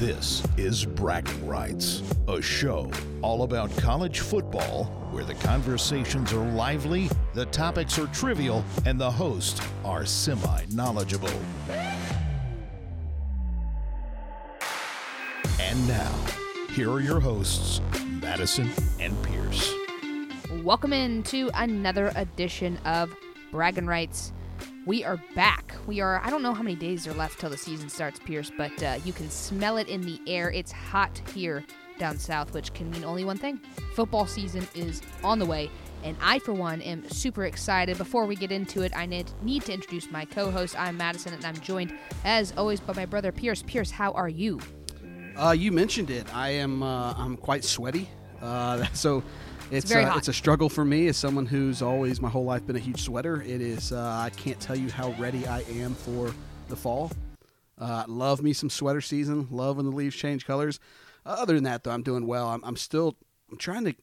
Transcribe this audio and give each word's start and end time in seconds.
This 0.00 0.42
is 0.56 0.86
Bragging 0.86 1.46
Rights, 1.46 2.02
a 2.26 2.40
show 2.40 2.90
all 3.20 3.42
about 3.42 3.70
college 3.76 4.20
football 4.20 4.84
where 5.10 5.24
the 5.24 5.34
conversations 5.34 6.32
are 6.32 6.50
lively, 6.52 7.10
the 7.34 7.44
topics 7.44 7.98
are 7.98 8.06
trivial, 8.06 8.64
and 8.86 8.98
the 8.98 9.10
hosts 9.10 9.60
are 9.84 10.06
semi 10.06 10.62
knowledgeable. 10.70 11.28
And 15.60 15.86
now, 15.86 16.24
here 16.72 16.90
are 16.90 17.00
your 17.00 17.20
hosts, 17.20 17.82
Madison 18.22 18.70
and 19.00 19.14
Pierce. 19.22 19.70
Welcome 20.62 20.94
into 20.94 21.50
another 21.52 22.10
edition 22.16 22.78
of 22.86 23.14
Bragging 23.50 23.84
Rights. 23.86 24.32
We 24.90 25.04
are 25.04 25.18
back. 25.36 25.76
We 25.86 26.00
are, 26.00 26.20
I 26.20 26.30
don't 26.30 26.42
know 26.42 26.52
how 26.52 26.64
many 26.64 26.74
days 26.74 27.06
are 27.06 27.14
left 27.14 27.38
till 27.38 27.48
the 27.48 27.56
season 27.56 27.88
starts, 27.88 28.18
Pierce, 28.18 28.50
but 28.50 28.82
uh, 28.82 28.98
you 29.04 29.12
can 29.12 29.30
smell 29.30 29.76
it 29.76 29.86
in 29.86 30.00
the 30.00 30.20
air. 30.26 30.50
It's 30.50 30.72
hot 30.72 31.22
here 31.32 31.64
down 31.96 32.18
south, 32.18 32.52
which 32.52 32.74
can 32.74 32.90
mean 32.90 33.04
only 33.04 33.24
one 33.24 33.38
thing 33.38 33.60
football 33.94 34.26
season 34.26 34.66
is 34.74 35.00
on 35.22 35.38
the 35.38 35.46
way. 35.46 35.70
And 36.02 36.16
I, 36.20 36.40
for 36.40 36.52
one, 36.52 36.82
am 36.82 37.08
super 37.08 37.44
excited. 37.44 37.98
Before 37.98 38.26
we 38.26 38.34
get 38.34 38.50
into 38.50 38.82
it, 38.82 38.90
I 38.96 39.06
need, 39.06 39.28
to 39.62 39.72
introduce 39.72 40.10
my 40.10 40.24
co 40.24 40.50
host. 40.50 40.76
I'm 40.76 40.96
Madison, 40.96 41.34
and 41.34 41.44
I'm 41.44 41.60
joined, 41.60 41.96
as 42.24 42.52
always, 42.56 42.80
by 42.80 42.94
my 42.94 43.06
brother 43.06 43.30
Pierce. 43.30 43.62
Pierce, 43.62 43.92
how 43.92 44.10
are 44.10 44.28
you? 44.28 44.58
Uh, 45.36 45.52
you 45.52 45.70
mentioned 45.70 46.10
it. 46.10 46.26
I 46.34 46.48
am. 46.48 46.82
Uh, 46.82 47.14
I'm 47.16 47.36
quite 47.36 47.62
sweaty. 47.62 48.08
Uh, 48.42 48.84
so 48.92 49.22
it's 49.70 49.90
very 49.90 50.04
uh, 50.04 50.10
hot. 50.10 50.18
it's 50.18 50.28
a 50.28 50.32
struggle 50.32 50.68
for 50.68 50.84
me 50.84 51.08
as 51.08 51.16
someone 51.16 51.46
who's 51.46 51.82
always 51.82 52.20
my 52.20 52.28
whole 52.28 52.44
life 52.44 52.66
been 52.66 52.76
a 52.76 52.80
huge 52.80 53.02
sweater. 53.02 53.42
It 53.42 53.60
is. 53.60 53.92
Uh, 53.92 54.00
I 54.00 54.30
can't 54.30 54.58
tell 54.60 54.76
you 54.76 54.90
how 54.90 55.10
ready 55.12 55.46
I 55.46 55.60
am 55.62 55.94
for 55.94 56.34
the 56.68 56.76
fall. 56.76 57.10
Uh, 57.78 58.04
love 58.08 58.42
me 58.42 58.52
some 58.52 58.68
sweater 58.68 59.00
season. 59.00 59.48
Love 59.50 59.76
when 59.76 59.86
the 59.86 59.92
leaves 59.92 60.16
change 60.16 60.46
colors. 60.46 60.80
Uh, 61.24 61.36
other 61.38 61.54
than 61.54 61.64
that, 61.64 61.84
though, 61.84 61.90
I'm 61.90 62.02
doing 62.02 62.26
well. 62.26 62.48
I'm, 62.48 62.62
I'm 62.64 62.76
still. 62.76 63.16
I'm 63.50 63.58
trying 63.58 63.84
to 63.84 63.94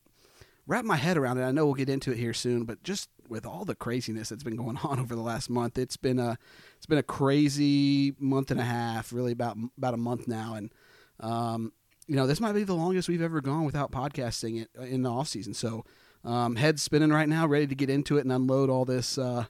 wrap 0.65 0.83
my 0.85 0.97
head 0.97 1.17
around 1.17 1.37
it. 1.37 1.43
I 1.43 1.51
know 1.51 1.65
we'll 1.65 1.75
get 1.75 1.89
into 1.89 2.11
it 2.11 2.17
here 2.17 2.33
soon, 2.33 2.65
but 2.65 2.83
just 2.83 3.09
with 3.29 3.45
all 3.45 3.65
the 3.65 3.75
craziness 3.75 4.29
that's 4.29 4.43
been 4.43 4.55
going 4.55 4.77
on 4.83 4.99
over 4.99 5.15
the 5.15 5.21
last 5.21 5.49
month, 5.49 5.77
it's 5.77 5.97
been 5.97 6.19
a 6.19 6.37
it's 6.77 6.85
been 6.85 6.97
a 6.97 7.03
crazy 7.03 8.13
month 8.19 8.51
and 8.51 8.59
a 8.59 8.65
half. 8.65 9.11
Really 9.11 9.31
about 9.31 9.57
about 9.77 9.93
a 9.93 9.97
month 9.97 10.27
now, 10.27 10.55
and 10.55 10.71
um, 11.19 11.71
you 12.07 12.15
know 12.15 12.27
this 12.27 12.39
might 12.39 12.53
be 12.53 12.63
the 12.63 12.73
longest 12.73 13.09
we've 13.09 13.21
ever 13.21 13.41
gone 13.41 13.65
without 13.65 13.91
podcasting 13.91 14.61
it 14.61 14.69
uh, 14.77 14.83
in 14.83 15.03
the 15.03 15.11
off 15.11 15.27
season. 15.27 15.53
So 15.53 15.85
um, 16.23 16.55
head 16.55 16.79
spinning 16.79 17.11
right 17.11 17.29
now, 17.29 17.47
ready 17.47 17.67
to 17.67 17.75
get 17.75 17.89
into 17.89 18.17
it 18.17 18.21
and 18.21 18.31
unload 18.31 18.69
all 18.69 18.85
this 18.85 19.17
uh, 19.17 19.45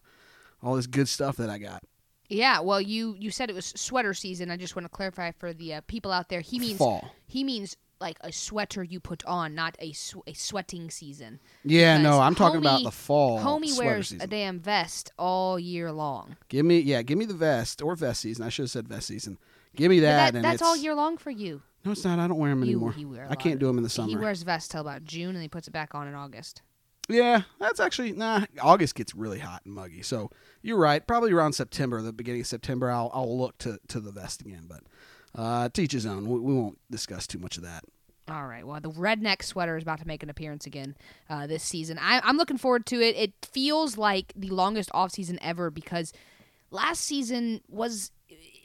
all 0.61 0.75
this 0.75 0.87
good 0.87 1.07
stuff 1.07 1.37
that 1.37 1.49
I 1.49 1.57
got. 1.57 1.83
Yeah, 2.29 2.59
well, 2.59 2.81
you 2.81 3.15
you 3.17 3.31
said 3.31 3.49
it 3.49 3.55
was 3.55 3.73
sweater 3.75 4.13
season. 4.13 4.51
I 4.51 4.57
just 4.57 4.75
want 4.75 4.85
to 4.85 4.89
clarify 4.89 5.31
for 5.31 5.53
the 5.53 5.75
uh, 5.75 5.81
people 5.87 6.11
out 6.11 6.29
there. 6.29 6.41
He 6.41 6.59
means 6.59 6.77
Fall. 6.77 7.13
He 7.25 7.43
means 7.43 7.77
like 7.99 8.17
a 8.21 8.31
sweater 8.31 8.83
you 8.83 8.99
put 8.99 9.25
on, 9.25 9.55
not 9.55 9.75
a 9.79 9.91
sw- 9.93 10.27
a 10.27 10.33
sweating 10.33 10.89
season. 10.89 11.39
Yeah, 11.63 11.97
no, 11.97 12.19
I'm 12.19 12.35
talking 12.35 12.59
about 12.59 12.83
the 12.83 12.91
fall. 12.91 13.39
Homie 13.39 13.77
wears 13.77 14.09
season. 14.09 14.21
a 14.21 14.27
damn 14.27 14.59
vest 14.59 15.11
all 15.17 15.57
year 15.59 15.91
long. 15.91 16.37
Give 16.49 16.65
me, 16.65 16.79
yeah, 16.79 17.01
give 17.01 17.17
me 17.17 17.25
the 17.25 17.33
vest 17.33 17.81
or 17.81 17.95
vest 17.95 18.21
season. 18.21 18.45
I 18.45 18.49
should 18.49 18.63
have 18.63 18.71
said 18.71 18.87
vest 18.87 19.07
season. 19.07 19.37
Give 19.75 19.89
me 19.89 19.99
that, 19.99 20.33
that, 20.33 20.35
and 20.35 20.43
that's 20.43 20.55
it's, 20.55 20.63
all 20.63 20.75
year 20.75 20.95
long 20.95 21.17
for 21.17 21.29
you. 21.29 21.61
No, 21.87 21.93
it's 21.93 22.03
not. 22.03 22.19
I 22.19 22.27
don't 22.27 22.37
wear 22.37 22.49
them 22.49 22.63
anymore. 22.63 22.91
he 22.91 23.05
wear 23.05 23.27
I 23.29 23.35
can't 23.35 23.59
do 23.59 23.67
them 23.67 23.77
in 23.77 23.83
the 23.83 23.89
summer. 23.89 24.09
He 24.09 24.17
wears 24.17 24.43
vest 24.43 24.71
till 24.71 24.81
about 24.81 25.05
June, 25.05 25.35
and 25.35 25.41
he 25.41 25.47
puts 25.47 25.67
it 25.67 25.71
back 25.71 25.95
on 25.95 26.07
in 26.07 26.13
August. 26.13 26.61
Yeah, 27.07 27.43
that's 27.59 27.79
actually 27.79 28.11
nah. 28.11 28.45
August 28.61 28.95
gets 28.95 29.15
really 29.15 29.39
hot 29.39 29.61
and 29.63 29.73
muggy, 29.73 30.01
so 30.01 30.29
you're 30.61 30.77
right. 30.77 31.05
Probably 31.07 31.31
around 31.31 31.53
September, 31.53 32.01
the 32.01 32.11
beginning 32.11 32.41
of 32.41 32.47
September, 32.47 32.91
I'll 32.91 33.09
I'll 33.13 33.37
look 33.37 33.57
to 33.59 33.79
to 33.87 34.01
the 34.01 34.11
vest 34.11 34.41
again. 34.41 34.65
But 34.67 34.81
uh, 35.33 35.69
to 35.69 35.81
each 35.81 35.93
his 35.93 36.05
own. 36.05 36.27
We, 36.27 36.39
we 36.39 36.53
won't 36.53 36.79
discuss 36.91 37.27
too 37.27 37.39
much 37.39 37.57
of 37.57 37.63
that. 37.63 37.83
All 38.29 38.45
right. 38.45 38.67
Well, 38.67 38.81
the 38.81 38.91
redneck 38.91 39.41
sweater 39.41 39.77
is 39.77 39.83
about 39.83 39.99
to 39.99 40.07
make 40.07 40.21
an 40.21 40.29
appearance 40.29 40.65
again 40.65 40.97
uh, 41.29 41.47
this 41.47 41.63
season. 41.63 41.97
I, 41.97 42.19
I'm 42.23 42.35
looking 42.35 42.57
forward 42.57 42.85
to 42.87 43.01
it. 43.01 43.15
It 43.15 43.33
feels 43.41 43.97
like 43.97 44.33
the 44.35 44.49
longest 44.49 44.89
off 44.93 45.11
season 45.11 45.39
ever 45.41 45.71
because 45.71 46.11
last 46.71 47.01
season 47.05 47.61
was, 47.69 48.11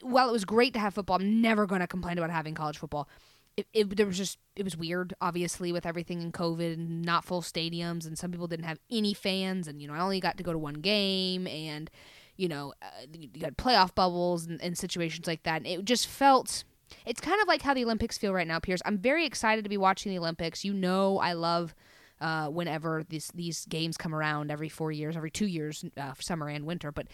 while 0.03 0.29
it 0.29 0.33
was 0.33 0.45
great 0.45 0.75
to 0.75 0.81
have 0.81 0.95
football, 0.95 1.17
I'm 1.17 1.41
never 1.41 1.67
going 1.67 1.81
to 1.81 1.87
complain 1.87 2.19
about 2.19 2.31
having 2.31 2.55
college 2.55 2.79
football. 2.79 3.09
It, 3.57 3.67
it 3.73 3.97
there 3.97 4.07
was 4.07 4.17
just 4.17 4.39
it 4.57 4.65
was 4.65 4.77
weird, 4.77 5.15
obviously, 5.21 5.73
with 5.73 5.85
everything 5.85 6.23
in 6.23 6.33
COVID 6.33 6.75
and 6.75 7.03
not 7.03 7.25
full 7.25 7.43
stadiums, 7.43 8.07
and 8.07 8.17
some 8.17 8.31
people 8.31 8.47
didn't 8.47 8.65
have 8.65 8.79
any 8.91 9.15
fans, 9.15 9.69
and 9.69 9.81
you 9.81 9.89
know 9.89 9.95
I 9.95 10.01
only 10.01 10.21
got 10.21 10.39
to 10.39 10.43
go 10.43 10.53
to 10.53 10.59
one 10.59 10.75
game, 10.75 11.47
and 11.47 11.91
you 12.37 12.49
know 12.49 12.73
uh, 12.81 12.87
you 13.13 13.29
got 13.29 13.57
playoff 13.59 13.95
bubbles 13.95 14.47
and, 14.47 14.61
and 14.63 14.77
situations 14.79 15.27
like 15.27 15.43
that, 15.43 15.57
and 15.57 15.67
it 15.67 15.85
just 15.85 16.07
felt 16.07 16.65
it's 17.05 17.21
kind 17.21 17.41
of 17.41 17.49
like 17.49 17.63
how 17.63 17.75
the 17.75 17.85
Olympics 17.85 18.17
feel 18.19 18.33
right 18.33 18.47
now, 18.47 18.59
Pierce. 18.59 18.81
I'm 18.85 18.99
very 18.99 19.27
excited 19.27 19.65
to 19.65 19.71
be 19.71 19.77
watching 19.77 20.13
the 20.13 20.19
Olympics. 20.19 20.65
You 20.65 20.73
know, 20.73 21.19
I 21.19 21.35
love 21.35 21.75
uh, 22.21 22.47
whenever 22.49 23.05
these 23.09 23.31
these 23.35 23.67
games 23.67 23.97
come 23.97 24.15
around 24.15 24.51
every 24.51 24.69
four 24.69 24.93
years, 24.93 25.17
every 25.17 25.31
two 25.31 25.47
years, 25.47 25.85
uh, 25.97 26.13
summer 26.19 26.49
and 26.49 26.65
winter. 26.65 26.93
But 26.93 27.09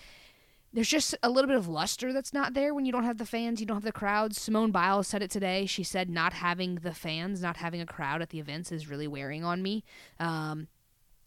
there's 0.73 0.89
just 0.89 1.15
a 1.23 1.31
little 1.31 1.49
bit 1.49 1.57
of 1.57 1.67
luster 1.69 2.13
that's 2.13 2.33
not 2.33 2.55
there 2.55 2.75
when 2.75 2.85
you 2.85 2.93
don't 2.93 3.05
have 3.05 3.19
the 3.19 3.27
fans, 3.27 3.61
you 3.61 3.67
don't 3.67 3.77
have 3.77 3.85
the 3.85 3.93
crowds. 3.93 4.41
Simone 4.41 4.71
Biles 4.71 5.09
said 5.09 5.23
it 5.23 5.31
today. 5.31 5.67
She 5.67 5.83
said 5.83 6.11
not 6.11 6.35
having 6.35 6.77
the 6.77 6.93
fans, 6.93 7.41
not 7.41 7.57
having 7.57 7.81
a 7.81 7.87
crowd 7.87 8.21
at 8.21 8.31
the 8.31 8.39
events 8.39 8.71
is 8.71 8.89
really 8.89 9.09
wearing 9.09 9.45
on 9.45 9.63
me. 9.63 9.85
Um, 10.21 10.69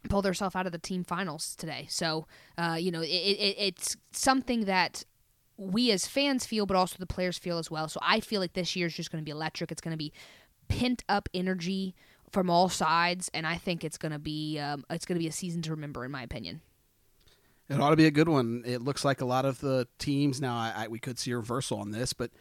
pulled 0.09 0.25
herself 0.25 0.55
out 0.55 0.65
of 0.65 0.71
the 0.71 0.79
team 0.79 1.03
finals 1.03 1.55
today. 1.55 1.85
So, 1.89 2.27
uh, 2.57 2.77
you 2.79 2.91
know, 2.91 3.01
it, 3.01 3.07
it, 3.07 3.55
it's 3.57 3.97
something 4.11 4.65
that 4.65 5.03
we 5.57 5.91
as 5.91 6.07
fans 6.07 6.45
feel, 6.45 6.65
but 6.65 6.75
also 6.75 6.95
the 6.97 7.05
players 7.05 7.37
feel 7.37 7.57
as 7.57 7.69
well. 7.69 7.87
So 7.87 7.99
I 8.03 8.19
feel 8.19 8.41
like 8.41 8.53
this 8.53 8.75
year's 8.75 8.95
just 8.95 9.11
going 9.11 9.23
to 9.23 9.25
be 9.25 9.31
electric. 9.31 9.71
It's 9.71 9.81
going 9.81 9.93
to 9.93 9.97
be 9.97 10.11
pent 10.67 11.03
up 11.07 11.29
energy 11.33 11.93
from 12.31 12.49
all 12.49 12.69
sides, 12.69 13.29
and 13.33 13.45
I 13.45 13.57
think 13.57 13.83
it's 13.83 13.97
going 13.97 14.13
to 14.13 14.19
be 14.19 14.57
um, 14.57 14.85
it's 14.89 15.05
going 15.05 15.17
to 15.17 15.19
be 15.19 15.27
a 15.27 15.33
season 15.33 15.61
to 15.63 15.71
remember, 15.71 16.05
in 16.05 16.11
my 16.11 16.23
opinion. 16.23 16.61
It 17.71 17.79
ought 17.79 17.91
to 17.91 17.95
be 17.95 18.05
a 18.05 18.11
good 18.11 18.27
one. 18.27 18.63
It 18.65 18.81
looks 18.81 19.05
like 19.05 19.21
a 19.21 19.25
lot 19.25 19.45
of 19.45 19.59
the 19.61 19.87
teams 19.97 20.41
now. 20.41 20.55
I, 20.55 20.73
I, 20.75 20.87
we 20.89 20.99
could 20.99 21.17
see 21.17 21.31
a 21.31 21.37
reversal 21.37 21.79
on 21.79 21.91
this, 21.91 22.11
but 22.11 22.31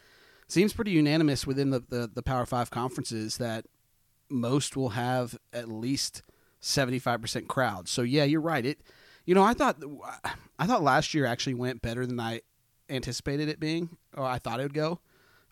seems 0.49 0.73
pretty 0.73 0.91
unanimous 0.91 1.47
within 1.47 1.71
the, 1.71 1.81
the 1.89 2.11
the 2.13 2.23
Power 2.23 2.45
Five 2.47 2.71
conferences 2.71 3.37
that 3.37 3.67
most 4.29 4.77
will 4.77 4.91
have 4.91 5.39
at 5.53 5.69
least 5.69 6.23
seventy 6.61 6.99
five 6.99 7.21
percent 7.21 7.47
crowd. 7.47 7.89
So 7.89 8.03
yeah, 8.03 8.25
you're 8.25 8.41
right. 8.41 8.67
It, 8.67 8.81
you 9.25 9.35
know, 9.35 9.45
I 9.45 9.55
thought 9.55 9.77
I 10.59 10.67
thought 10.67 10.83
last 10.83 11.15
year 11.15 11.27
actually 11.27 11.55
went 11.55 11.81
better 11.81 12.07
than 12.07 12.19
I 12.19 12.41
anticipated 12.89 13.49
it 13.49 13.61
being, 13.61 13.97
or 14.17 14.25
I 14.25 14.39
thought 14.39 14.59
it 14.59 14.65
would 14.65 14.75
go. 14.75 15.01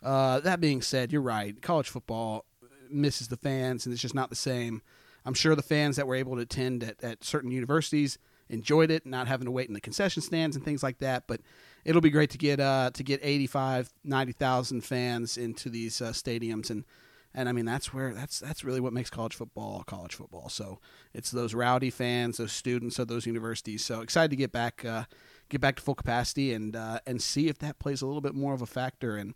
Uh, 0.03 0.41
that 0.41 0.61
being 0.61 0.83
said, 0.83 1.13
you're 1.13 1.23
right. 1.23 1.61
College 1.63 1.89
football 1.89 2.45
misses 2.91 3.29
the 3.29 3.37
fans, 3.37 3.87
and 3.87 3.93
it's 3.93 4.03
just 4.03 4.15
not 4.15 4.31
the 4.31 4.37
same. 4.37 4.83
I'm 5.25 5.35
sure 5.35 5.55
the 5.55 5.63
fans 5.63 5.97
that 5.97 6.07
were 6.07 6.15
able 6.15 6.37
to 6.37 6.43
attend 6.43 6.83
at, 6.83 7.03
at 7.05 7.23
certain 7.23 7.51
universities 7.51 8.19
enjoyed 8.49 8.91
it, 8.91 9.07
not 9.07 9.29
having 9.29 9.47
to 9.47 9.51
wait 9.51 9.69
in 9.69 9.75
the 9.75 9.81
concession 9.81 10.23
stands 10.23 10.57
and 10.57 10.65
things 10.65 10.83
like 10.83 10.99
that. 10.99 11.25
But 11.27 11.41
it'll 11.85 12.01
be 12.01 12.11
great 12.11 12.31
to 12.31 12.39
get 12.39 12.61
uh, 12.61 12.91
to 12.95 13.03
get 13.03 13.21
85, 13.23 13.93
90,000 14.05 14.83
fans 14.83 15.37
into 15.37 15.69
these 15.69 16.01
uh, 16.01 16.11
stadiums, 16.11 16.71
and 16.71 16.85
and 17.35 17.49
I 17.49 17.53
mean 17.53 17.65
that's 17.65 17.93
where 17.93 18.15
that's 18.15 18.41
that's 18.41 18.65
really 18.65 18.81
what 18.81 18.93
makes 18.93 19.11
college 19.11 19.35
football 19.35 19.83
college 19.85 20.15
football. 20.15 20.49
So 20.49 20.81
it's 21.15 21.31
those 21.31 21.55
rowdy 21.55 21.91
fans, 21.91 22.39
those 22.39 22.53
students 22.53 22.99
of 22.99 23.09
those 23.09 23.27
universities. 23.27 23.85
So 23.85 24.01
excited 24.01 24.31
to 24.31 24.37
get 24.37 24.53
back 24.53 24.85
uh, 24.85 25.05
get 25.49 25.61
back 25.61 25.77
to 25.77 25.83
full 25.83 25.95
capacity 25.95 26.53
and 26.53 26.75
uh, 26.75 27.01
and 27.07 27.23
see 27.23 27.49
if 27.49 27.59
that 27.59 27.79
plays 27.79 28.03
a 28.03 28.07
little 28.07 28.21
bit 28.21 28.35
more 28.35 28.55
of 28.55 28.63
a 28.63 28.67
factor 28.67 29.17
and 29.17 29.35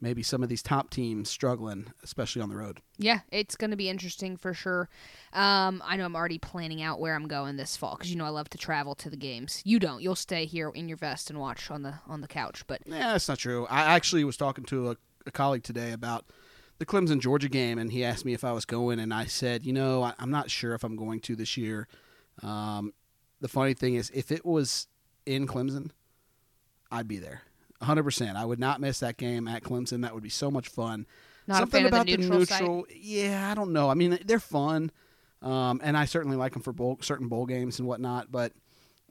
maybe 0.00 0.22
some 0.22 0.42
of 0.42 0.48
these 0.48 0.62
top 0.62 0.90
teams 0.90 1.28
struggling, 1.28 1.92
especially 2.02 2.42
on 2.42 2.48
the 2.48 2.56
road. 2.56 2.80
Yeah, 2.98 3.20
it's 3.30 3.56
going 3.56 3.70
to 3.70 3.76
be 3.76 3.88
interesting 3.88 4.36
for 4.36 4.54
sure. 4.54 4.88
Um, 5.32 5.82
I 5.84 5.96
know 5.96 6.04
I'm 6.04 6.16
already 6.16 6.38
planning 6.38 6.82
out 6.82 7.00
where 7.00 7.14
I'm 7.14 7.28
going 7.28 7.56
this 7.56 7.76
fall 7.76 7.96
because 7.96 8.10
you 8.10 8.16
know 8.16 8.24
I 8.24 8.30
love 8.30 8.48
to 8.50 8.58
travel 8.58 8.94
to 8.96 9.10
the 9.10 9.16
games. 9.16 9.62
You 9.64 9.78
don't. 9.78 10.02
You'll 10.02 10.14
stay 10.14 10.44
here 10.44 10.70
in 10.70 10.88
your 10.88 10.96
vest 10.96 11.30
and 11.30 11.38
watch 11.38 11.70
on 11.70 11.82
the 11.82 11.94
on 12.06 12.20
the 12.20 12.28
couch. 12.28 12.64
But 12.66 12.82
Yeah, 12.86 13.12
that's 13.12 13.28
not 13.28 13.38
true. 13.38 13.66
I 13.68 13.82
actually 13.94 14.24
was 14.24 14.36
talking 14.36 14.64
to 14.64 14.90
a, 14.90 14.96
a 15.26 15.30
colleague 15.30 15.64
today 15.64 15.92
about 15.92 16.26
the 16.78 16.86
Clemson 16.86 17.20
Georgia 17.20 17.48
game, 17.48 17.78
and 17.78 17.90
he 17.90 18.04
asked 18.04 18.24
me 18.24 18.34
if 18.34 18.44
I 18.44 18.52
was 18.52 18.64
going, 18.64 19.00
and 19.00 19.12
I 19.12 19.24
said, 19.26 19.66
you 19.66 19.72
know, 19.72 20.02
I, 20.02 20.14
I'm 20.18 20.30
not 20.30 20.50
sure 20.50 20.74
if 20.74 20.84
I'm 20.84 20.96
going 20.96 21.20
to 21.20 21.34
this 21.34 21.56
year. 21.56 21.88
Um, 22.42 22.92
the 23.40 23.48
funny 23.48 23.74
thing 23.74 23.94
is, 23.94 24.10
if 24.14 24.30
it 24.30 24.44
was 24.44 24.86
in 25.26 25.46
Clemson, 25.46 25.90
I'd 26.90 27.08
be 27.08 27.18
there. 27.18 27.42
100%. 27.82 28.36
I 28.36 28.44
would 28.44 28.58
not 28.58 28.80
miss 28.80 29.00
that 29.00 29.16
game 29.16 29.48
at 29.48 29.62
Clemson. 29.62 30.02
That 30.02 30.14
would 30.14 30.22
be 30.22 30.28
so 30.28 30.50
much 30.50 30.68
fun. 30.68 31.06
Not 31.46 31.56
a 31.56 31.58
Something 31.60 31.84
of 31.86 31.90
the 31.90 31.96
about 31.96 32.06
neutral 32.06 32.46
site? 32.46 32.96
Yeah, 32.96 33.50
I 33.50 33.54
don't 33.54 33.72
know. 33.72 33.88
I 33.88 33.94
mean, 33.94 34.18
they're 34.24 34.38
fun, 34.38 34.90
um, 35.40 35.80
and 35.82 35.96
I 35.96 36.04
certainly 36.04 36.36
like 36.36 36.52
them 36.52 36.62
for 36.62 36.72
bowl, 36.72 36.98
certain 37.00 37.28
bowl 37.28 37.46
games 37.46 37.78
and 37.78 37.88
whatnot. 37.88 38.30
But 38.30 38.52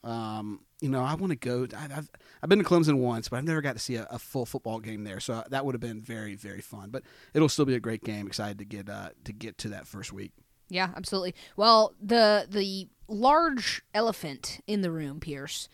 um, 0.03 0.61
you 0.79 0.89
know, 0.89 1.01
I 1.01 1.15
want 1.15 1.31
to 1.31 1.35
go. 1.35 1.67
I, 1.75 1.85
I've 1.85 2.11
I've 2.43 2.49
been 2.49 2.59
to 2.59 2.65
Clemson 2.65 2.99
once, 2.99 3.29
but 3.29 3.37
I've 3.37 3.43
never 3.43 3.61
got 3.61 3.73
to 3.73 3.79
see 3.79 3.95
a, 3.95 4.07
a 4.11 4.19
full 4.19 4.45
football 4.45 4.79
game 4.79 5.03
there. 5.03 5.19
So 5.19 5.43
that 5.49 5.65
would 5.65 5.73
have 5.73 5.81
been 5.81 5.99
very 5.99 6.35
very 6.35 6.61
fun. 6.61 6.89
But 6.91 7.03
it'll 7.33 7.49
still 7.49 7.65
be 7.65 7.73
a 7.73 7.79
great 7.79 8.03
game. 8.03 8.27
Excited 8.27 8.59
to 8.59 8.65
get 8.65 8.87
uh, 8.87 9.09
to 9.23 9.33
get 9.33 9.57
to 9.59 9.69
that 9.69 9.87
first 9.87 10.13
week. 10.13 10.31
Yeah, 10.69 10.89
absolutely. 10.95 11.33
Well, 11.55 11.95
the 11.99 12.45
the 12.47 12.87
large 13.07 13.81
elephant 13.95 14.59
in 14.67 14.81
the 14.81 14.91
room, 14.91 15.19
Pierce. 15.19 15.69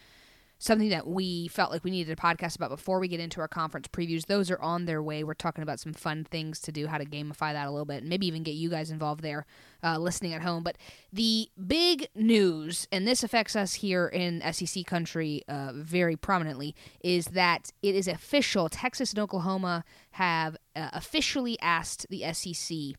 Something 0.63 0.89
that 0.89 1.05
we 1.05 1.49
felt 1.49 1.71
like 1.71 1.83
we 1.83 1.91
needed 1.91 2.17
a 2.17 2.21
podcast 2.21 2.55
about 2.55 2.69
before 2.69 2.97
we 2.97 3.09
get 3.09 3.19
into 3.19 3.41
our 3.41 3.49
conference 3.49 3.85
previews. 3.89 4.27
Those 4.27 4.49
are 4.49 4.61
on 4.61 4.85
their 4.85 5.03
way. 5.03 5.21
We're 5.21 5.33
talking 5.33 5.61
about 5.61 5.81
some 5.81 5.91
fun 5.91 6.23
things 6.23 6.61
to 6.61 6.71
do, 6.71 6.87
how 6.87 6.97
to 6.97 7.05
gamify 7.05 7.51
that 7.51 7.67
a 7.67 7.69
little 7.69 7.85
bit, 7.85 7.97
and 7.97 8.09
maybe 8.09 8.27
even 8.27 8.43
get 8.43 8.53
you 8.53 8.69
guys 8.69 8.89
involved 8.89 9.21
there, 9.21 9.45
uh, 9.83 9.97
listening 9.97 10.33
at 10.33 10.41
home. 10.41 10.63
But 10.63 10.77
the 11.11 11.49
big 11.67 12.07
news, 12.15 12.87
and 12.93 13.05
this 13.05 13.25
affects 13.25 13.57
us 13.57 13.73
here 13.73 14.07
in 14.07 14.41
SEC 14.53 14.85
country 14.85 15.43
uh, 15.49 15.73
very 15.75 16.15
prominently, 16.15 16.73
is 17.03 17.25
that 17.25 17.71
it 17.81 17.93
is 17.93 18.07
official. 18.07 18.69
Texas 18.69 19.11
and 19.11 19.19
Oklahoma 19.19 19.83
have 20.11 20.55
uh, 20.77 20.91
officially 20.93 21.59
asked 21.59 22.07
the 22.09 22.23
SEC 22.31 22.97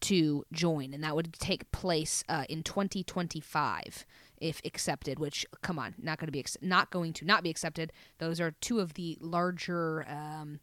to 0.00 0.44
join, 0.52 0.92
and 0.92 1.02
that 1.02 1.16
would 1.16 1.32
take 1.32 1.72
place 1.72 2.22
uh, 2.28 2.44
in 2.50 2.62
2025 2.62 4.04
if 4.40 4.60
accepted. 4.64 5.18
Which, 5.18 5.46
come 5.62 5.78
on, 5.78 5.94
not 5.98 6.18
going 6.18 6.26
to 6.26 6.32
be 6.32 6.40
ex- 6.40 6.56
not 6.60 6.90
going 6.90 7.12
to 7.14 7.24
not 7.24 7.42
be 7.42 7.50
accepted. 7.50 7.92
Those 8.18 8.40
are 8.40 8.52
two 8.52 8.80
of 8.80 8.94
the 8.94 9.16
larger. 9.20 10.06
Um, 10.08 10.60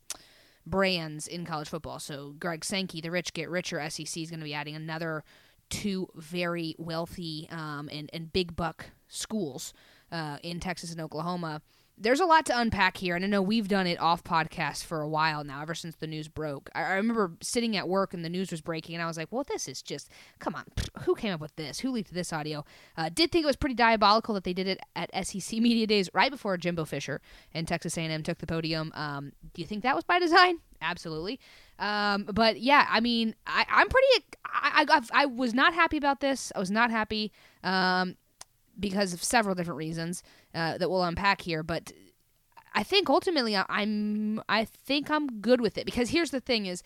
brands 0.67 1.27
in 1.27 1.45
college 1.45 1.69
football. 1.69 1.99
So 1.99 2.33
Greg 2.39 2.65
Sankey, 2.65 2.99
the 2.99 3.11
rich 3.11 3.33
get 3.33 3.51
richer 3.51 3.87
SEC 3.87 4.17
is 4.17 4.31
going 4.31 4.39
to 4.39 4.45
be 4.45 4.55
adding 4.55 4.75
another 4.75 5.23
two 5.69 6.07
very 6.15 6.75
wealthy 6.77 7.47
um, 7.51 7.89
and, 7.91 8.09
and 8.13 8.31
big 8.31 8.55
buck 8.55 8.87
schools 9.07 9.73
uh, 10.11 10.37
in 10.43 10.59
Texas 10.59 10.91
and 10.91 11.01
Oklahoma 11.01 11.61
there's 11.97 12.19
a 12.19 12.25
lot 12.25 12.45
to 12.47 12.57
unpack 12.57 12.97
here, 12.97 13.15
and 13.15 13.23
I 13.23 13.27
know 13.27 13.41
we've 13.41 13.67
done 13.67 13.87
it 13.87 13.99
off 13.99 14.23
podcast 14.23 14.83
for 14.83 15.01
a 15.01 15.07
while 15.07 15.43
now, 15.43 15.61
ever 15.61 15.73
since 15.73 15.95
the 15.95 16.07
news 16.07 16.27
broke. 16.27 16.69
I, 16.75 16.83
I, 16.83 16.93
remember 16.95 17.31
sitting 17.41 17.77
at 17.77 17.87
work 17.87 18.13
and 18.13 18.23
the 18.23 18.29
news 18.29 18.51
was 18.51 18.61
breaking, 18.61 18.95
and 18.95 19.03
I 19.03 19.07
was 19.07 19.17
like, 19.17 19.31
"Well, 19.31 19.45
this 19.47 19.67
is 19.67 19.81
just 19.81 20.09
come 20.39 20.55
on, 20.55 20.65
who 21.03 21.15
came 21.15 21.33
up 21.33 21.39
with 21.39 21.55
this? 21.55 21.79
Who 21.79 21.91
leaked 21.91 22.13
this 22.13 22.33
audio?" 22.33 22.65
Uh, 22.97 23.09
did 23.13 23.31
think 23.31 23.43
it 23.43 23.47
was 23.47 23.55
pretty 23.55 23.75
diabolical 23.75 24.33
that 24.35 24.43
they 24.43 24.53
did 24.53 24.67
it 24.67 24.79
at 24.95 25.09
SEC 25.25 25.59
media 25.59 25.87
days 25.87 26.09
right 26.13 26.31
before 26.31 26.57
Jimbo 26.57 26.85
Fisher 26.85 27.21
and 27.53 27.67
Texas 27.67 27.97
A&M 27.97 28.23
took 28.23 28.39
the 28.39 28.47
podium. 28.47 28.91
Um, 28.95 29.31
do 29.53 29.61
you 29.61 29.67
think 29.67 29.83
that 29.83 29.95
was 29.95 30.03
by 30.03 30.19
design? 30.19 30.59
Absolutely. 30.81 31.39
Um, 31.79 32.23
but 32.23 32.59
yeah, 32.59 32.87
I 32.89 32.99
mean, 32.99 33.35
I, 33.47 33.65
am 33.69 33.87
pretty. 33.87 34.25
I, 34.45 34.85
I, 34.89 35.01
I 35.13 35.25
was 35.25 35.53
not 35.53 35.73
happy 35.73 35.97
about 35.97 36.19
this. 36.19 36.51
I 36.55 36.59
was 36.59 36.71
not 36.71 36.91
happy. 36.91 37.31
Um, 37.63 38.17
because 38.79 39.13
of 39.13 39.23
several 39.23 39.55
different 39.55 39.77
reasons 39.77 40.23
uh, 40.53 40.77
that 40.77 40.89
we'll 40.89 41.03
unpack 41.03 41.41
here. 41.41 41.63
But 41.63 41.91
I 42.73 42.83
think 42.83 43.09
ultimately 43.09 43.55
I'm 43.55 44.41
I 44.49 44.65
think 44.65 45.09
I'm 45.09 45.41
good 45.41 45.61
with 45.61 45.77
it 45.77 45.85
because 45.85 46.09
here's 46.09 46.31
the 46.31 46.41
thing 46.41 46.65
is 46.65 46.83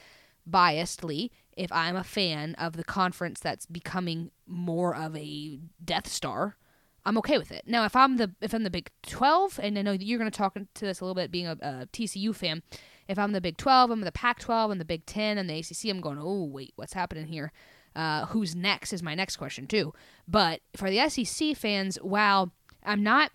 biasedly 0.49 1.31
if 1.57 1.71
I'm 1.71 1.95
a 1.95 2.03
fan 2.03 2.55
of 2.55 2.77
the 2.77 2.83
conference 2.83 3.39
that's 3.39 3.65
becoming 3.65 4.31
more 4.47 4.95
of 4.95 5.15
a 5.15 5.59
Death 5.83 6.07
Star, 6.07 6.55
I'm 7.05 7.17
okay 7.17 7.37
with 7.37 7.51
it. 7.51 7.63
Now 7.65 7.85
if 7.85 7.95
I'm 7.95 8.17
the 8.17 8.31
if 8.39 8.53
I'm 8.53 8.63
the 8.63 8.69
Big 8.69 8.91
12 9.07 9.59
and 9.61 9.77
I 9.77 9.81
know 9.81 9.91
you're 9.91 10.19
going 10.19 10.31
to 10.31 10.37
talk 10.37 10.53
to 10.53 10.85
this 10.85 11.01
a 11.01 11.03
little 11.03 11.15
bit 11.15 11.31
being 11.31 11.47
a, 11.47 11.57
a 11.61 11.87
TCU 11.91 12.35
fan, 12.35 12.61
if 13.07 13.17
I'm 13.17 13.31
the 13.31 13.41
Big 13.41 13.57
12, 13.57 13.89
I'm 13.89 14.01
the 14.01 14.11
Pac 14.11 14.39
12 14.39 14.71
and 14.71 14.79
the 14.79 14.85
Big 14.85 15.05
10 15.07 15.37
and 15.37 15.49
the 15.49 15.57
ACC, 15.57 15.89
I'm 15.89 16.01
going, 16.01 16.19
"Oh, 16.21 16.43
wait, 16.43 16.73
what's 16.75 16.93
happening 16.93 17.25
here?" 17.27 17.51
Uh, 17.95 18.25
who's 18.27 18.55
next 18.55 18.93
is 18.93 19.03
my 19.03 19.15
next 19.15 19.37
question 19.37 19.67
too. 19.67 19.93
But 20.27 20.61
for 20.75 20.89
the 20.89 21.09
SEC 21.09 21.55
fans, 21.57 21.97
wow, 22.01 22.51
I'm 22.83 23.03
not 23.03 23.31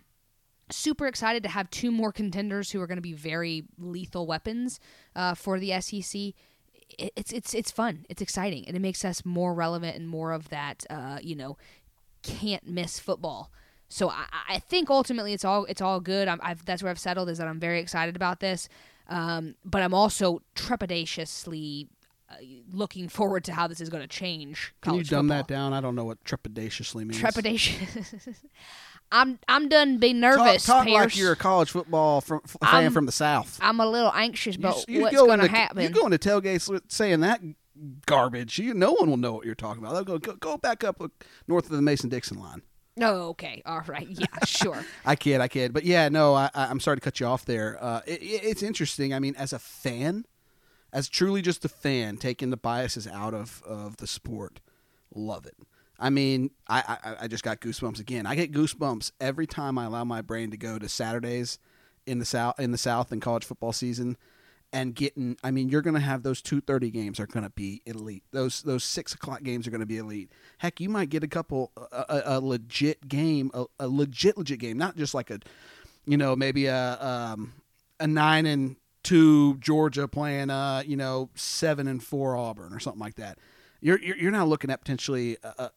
super 0.71 1.07
excited 1.07 1.43
to 1.43 1.49
have 1.49 1.69
two 1.69 1.91
more 1.91 2.11
contenders 2.11 2.71
who 2.71 2.81
are 2.81 2.87
going 2.87 2.97
to 2.97 3.01
be 3.01 3.13
very 3.13 3.63
lethal 3.77 4.25
weapons 4.25 4.79
uh, 5.15 5.35
for 5.35 5.59
the 5.59 5.79
SEC. 5.81 6.33
It's 6.97 7.31
it's 7.33 7.53
it's 7.53 7.71
fun. 7.71 8.05
It's 8.09 8.21
exciting, 8.21 8.67
and 8.67 8.75
it 8.75 8.79
makes 8.79 9.03
us 9.03 9.25
more 9.25 9.53
relevant 9.53 9.97
and 9.97 10.07
more 10.07 10.31
of 10.31 10.49
that. 10.49 10.85
Uh, 10.89 11.17
you 11.21 11.35
know, 11.35 11.57
can't 12.21 12.67
miss 12.67 12.99
football. 12.99 13.51
So 13.87 14.09
I, 14.09 14.25
I 14.49 14.59
think 14.59 14.89
ultimately 14.89 15.33
it's 15.33 15.45
all 15.45 15.65
it's 15.65 15.81
all 15.81 15.99
good. 15.99 16.27
I'm, 16.27 16.39
I've, 16.43 16.65
that's 16.65 16.83
where 16.83 16.89
I've 16.89 16.99
settled 16.99 17.29
is 17.29 17.37
that 17.37 17.47
I'm 17.47 17.59
very 17.59 17.79
excited 17.79 18.15
about 18.15 18.39
this, 18.39 18.69
um, 19.07 19.55
but 19.63 19.81
I'm 19.81 19.93
also 19.93 20.41
trepidatiously 20.55 21.87
looking 22.71 23.09
forward 23.09 23.43
to 23.45 23.53
how 23.53 23.67
this 23.67 23.81
is 23.81 23.89
going 23.89 24.01
to 24.01 24.07
change. 24.07 24.73
Can 24.81 24.95
you 24.95 25.03
dumb 25.03 25.27
that 25.27 25.47
down? 25.47 25.73
I 25.73 25.81
don't 25.81 25.95
know 25.95 26.05
what 26.05 26.23
trepidatiously 26.23 27.05
means. 27.05 27.19
Trepidation. 27.19 27.87
I'm 29.11 29.39
I'm 29.47 29.69
done 29.69 29.97
being 29.97 30.19
nervous. 30.19 30.65
Talk, 30.65 30.85
talk 30.85 30.93
like 30.93 31.17
you're 31.17 31.33
a 31.33 31.37
college 31.37 31.69
football 31.69 32.21
from, 32.21 32.41
fan 32.41 32.57
I'm, 32.85 32.91
from 32.91 33.05
the 33.05 33.11
south. 33.11 33.59
I'm 33.61 33.79
a 33.79 33.85
little 33.85 34.11
anxious 34.13 34.55
about 34.55 34.87
you, 34.87 34.95
you 34.95 35.01
what's 35.01 35.15
going 35.15 35.39
to 35.39 35.47
to 35.47 35.51
happen. 35.51 35.83
You 35.83 35.89
go 35.89 36.05
into 36.05 36.17
tailgates 36.17 36.81
saying 36.89 37.19
that 37.19 37.41
garbage. 38.05 38.57
You, 38.57 38.73
no 38.73 38.93
one 38.93 39.09
will 39.09 39.17
know 39.17 39.33
what 39.33 39.45
you're 39.45 39.55
talking 39.55 39.83
about. 39.83 39.93
They'll 39.93 40.17
go 40.17 40.17
go, 40.17 40.33
go 40.33 40.57
back 40.57 40.83
up 40.83 41.01
north 41.47 41.65
of 41.65 41.71
the 41.71 41.81
Mason 41.81 42.09
Dixon 42.09 42.39
line. 42.39 42.61
Oh, 43.01 43.29
okay, 43.29 43.61
all 43.65 43.81
right, 43.87 44.07
yeah, 44.09 44.25
sure. 44.45 44.85
I 45.05 45.17
kid, 45.17 45.41
I 45.41 45.49
kid, 45.49 45.73
but 45.73 45.83
yeah, 45.83 46.07
no, 46.07 46.33
I, 46.33 46.49
am 46.53 46.79
sorry 46.79 46.95
to 46.95 47.01
cut 47.01 47.19
you 47.19 47.25
off 47.25 47.43
there. 47.43 47.77
Uh, 47.81 47.99
it, 48.05 48.21
it's 48.21 48.63
interesting. 48.63 49.13
I 49.13 49.19
mean, 49.19 49.35
as 49.35 49.51
a 49.51 49.59
fan, 49.59 50.23
as 50.95 51.09
truly 51.09 51.41
just 51.41 51.65
a 51.65 51.69
fan, 51.69 52.15
taking 52.15 52.51
the 52.51 52.57
biases 52.57 53.05
out 53.05 53.33
of, 53.33 53.61
of 53.63 53.97
the 53.97 54.07
sport, 54.07 54.61
love 55.13 55.45
it. 55.45 55.57
I 55.99 56.09
mean, 56.09 56.51
I, 56.69 56.97
I, 57.03 57.15
I 57.23 57.27
just 57.27 57.43
got 57.43 57.59
goosebumps 57.59 57.99
again. 57.99 58.25
I 58.25 58.35
get 58.35 58.53
goosebumps 58.53 59.11
every 59.19 59.45
time 59.45 59.77
I 59.77 59.85
allow 59.85 60.05
my 60.05 60.21
brain 60.21 60.51
to 60.51 60.57
go 60.57 60.79
to 60.79 60.87
Saturdays 60.87 61.59
in 62.05 62.19
the 62.19 62.25
south 62.25 62.59
in 62.59 62.71
the 62.71 62.77
South 62.77 63.11
in 63.11 63.19
college 63.19 63.43
football 63.43 63.73
season, 63.73 64.15
and 64.71 64.95
getting. 64.95 65.37
I 65.43 65.51
mean, 65.51 65.67
you're 65.67 65.81
going 65.81 65.95
to 65.95 65.99
have 65.99 66.23
those 66.23 66.41
two 66.41 66.61
thirty 66.61 66.91
games 66.91 67.19
are 67.19 67.27
going 67.27 67.43
to 67.43 67.49
be 67.49 67.81
elite. 67.85 68.23
Those 68.31 68.61
those 68.61 68.83
six 68.83 69.13
o'clock 69.13 69.43
games 69.43 69.67
are 69.67 69.71
going 69.71 69.81
to 69.81 69.85
be 69.85 69.97
elite. 69.97 70.31
Heck, 70.59 70.79
you 70.79 70.89
might 70.89 71.09
get 71.09 71.23
a 71.23 71.27
couple 71.27 71.71
a, 71.91 72.21
a, 72.25 72.39
legit 72.39 73.07
game, 73.07 73.51
a, 73.53 73.65
a, 73.79 73.87
legit 73.87 74.37
legit 74.37 74.59
game, 74.59 74.77
not 74.77 74.95
just 74.95 75.13
like 75.13 75.29
a, 75.29 75.39
you 76.05 76.17
know, 76.17 76.35
maybe 76.35 76.67
a 76.67 76.97
um, 77.01 77.53
a 77.99 78.07
nine 78.07 78.45
and 78.45 78.75
two 79.05 79.55
Georgia 79.57 80.07
playing, 80.07 80.49
uh, 80.49 80.83
you 80.85 80.97
know, 80.97 81.29
seven 81.35 81.87
and 81.87 82.03
four 82.03 82.35
Auburn 82.35 82.73
or 82.73 82.79
something 82.79 82.99
like 82.99 83.15
that. 83.15 83.37
You're 83.79 83.99
you're, 83.99 84.17
you're 84.17 84.31
now 84.31 84.45
looking 84.45 84.69
at 84.69 84.81
potentially 84.81 85.37
a, 85.43 85.47
a 85.47 85.71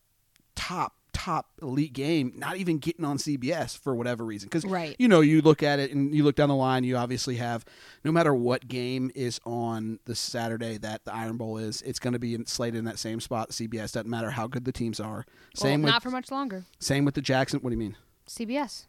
top 0.57 0.95
top 1.13 1.49
elite 1.61 1.93
game 1.93 2.33
not 2.37 2.57
even 2.57 2.79
getting 2.79 3.05
on 3.05 3.19
CBS 3.19 3.77
for 3.77 3.95
whatever 3.95 4.25
reason. 4.25 4.47
Because 4.49 4.65
right. 4.65 4.97
you 4.99 5.09
know 5.09 5.21
you 5.21 5.43
look 5.43 5.63
at 5.63 5.79
it 5.79 5.93
and 5.93 6.15
you 6.15 6.25
look 6.25 6.37
down 6.37 6.49
the 6.49 6.55
line 6.55 6.85
you 6.85 6.97
obviously 6.97 7.37
have 7.37 7.65
no 8.05 8.13
matter 8.13 8.33
what 8.33 8.67
game 8.69 9.11
is 9.15 9.41
on 9.45 9.99
the 10.05 10.15
Saturday 10.15 10.79
that 10.79 11.05
the 11.05 11.13
Iron 11.13 11.37
Bowl 11.37 11.59
is 11.59 11.83
it's 11.83 11.99
going 11.99 12.13
to 12.13 12.19
be 12.19 12.39
slated 12.47 12.79
in 12.79 12.85
that 12.87 12.99
same 12.99 13.21
spot. 13.21 13.51
CBS 13.51 13.93
doesn't 13.93 14.07
matter 14.07 14.31
how 14.31 14.47
good 14.47 14.65
the 14.65 14.73
teams 14.73 15.01
are. 15.01 15.27
Same 15.55 15.83
well, 15.83 15.93
not 15.93 15.97
with, 15.97 16.03
for 16.05 16.11
much 16.11 16.31
longer. 16.31 16.65
Same 16.79 17.05
with 17.05 17.15
the 17.15 17.23
Jackson 17.23 17.61
what 17.61 17.71
do 17.71 17.75
you 17.75 17.81
mean? 17.81 17.97
CBS 18.29 18.87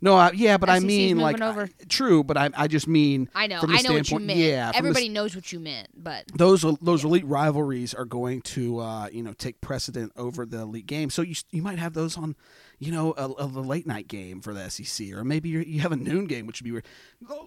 no, 0.00 0.14
I, 0.14 0.30
yeah, 0.32 0.58
but 0.58 0.68
SEC's 0.68 0.84
I 0.84 0.86
mean 0.86 1.18
like 1.18 1.38
true, 1.88 2.22
but 2.22 2.36
I 2.36 2.50
I 2.54 2.68
just 2.68 2.86
mean 2.86 3.28
I 3.34 3.48
know 3.48 3.60
from 3.60 3.70
I 3.70 3.80
know 3.80 3.94
what 3.94 4.10
you 4.10 4.18
meant. 4.20 4.38
Yeah, 4.38 4.70
everybody 4.74 5.08
the, 5.08 5.14
knows 5.14 5.34
what 5.34 5.52
you 5.52 5.58
meant, 5.58 5.88
but 5.96 6.24
those 6.34 6.64
those 6.80 7.04
elite 7.04 7.26
rivalries 7.26 7.94
are 7.94 8.04
going 8.04 8.42
to 8.42 8.78
uh, 8.78 9.08
you 9.10 9.22
know 9.22 9.32
take 9.32 9.60
precedent 9.60 10.12
over 10.16 10.46
the 10.46 10.60
elite 10.60 10.86
game. 10.86 11.10
So 11.10 11.22
you 11.22 11.34
you 11.50 11.62
might 11.62 11.78
have 11.78 11.94
those 11.94 12.16
on 12.16 12.36
you 12.78 12.92
know 12.92 13.12
a, 13.16 13.26
a 13.26 13.46
late 13.46 13.86
night 13.86 14.06
game 14.06 14.40
for 14.40 14.54
the 14.54 14.68
SEC, 14.70 15.10
or 15.12 15.24
maybe 15.24 15.48
you 15.48 15.80
have 15.80 15.92
a 15.92 15.96
noon 15.96 16.26
game, 16.26 16.46
which 16.46 16.60
would 16.60 16.64
be 16.64 16.72
weird. 16.72 16.86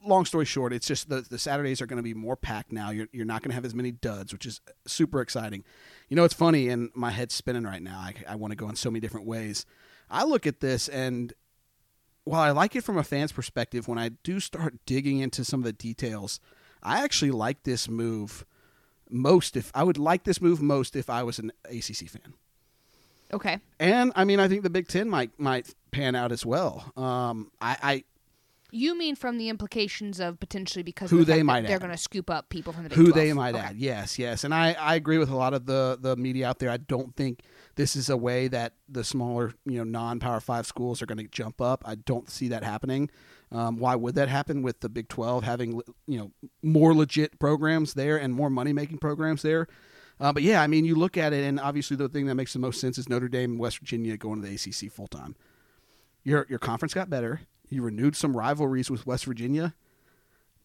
Long 0.05 0.25
story 0.25 0.45
short, 0.45 0.73
it's 0.73 0.87
just 0.87 1.07
the 1.07 1.21
the 1.21 1.39
Saturdays 1.39 1.81
are 1.81 1.85
going 1.85 1.97
to 1.97 2.03
be 2.03 2.13
more 2.13 2.35
packed 2.35 2.73
now. 2.73 2.89
You're 2.89 3.07
you're 3.13 3.25
not 3.25 3.43
going 3.43 3.51
to 3.51 3.55
have 3.55 3.65
as 3.65 3.73
many 3.73 3.91
duds, 3.91 4.33
which 4.33 4.45
is 4.45 4.59
super 4.85 5.21
exciting. 5.21 5.63
You 6.09 6.17
know, 6.17 6.25
it's 6.25 6.33
funny, 6.33 6.67
and 6.67 6.89
my 6.93 7.11
head's 7.11 7.33
spinning 7.33 7.63
right 7.63 7.81
now. 7.81 7.99
I 7.99 8.13
I 8.27 8.35
want 8.35 8.51
to 8.51 8.57
go 8.57 8.67
in 8.67 8.75
so 8.75 8.91
many 8.91 8.99
different 8.99 9.25
ways. 9.25 9.65
I 10.11 10.25
look 10.25 10.45
at 10.45 10.59
this 10.59 10.89
and 10.89 11.33
while 12.23 12.41
I 12.41 12.51
like 12.51 12.75
it 12.75 12.83
from 12.83 12.97
a 12.97 13.03
fan's 13.03 13.31
perspective, 13.31 13.87
when 13.87 13.97
I 13.97 14.09
do 14.23 14.39
start 14.39 14.75
digging 14.85 15.19
into 15.19 15.43
some 15.43 15.61
of 15.61 15.63
the 15.65 15.73
details, 15.73 16.39
I 16.83 17.03
actually 17.03 17.31
like 17.31 17.63
this 17.63 17.89
move 17.89 18.45
most 19.09 19.57
if 19.57 19.71
I 19.75 19.83
would 19.83 19.97
like 19.97 20.23
this 20.23 20.41
move 20.41 20.61
most 20.61 20.95
if 20.95 21.09
I 21.09 21.23
was 21.23 21.37
an 21.39 21.51
ACC 21.65 22.09
fan. 22.09 22.33
Okay. 23.33 23.59
And 23.79 24.11
I 24.15 24.23
mean, 24.23 24.39
I 24.39 24.47
think 24.47 24.63
the 24.63 24.69
Big 24.69 24.87
Ten 24.87 25.09
might 25.09 25.37
might 25.39 25.73
pan 25.91 26.15
out 26.15 26.31
as 26.31 26.45
well. 26.45 26.91
Um, 26.95 27.51
I, 27.61 27.77
I 27.81 28.03
you 28.71 28.97
mean 28.97 29.15
from 29.15 29.37
the 29.37 29.49
implications 29.49 30.19
of 30.19 30.39
potentially 30.39 30.81
because 30.81 31.09
who 31.11 31.19
the 31.19 31.25
they 31.25 31.43
might 31.43 31.67
they're 31.67 31.77
going 31.77 31.91
to 31.91 31.97
scoop 31.97 32.29
up 32.29 32.49
people 32.49 32.71
from 32.73 32.83
the 32.83 32.89
Big 32.89 32.97
who 32.97 33.11
12. 33.11 33.15
they 33.15 33.33
might 33.33 33.53
okay. 33.53 33.63
add? 33.63 33.77
Yes, 33.77 34.17
yes, 34.17 34.43
and 34.43 34.53
I, 34.53 34.73
I 34.73 34.95
agree 34.95 35.17
with 35.17 35.29
a 35.29 35.35
lot 35.35 35.53
of 35.53 35.65
the 35.65 35.97
the 35.99 36.15
media 36.15 36.47
out 36.47 36.59
there. 36.59 36.69
I 36.69 36.77
don't 36.77 37.15
think 37.15 37.41
this 37.75 37.95
is 37.95 38.09
a 38.09 38.17
way 38.17 38.47
that 38.47 38.73
the 38.87 39.03
smaller 39.03 39.53
you 39.65 39.77
know 39.77 39.83
non 39.83 40.19
Power 40.19 40.39
Five 40.39 40.65
schools 40.65 41.01
are 41.01 41.05
going 41.05 41.17
to 41.17 41.27
jump 41.27 41.61
up. 41.61 41.83
I 41.85 41.95
don't 41.95 42.29
see 42.29 42.47
that 42.47 42.63
happening. 42.63 43.09
Um, 43.51 43.77
why 43.77 43.95
would 43.95 44.15
that 44.15 44.29
happen 44.29 44.61
with 44.61 44.79
the 44.79 44.89
Big 44.89 45.09
Twelve 45.09 45.43
having 45.43 45.81
you 46.07 46.17
know 46.17 46.31
more 46.63 46.93
legit 46.93 47.37
programs 47.39 47.93
there 47.93 48.17
and 48.17 48.33
more 48.33 48.49
money 48.49 48.73
making 48.73 48.99
programs 48.99 49.41
there? 49.41 49.67
Uh, 50.19 50.31
but 50.31 50.43
yeah, 50.43 50.61
I 50.61 50.67
mean, 50.67 50.85
you 50.85 50.95
look 50.95 51.17
at 51.17 51.33
it, 51.33 51.43
and 51.43 51.59
obviously 51.59 51.97
the 51.97 52.07
thing 52.07 52.27
that 52.27 52.35
makes 52.35 52.53
the 52.53 52.59
most 52.59 52.79
sense 52.79 52.97
is 52.97 53.09
Notre 53.09 53.27
Dame 53.27 53.51
and 53.51 53.59
West 53.59 53.79
Virginia 53.79 54.17
going 54.17 54.41
to 54.41 54.47
the 54.47 54.53
ACC 54.53 54.91
full 54.91 55.07
time. 55.07 55.35
Your 56.23 56.45
your 56.49 56.59
conference 56.59 56.93
got 56.93 57.09
better. 57.09 57.41
You 57.71 57.81
renewed 57.81 58.15
some 58.15 58.37
rivalries 58.37 58.91
with 58.91 59.07
West 59.07 59.25
Virginia. 59.25 59.73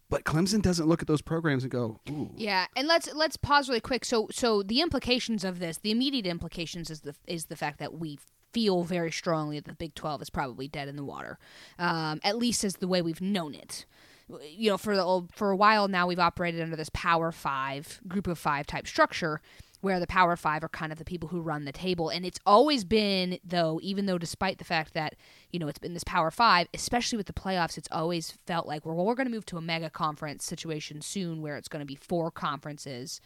But 0.08 0.25
Clemson 0.25 0.62
doesn't 0.62 0.86
look 0.86 1.02
at 1.02 1.08
those 1.08 1.22
programs 1.22 1.64
and 1.64 1.72
go, 1.72 2.00
Ooh. 2.10 2.30
Yeah, 2.36 2.66
and 2.76 2.86
let's 2.86 3.12
let's 3.14 3.36
pause 3.36 3.68
really 3.68 3.80
quick. 3.80 4.04
So 4.04 4.28
so 4.30 4.62
the 4.62 4.80
implications 4.80 5.42
of 5.42 5.58
this, 5.58 5.78
the 5.78 5.90
immediate 5.90 6.26
implications 6.26 6.90
is 6.90 7.00
the 7.00 7.14
is 7.26 7.46
the 7.46 7.56
fact 7.56 7.78
that 7.78 7.94
we 7.94 8.18
feel 8.52 8.84
very 8.84 9.10
strongly 9.10 9.58
that 9.58 9.66
the 9.66 9.75
Big 9.75 9.94
12 9.94 10.22
is 10.22 10.30
probably 10.30 10.68
dead 10.68 10.88
in 10.88 10.96
the 10.96 11.04
water, 11.04 11.38
um, 11.78 12.20
at 12.22 12.38
least 12.38 12.64
as 12.64 12.76
the 12.76 12.88
way 12.88 13.02
we've 13.02 13.20
known 13.20 13.54
it. 13.54 13.84
You 14.28 14.70
know, 14.70 14.78
for 14.78 14.96
the, 14.96 15.26
for 15.32 15.50
a 15.50 15.56
while 15.56 15.88
now, 15.88 16.06
we've 16.06 16.18
operated 16.18 16.60
under 16.60 16.75
this 16.75 16.90
Power 16.92 17.30
Five, 17.32 18.00
Group 18.08 18.26
of 18.26 18.38
Five 18.38 18.66
type 18.66 18.86
structure, 18.86 19.40
where 19.87 20.00
the 20.00 20.07
Power 20.09 20.35
Five 20.35 20.64
are 20.64 20.69
kind 20.69 20.90
of 20.90 20.99
the 20.99 21.05
people 21.05 21.28
who 21.28 21.40
run 21.40 21.64
the 21.64 21.71
table. 21.71 22.09
And 22.09 22.26
it's 22.26 22.40
always 22.45 22.83
been, 22.83 23.38
though, 23.45 23.78
even 23.85 24.07
though 24.07 24.19
despite 24.19 24.59
the 24.59 24.64
fact 24.64 24.95
that, 24.95 25.14
you 25.52 25.61
know, 25.61 25.69
it's 25.69 25.78
been 25.78 25.95
this 25.95 26.02
Power 26.02 26.33
Five, 26.33 26.66
especially 26.75 27.16
with 27.16 27.28
the 27.28 27.33
playoffs, 27.33 27.78
it's 27.78 27.87
always 27.93 28.33
felt 28.49 28.66
like, 28.66 28.85
well, 28.85 28.97
we're 28.97 29.14
going 29.14 29.28
to 29.28 29.33
move 29.33 29.47
to 29.47 29.59
a 29.59 29.61
mega 29.61 29.88
conference 29.88 30.45
situation 30.45 31.02
soon 31.02 31.40
where 31.40 31.57
it's 31.57 31.69
going 31.69 31.83
to 31.83 31.87
be 31.87 31.95
four 31.95 32.33
conferences. 32.33 33.21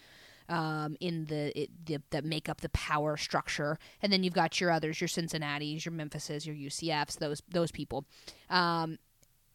Um, 0.51 0.97
in 0.99 1.27
the, 1.27 1.57
it, 1.59 1.71
the 1.87 2.03
that 2.11 2.25
make 2.25 2.49
up 2.49 2.61
the 2.61 2.71
power 2.71 3.17
structure, 3.17 3.79
and 4.03 4.13
then 4.13 4.25
you've 4.25 4.35
got 4.35 4.61
your 4.61 4.73
others, 4.73 5.01
your 5.01 5.07
Cincinnati's, 5.07 5.87
your 5.87 5.93
Memphis's, 5.93 6.45
your 6.45 6.57
UCF's, 6.57 7.17
those 7.17 7.41
those 7.49 7.71
people. 7.71 8.05
Um, 8.49 8.99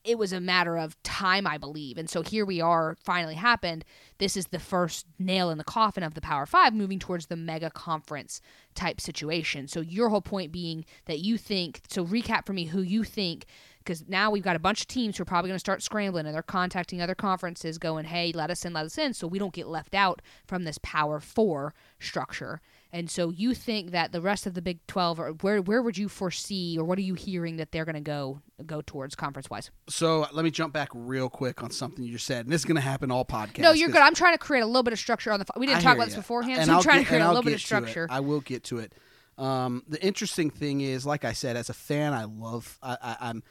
it 0.06 0.18
was 0.20 0.32
a 0.32 0.40
matter 0.40 0.78
of 0.78 1.02
time, 1.04 1.48
I 1.48 1.58
believe. 1.58 1.98
And 1.98 2.10
so 2.10 2.22
here 2.22 2.46
we 2.46 2.62
are, 2.62 2.96
finally 3.04 3.36
happened. 3.36 3.84
This 4.20 4.38
is 4.38 4.48
the 4.48 4.60
first 4.60 5.08
nail 5.18 5.50
in 5.50 5.58
the 5.58 5.64
coffin 5.64 6.04
of 6.04 6.14
the 6.14 6.22
Power 6.22 6.46
Five 6.46 6.74
moving 6.74 7.00
towards 7.00 7.26
the 7.26 7.36
mega 7.36 7.72
conference 7.72 8.40
type 8.76 9.02
situation. 9.02 9.68
So 9.68 9.82
your 9.82 10.10
whole 10.10 10.22
point 10.22 10.52
being 10.52 10.86
that 11.06 11.20
you 11.20 11.38
think, 11.38 11.82
so 11.90 12.06
recap 12.06 12.46
for 12.46 12.54
me 12.54 12.66
who 12.66 12.82
you 12.82 13.04
think, 13.04 13.46
because 13.80 14.08
now 14.08 14.32
we've 14.32 14.44
got 14.44 14.56
a 14.56 14.60
bunch 14.60 14.82
of 14.82 14.88
teams 14.88 15.18
who 15.18 15.24
are 15.24 15.26
probably 15.26 15.50
going 15.50 15.56
to 15.56 15.60
start 15.60 15.84
scrambling 15.84 16.26
and 16.26 16.36
they're 16.36 16.44
contacting 16.44 17.02
other 17.02 17.16
conferences 17.16 17.78
going, 17.78 18.06
hey, 18.06 18.32
let 18.34 18.50
us 18.50 18.64
in, 18.64 18.74
let 18.74 18.86
us 18.86 18.98
in, 18.98 19.14
so 19.14 19.28
we 19.28 19.40
don't 19.40 19.54
get 19.54 19.68
left 19.68 19.96
out 19.96 20.22
from 20.48 20.64
this 20.64 20.80
Power 20.82 21.20
Four 21.20 21.74
structure. 22.00 22.62
And 22.96 23.12
so 23.12 23.30
you 23.30 23.54
think 23.54 23.92
that 23.92 24.14
the 24.14 24.22
rest 24.22 24.48
of 24.48 24.54
the 24.54 24.62
Big 24.62 24.80
12 24.88 25.20
or 25.20 25.32
where 25.42 25.62
where 25.62 25.82
would 25.82 25.98
you 25.98 26.08
foresee 26.08 26.78
or 26.80 26.86
what 26.86 26.98
are 26.98 27.02
you 27.02 27.14
hearing 27.14 27.58
that 27.58 27.74
they're 27.74 27.84
going 27.84 27.96
to 27.96 28.00
go 28.00 28.42
go 28.66 28.82
towards 28.82 29.16
conference 29.16 29.50
wise? 29.50 29.70
So 29.90 30.26
let 30.32 30.46
me 30.46 30.50
jump 30.50 30.72
back 30.72 30.88
real 30.94 31.28
quick 31.28 31.62
on 31.62 31.72
something 31.72 32.06
you 32.06 32.14
just 32.14 32.26
said. 32.26 32.46
And 32.46 32.54
this 32.54 32.62
is 32.62 32.66
going 32.66 32.76
to 32.76 32.82
happen 32.82 33.12
all 33.12 33.26
podcasts. 33.26 33.60
No, 33.60 33.74
you're 33.74 33.90
good. 33.90 34.02
I'm 34.02 34.16
trying 34.16 34.34
to 34.34 34.38
create 34.38 34.62
a 34.62 34.66
little 34.66 34.82
bit 34.82 34.94
of 34.94 35.00
structure 35.00 35.34
on 35.34 35.40
the 35.42 35.46
we 35.58 35.66
didn't 35.66 35.80
I 35.80 35.82
talk 35.82 35.96
about 35.96 36.06
this 36.06 36.16
beforehand, 36.16 36.60
And 36.60 36.68
so 36.68 36.78
I'm 36.78 36.82
trying 36.82 37.00
get- 37.00 37.04
to 37.04 37.08
create 37.10 37.22
a 37.22 37.28
little 37.28 37.44
bit 37.44 37.54
of 37.56 37.60
structure. 37.60 38.08
I 38.10 38.22
will 38.22 38.40
get 38.40 38.64
to 38.66 38.78
it. 38.78 38.94
Um, 39.38 39.84
the 39.90 40.02
interesting 40.02 40.50
thing 40.50 40.80
is, 40.80 41.06
like 41.06 41.26
I 41.26 41.34
said, 41.34 41.58
as 41.58 41.70
a 41.70 41.74
fan, 41.74 42.14
I 42.14 42.24
love. 42.24 42.80
I, 42.82 43.18
I'm 43.20 43.44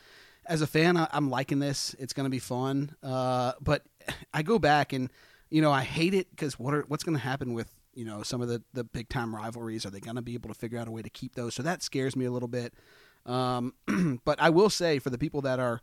as 0.47 0.63
a 0.63 0.67
fan, 0.67 0.97
I, 0.97 1.07
I'm 1.13 1.29
liking 1.29 1.59
this. 1.59 1.95
It's 1.99 2.15
going 2.15 2.25
to 2.25 2.31
be 2.31 2.39
fun. 2.39 2.97
Uh, 3.03 3.53
but 3.61 3.83
I 4.33 4.43
go 4.43 4.59
back 4.59 4.95
and 4.95 5.11
you 5.51 5.61
know 5.61 5.71
I 5.71 5.83
hate 5.83 6.15
it 6.15 6.31
because 6.31 6.59
what 6.59 6.73
are 6.73 6.85
what's 6.89 7.05
going 7.05 7.17
to 7.19 7.23
happen 7.23 7.53
with 7.53 7.71
you 7.95 8.05
know 8.05 8.23
some 8.23 8.41
of 8.41 8.49
the 8.49 8.63
the 8.73 8.85
big 8.85 9.09
time 9.09 9.35
rivalries? 9.35 9.87
Are 9.87 9.91
they 9.91 10.01
going 10.01 10.17
to 10.17 10.23
be 10.23 10.35
able 10.35 10.49
to 10.49 10.55
figure 10.55 10.79
out 10.79 10.89
a 10.89 10.91
way 10.91 11.03
to 11.03 11.11
keep 11.11 11.35
those? 11.35 11.55
So 11.55 11.63
that 11.63 11.83
scares 11.83 12.17
me 12.17 12.25
a 12.25 12.31
little 12.31 12.49
bit. 12.49 12.75
Um, 13.27 13.75
but 14.25 14.41
I 14.41 14.51
will 14.51 14.71
say 14.71 14.99
for 14.99 15.11
the 15.11 15.19
people 15.19 15.43
that 15.43 15.59
are 15.59 15.81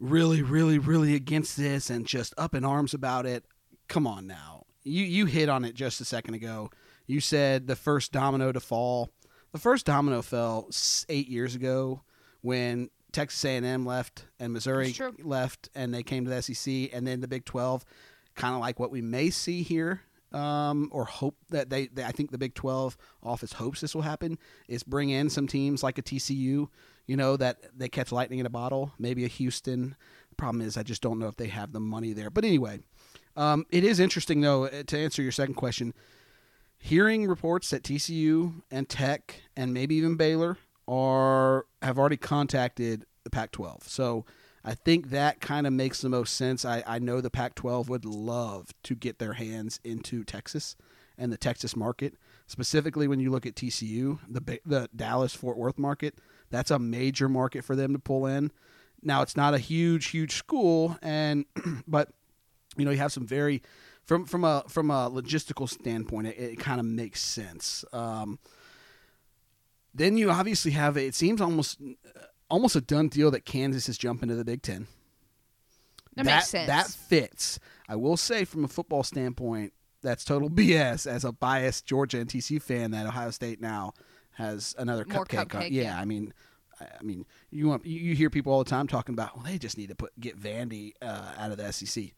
really, 0.00 0.42
really, 0.42 0.78
really 0.78 1.14
against 1.14 1.56
this 1.56 1.90
and 1.90 2.06
just 2.06 2.34
up 2.38 2.54
in 2.54 2.64
arms 2.64 2.94
about 2.94 3.26
it, 3.26 3.44
come 3.88 4.06
on 4.06 4.26
now. 4.26 4.64
You 4.84 5.04
you 5.04 5.26
hit 5.26 5.48
on 5.48 5.64
it 5.64 5.74
just 5.74 6.00
a 6.00 6.04
second 6.04 6.34
ago. 6.34 6.70
You 7.06 7.20
said 7.20 7.66
the 7.66 7.76
first 7.76 8.12
domino 8.12 8.52
to 8.52 8.60
fall. 8.60 9.10
The 9.52 9.58
first 9.58 9.86
domino 9.86 10.22
fell 10.22 10.68
eight 11.08 11.28
years 11.28 11.54
ago 11.54 12.02
when 12.42 12.90
Texas 13.12 13.42
A&M 13.44 13.86
left 13.86 14.26
and 14.38 14.52
Missouri 14.52 14.94
left, 15.22 15.70
and 15.74 15.92
they 15.92 16.02
came 16.02 16.24
to 16.24 16.30
the 16.30 16.42
SEC, 16.42 16.90
and 16.92 17.06
then 17.06 17.20
the 17.20 17.28
Big 17.28 17.44
Twelve, 17.44 17.84
kind 18.34 18.54
of 18.54 18.60
like 18.60 18.78
what 18.78 18.90
we 18.90 19.00
may 19.00 19.30
see 19.30 19.62
here, 19.62 20.02
um, 20.32 20.88
or 20.92 21.04
hope 21.04 21.36
that 21.50 21.70
they, 21.70 21.86
they. 21.86 22.04
I 22.04 22.12
think 22.12 22.30
the 22.30 22.38
Big 22.38 22.54
Twelve 22.54 22.96
office 23.22 23.54
hopes 23.54 23.80
this 23.80 23.94
will 23.94 24.02
happen 24.02 24.38
is 24.68 24.82
bring 24.82 25.10
in 25.10 25.30
some 25.30 25.46
teams 25.46 25.82
like 25.82 25.98
a 25.98 26.02
TCU, 26.02 26.68
you 27.06 27.16
know, 27.16 27.36
that 27.36 27.58
they 27.76 27.88
catch 27.88 28.12
lightning 28.12 28.38
in 28.38 28.46
a 28.46 28.50
bottle, 28.50 28.92
maybe 28.98 29.24
a 29.24 29.28
Houston. 29.28 29.96
Problem 30.36 30.62
is, 30.62 30.76
I 30.76 30.82
just 30.82 31.02
don't 31.02 31.18
know 31.18 31.26
if 31.26 31.36
they 31.36 31.48
have 31.48 31.72
the 31.72 31.80
money 31.80 32.12
there. 32.12 32.30
But 32.30 32.44
anyway, 32.44 32.80
um, 33.36 33.66
it 33.70 33.84
is 33.84 33.98
interesting 34.00 34.40
though 34.40 34.66
uh, 34.66 34.82
to 34.86 34.98
answer 34.98 35.22
your 35.22 35.32
second 35.32 35.54
question. 35.54 35.94
Hearing 36.80 37.26
reports 37.26 37.70
that 37.70 37.82
TCU 37.82 38.62
and 38.70 38.88
Tech 38.88 39.42
and 39.56 39.74
maybe 39.74 39.96
even 39.96 40.16
Baylor 40.16 40.58
are 40.86 41.66
have 41.82 41.98
already 41.98 42.16
contacted 42.16 43.04
the 43.24 43.30
Pac-12, 43.30 43.88
so 43.88 44.24
I 44.64 44.74
think 44.74 45.10
that 45.10 45.40
kind 45.40 45.66
of 45.66 45.72
makes 45.72 46.00
the 46.00 46.08
most 46.08 46.34
sense. 46.34 46.64
I, 46.64 46.82
I 46.86 46.98
know 46.98 47.20
the 47.20 47.30
Pac-12 47.30 47.88
would 47.88 48.04
love 48.04 48.72
to 48.84 48.94
get 48.94 49.18
their 49.18 49.34
hands 49.34 49.80
into 49.84 50.24
Texas 50.24 50.76
and 51.16 51.32
the 51.32 51.36
Texas 51.36 51.74
market, 51.76 52.14
specifically 52.46 53.08
when 53.08 53.20
you 53.20 53.30
look 53.30 53.46
at 53.46 53.54
TCU, 53.54 54.18
the 54.28 54.60
the 54.64 54.88
Dallas 54.94 55.34
Fort 55.34 55.56
Worth 55.56 55.78
market. 55.78 56.14
That's 56.50 56.70
a 56.70 56.78
major 56.78 57.28
market 57.28 57.64
for 57.64 57.76
them 57.76 57.92
to 57.92 57.98
pull 57.98 58.26
in. 58.26 58.52
Now 59.02 59.22
it's 59.22 59.36
not 59.36 59.54
a 59.54 59.58
huge, 59.58 60.06
huge 60.06 60.36
school, 60.36 60.96
and 61.02 61.44
but 61.88 62.10
you 62.76 62.84
know 62.84 62.90
you 62.90 62.98
have 62.98 63.12
some 63.12 63.26
very 63.26 63.62
from 64.08 64.24
from 64.24 64.44
a 64.44 64.64
from 64.68 64.90
a 64.90 65.10
logistical 65.10 65.68
standpoint, 65.68 66.28
it, 66.28 66.38
it 66.38 66.58
kind 66.58 66.80
of 66.80 66.86
makes 66.86 67.20
sense. 67.20 67.84
Um, 67.92 68.38
then 69.94 70.16
you 70.16 70.30
obviously 70.30 70.70
have 70.72 70.96
it 70.96 71.14
seems 71.14 71.40
almost 71.40 71.78
almost 72.50 72.76
a 72.76 72.80
done 72.80 73.08
deal 73.08 73.30
that 73.30 73.44
Kansas 73.44 73.88
is 73.88 73.98
jumping 73.98 74.28
to 74.28 74.34
the 74.34 74.44
Big 74.44 74.62
Ten. 74.62 74.86
That 76.16 76.26
makes 76.26 76.48
sense. 76.48 76.66
That 76.66 76.86
fits. 76.88 77.58
I 77.88 77.96
will 77.96 78.16
say 78.16 78.44
from 78.44 78.64
a 78.64 78.68
football 78.68 79.02
standpoint, 79.02 79.72
that's 80.02 80.24
total 80.24 80.50
BS. 80.50 81.06
As 81.06 81.24
a 81.24 81.32
biased 81.32 81.86
Georgia 81.86 82.18
and 82.18 82.28
TCU 82.28 82.60
fan, 82.60 82.90
that 82.90 83.06
Ohio 83.06 83.30
State 83.30 83.60
now 83.60 83.92
has 84.32 84.74
another 84.78 85.04
More 85.08 85.24
cupcake. 85.24 85.46
cupcake, 85.48 85.70
yeah, 85.70 85.82
yeah. 85.82 86.00
I 86.00 86.04
mean, 86.04 86.32
I 86.80 87.02
mean, 87.02 87.24
you 87.50 87.68
want 87.68 87.84
you 87.84 87.98
you 88.00 88.14
hear 88.14 88.30
people 88.30 88.52
all 88.52 88.62
the 88.62 88.70
time 88.70 88.86
talking 88.86 89.12
about, 89.14 89.36
well, 89.36 89.44
they 89.44 89.58
just 89.58 89.78
need 89.78 89.88
to 89.88 89.94
put 89.94 90.18
get 90.18 90.40
Vandy 90.40 90.92
uh, 91.02 91.32
out 91.36 91.50
of 91.50 91.56
the 91.56 91.72
SEC. 91.72 92.12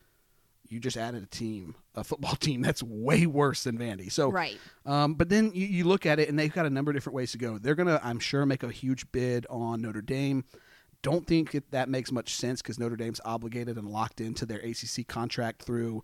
You 0.71 0.81
just 0.81 0.97
added 0.97 1.23
a 1.23 1.27
team, 1.27 1.75
a 1.95 2.05
football 2.05 2.35
team 2.41 2.62
that's 2.62 2.83
way 2.83 3.27
worse 3.27 3.65
than 3.65 3.77
Vandy. 3.77 4.11
So 4.11 4.31
Right. 4.31 4.59
um, 4.87 5.15
but 5.15 5.29
then 5.29 5.50
you, 5.55 5.67
you 5.67 5.85
look 5.85 6.07
at 6.07 6.19
it, 6.21 6.29
and 6.29 6.39
they've 6.39 6.53
got 6.53 6.65
a 6.65 6.71
number 6.71 6.91
of 6.91 6.97
different 6.97 7.17
ways 7.17 7.33
to 7.33 7.39
go. 7.39 7.59
They're 7.59 7.75
gonna, 7.75 8.00
I'm 8.03 8.19
sure, 8.21 8.47
make 8.47 8.62
a 8.62 8.71
huge 8.71 9.11
bid 9.12 9.47
on 9.50 9.83
Notre 9.83 10.00
Dame. 10.03 10.45
Don't 11.03 11.27
think 11.27 11.53
that, 11.53 11.71
that 11.73 11.89
makes 11.89 12.12
much 12.12 12.35
sense 12.37 12.62
because 12.62 12.79
Notre 12.79 12.97
Dame's 12.97 13.21
obligated 13.25 13.77
and 13.79 13.89
locked 13.89 14.21
into 14.21 14.47
their 14.47 14.59
ACC 14.59 15.07
contract 15.09 15.62
through 15.62 16.03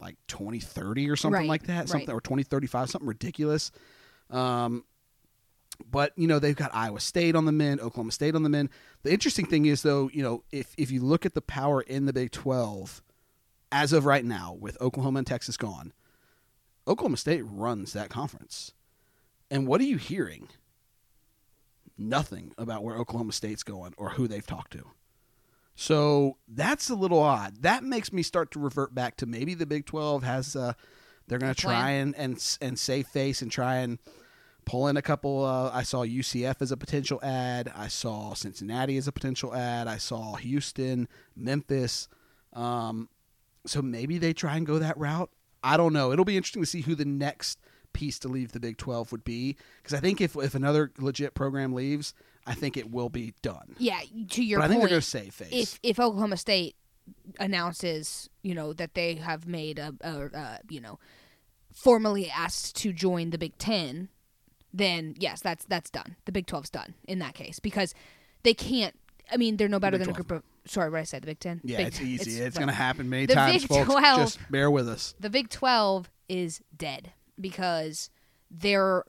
like 0.00 0.16
2030 0.28 1.08
or 1.08 1.16
something 1.16 1.40
Right, 1.42 1.48
like 1.48 1.66
that, 1.68 1.88
something 1.88 2.08
right. 2.08 2.14
or 2.14 2.20
2035, 2.20 2.90
something 2.90 3.08
ridiculous. 3.08 3.70
Um, 4.30 4.84
but 5.90 6.12
you 6.16 6.26
know 6.26 6.38
they've 6.38 6.56
got 6.56 6.70
Iowa 6.74 7.00
State 7.00 7.34
on 7.34 7.44
the 7.44 7.52
men, 7.52 7.80
Oklahoma 7.80 8.12
State 8.12 8.34
on 8.34 8.42
the 8.42 8.48
men. 8.48 8.68
The 9.04 9.12
interesting 9.12 9.46
thing 9.46 9.66
is 9.66 9.82
though, 9.82 10.10
you 10.12 10.22
know, 10.22 10.44
if 10.52 10.74
if 10.76 10.90
you 10.90 11.00
look 11.00 11.24
at 11.24 11.34
the 11.34 11.40
power 11.40 11.80
in 11.80 12.04
the 12.06 12.12
Big 12.12 12.30
12 12.30 13.02
as 13.72 13.92
of 13.92 14.04
right 14.04 14.24
now, 14.24 14.56
with 14.58 14.80
Oklahoma 14.80 15.18
and 15.18 15.26
Texas 15.26 15.56
gone, 15.56 15.92
Oklahoma 16.86 17.16
State 17.16 17.42
runs 17.44 17.92
that 17.92 18.10
conference. 18.10 18.72
And 19.50 19.66
what 19.66 19.80
are 19.80 19.84
you 19.84 19.96
hearing? 19.96 20.48
Nothing 21.98 22.52
about 22.56 22.84
where 22.84 22.96
Oklahoma 22.96 23.32
State's 23.32 23.62
going 23.62 23.94
or 23.96 24.10
who 24.10 24.28
they've 24.28 24.46
talked 24.46 24.72
to. 24.72 24.90
So 25.74 26.36
that's 26.48 26.90
a 26.90 26.94
little 26.94 27.18
odd. 27.18 27.62
That 27.62 27.82
makes 27.82 28.12
me 28.12 28.22
start 28.22 28.50
to 28.52 28.58
revert 28.58 28.94
back 28.94 29.16
to 29.18 29.26
maybe 29.26 29.54
the 29.54 29.66
Big 29.66 29.86
12 29.86 30.22
has 30.22 30.54
uh, 30.54 30.74
they're 31.26 31.38
going 31.38 31.54
to 31.54 31.60
try 31.60 31.90
and, 31.92 32.14
and 32.16 32.56
and 32.60 32.78
save 32.78 33.06
face 33.06 33.42
and 33.42 33.50
try 33.50 33.76
and 33.76 33.98
pull 34.64 34.88
in 34.88 34.96
a 34.96 35.02
couple. 35.02 35.44
Uh, 35.44 35.70
I 35.72 35.82
saw 35.82 36.04
UCF 36.04 36.60
as 36.60 36.72
a 36.72 36.76
potential 36.76 37.20
ad. 37.22 37.72
I 37.74 37.88
saw 37.88 38.34
Cincinnati 38.34 38.96
as 38.96 39.08
a 39.08 39.12
potential 39.12 39.54
ad. 39.54 39.88
I 39.88 39.98
saw 39.98 40.34
Houston, 40.34 41.08
Memphis. 41.34 42.08
Um, 42.52 43.08
so 43.66 43.82
maybe 43.82 44.18
they 44.18 44.32
try 44.32 44.56
and 44.56 44.66
go 44.66 44.78
that 44.78 44.96
route. 44.98 45.30
I 45.62 45.76
don't 45.76 45.92
know. 45.92 46.12
It'll 46.12 46.24
be 46.24 46.36
interesting 46.36 46.62
to 46.62 46.66
see 46.66 46.80
who 46.80 46.94
the 46.94 47.04
next 47.04 47.58
piece 47.92 48.18
to 48.20 48.28
leave 48.28 48.52
the 48.52 48.60
Big 48.60 48.78
12 48.78 49.12
would 49.12 49.24
be 49.24 49.56
because 49.82 49.94
I 49.94 50.00
think 50.00 50.20
if 50.20 50.36
if 50.36 50.54
another 50.54 50.90
legit 50.98 51.34
program 51.34 51.72
leaves, 51.72 52.14
I 52.46 52.54
think 52.54 52.76
it 52.76 52.90
will 52.90 53.08
be 53.08 53.34
done. 53.42 53.76
Yeah, 53.78 54.00
to 54.30 54.44
your 54.44 54.60
but 54.60 54.64
I 54.64 54.68
think 54.68 54.80
point, 54.80 54.90
they're 54.90 54.96
going 54.96 55.02
to 55.02 55.06
save 55.06 55.34
face. 55.34 55.52
if 55.52 55.80
if 55.82 56.00
Oklahoma 56.00 56.36
State 56.36 56.76
announces, 57.38 58.28
you 58.42 58.54
know, 58.54 58.72
that 58.72 58.94
they 58.94 59.16
have 59.16 59.46
made 59.46 59.78
a, 59.78 59.94
a, 60.00 60.26
a 60.32 60.58
you 60.68 60.80
know, 60.80 60.98
formally 61.72 62.30
asked 62.30 62.76
to 62.76 62.92
join 62.92 63.30
the 63.30 63.38
Big 63.38 63.56
Ten, 63.58 64.08
then 64.72 65.14
yes, 65.18 65.40
that's 65.40 65.64
that's 65.66 65.90
done. 65.90 66.16
The 66.24 66.32
Big 66.32 66.46
12's 66.46 66.70
done 66.70 66.94
in 67.04 67.18
that 67.20 67.34
case 67.34 67.60
because 67.60 67.94
they 68.42 68.54
can't. 68.54 68.98
I 69.30 69.36
mean, 69.36 69.56
they're 69.56 69.68
no 69.68 69.78
better 69.78 69.98
than 69.98 70.08
12. 70.08 70.16
a 70.16 70.22
group 70.22 70.38
of. 70.38 70.51
Sorry, 70.66 70.90
what 70.90 71.00
I 71.00 71.04
said, 71.04 71.22
The 71.22 71.26
Big 71.26 71.40
Ten. 71.40 71.60
yeah, 71.64 71.78
Big 71.78 71.86
it's 71.88 72.00
easy. 72.00 72.40
It's, 72.40 72.54
right. 72.56 72.60
going 72.60 72.68
to 72.68 72.74
happen 72.74 73.08
many 73.10 73.26
The 73.26 73.34
times, 73.34 73.62
Big 73.62 73.68
folks. 73.68 73.84
12 73.90 74.18
Just 74.18 74.38
bear 74.50 74.70
with 74.70 74.88
us. 74.88 75.14
the 75.18 75.30
Big 75.30 75.48
12 75.48 76.10
is 76.28 76.60
dead 76.76 77.12
because 77.40 78.10
they're 78.50 79.04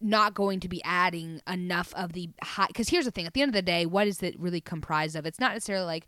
not 0.00 0.34
going 0.34 0.60
to 0.60 0.68
be 0.68 0.82
adding 0.84 1.40
enough 1.50 1.92
of 1.94 2.12
the 2.12 2.30
high. 2.42 2.66
Because 2.68 2.88
here's 2.88 3.04
the 3.06 3.10
thing 3.10 3.26
at 3.26 3.34
the 3.34 3.42
end 3.42 3.48
of 3.48 3.54
the 3.54 3.62
day, 3.62 3.86
what 3.86 4.06
is 4.06 4.22
it 4.22 4.38
really 4.38 4.60
comprised 4.60 5.16
of? 5.16 5.26
It's 5.26 5.40
not 5.40 5.52
necessarily 5.52 5.86
like, 5.86 6.06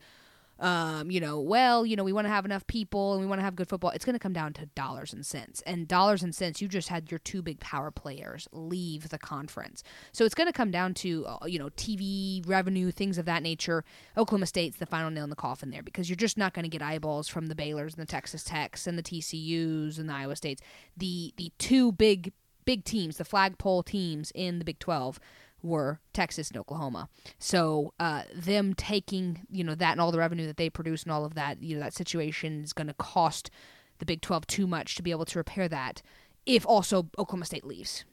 um, 0.61 1.11
you 1.11 1.21
know, 1.21 1.41
well, 1.41 1.87
you 1.87 1.95
know, 1.95 2.03
we 2.03 2.13
want 2.13 2.27
to 2.27 2.31
have 2.31 2.45
enough 2.45 2.67
people 2.67 3.13
and 3.13 3.21
we 3.21 3.27
want 3.27 3.39
to 3.39 3.45
have 3.45 3.55
good 3.55 3.69
football. 3.69 3.91
It's 3.91 4.05
going 4.05 4.15
to 4.15 4.21
come 4.21 4.33
down 4.33 4.53
to 4.55 4.67
dollars 4.67 5.13
and 5.13 5.25
cents. 5.25 5.63
And 5.63 5.87
dollars 5.87 6.23
and 6.23 6.35
cents, 6.35 6.61
you 6.61 6.69
just 6.69 6.89
had 6.89 7.11
your 7.11 7.19
two 7.19 7.43
big 7.43 7.61
power 7.61 7.91
players 7.91 8.49
leave 8.53 9.11
the 9.11 9.19
conference. 9.19 9.85
So 10.13 10.25
it's 10.25 10.35
going 10.35 10.49
to 10.49 10.53
come 10.53 10.71
down 10.71 10.95
to, 10.95 11.27
uh, 11.27 11.47
you 11.47 11.59
know, 11.59 11.69
TV 11.71 12.47
revenue, 12.49 12.91
things 12.91 13.19
of 13.19 13.25
that 13.27 13.43
nature. 13.43 13.85
Oklahoma 14.17 14.47
State's 14.47 14.79
the 14.79 14.87
final 14.87 15.11
nail 15.11 15.25
in 15.25 15.31
the 15.31 15.37
coffin 15.37 15.71
there 15.71 15.83
because 15.83 16.09
you're 16.11 16.17
just 16.17 16.37
not 16.37 16.55
going 16.55 16.65
to 16.65 16.69
get 16.69 16.83
eyeballs 16.83 17.29
from 17.29 17.47
the 17.47 17.55
Baylors 17.55 17.95
and 17.97 18.03
the 18.03 18.07
Texas 18.07 18.43
Techs 18.43 18.87
and 18.87 18.99
the 18.99 19.03
TCUs 19.03 19.99
and 19.99 20.09
the 20.09 20.15
Iowa 20.15 20.35
States. 20.35 20.61
The 20.97 21.33
the 21.37 21.53
two 21.59 21.93
big 21.93 22.33
big 22.65 22.85
teams, 22.85 23.17
the 23.17 23.25
flagpole 23.25 23.83
teams 23.83 24.31
in 24.35 24.59
the 24.59 24.65
Big 24.65 24.79
12 24.79 25.19
were 25.63 26.01
Texas 26.13 26.49
and 26.49 26.57
Oklahoma. 26.59 27.09
So 27.39 27.93
uh, 27.99 28.23
them 28.35 28.75
taking 28.75 29.41
you 29.51 29.65
know 29.65 29.75
that 29.75 29.93
and 29.93 30.01
all 30.01 30.13
the 30.13 30.19
revenue 30.19 30.47
that 30.47 30.57
they 30.57 30.71
produce 30.71 31.03
and 31.03 31.13
all 31.13 31.25
of 31.25 31.35
that 31.35 31.63
you 31.63 31.75
know 31.77 31.81
that 31.83 31.95
situation 31.95 32.63
is 32.63 32.73
going 32.73 32.87
to 32.87 32.95
cost 32.95 33.51
the 33.99 34.07
Big 34.07 34.21
Twelve 34.21 34.47
too 34.47 34.67
much 34.67 34.95
to 34.97 35.03
be 35.03 35.11
able 35.11 35.25
to 35.27 35.39
repair 35.39 35.69
that. 35.69 36.03
If 36.47 36.65
also 36.67 37.09
Oklahoma 37.19 37.45
State 37.45 37.65
leaves, 37.65 38.05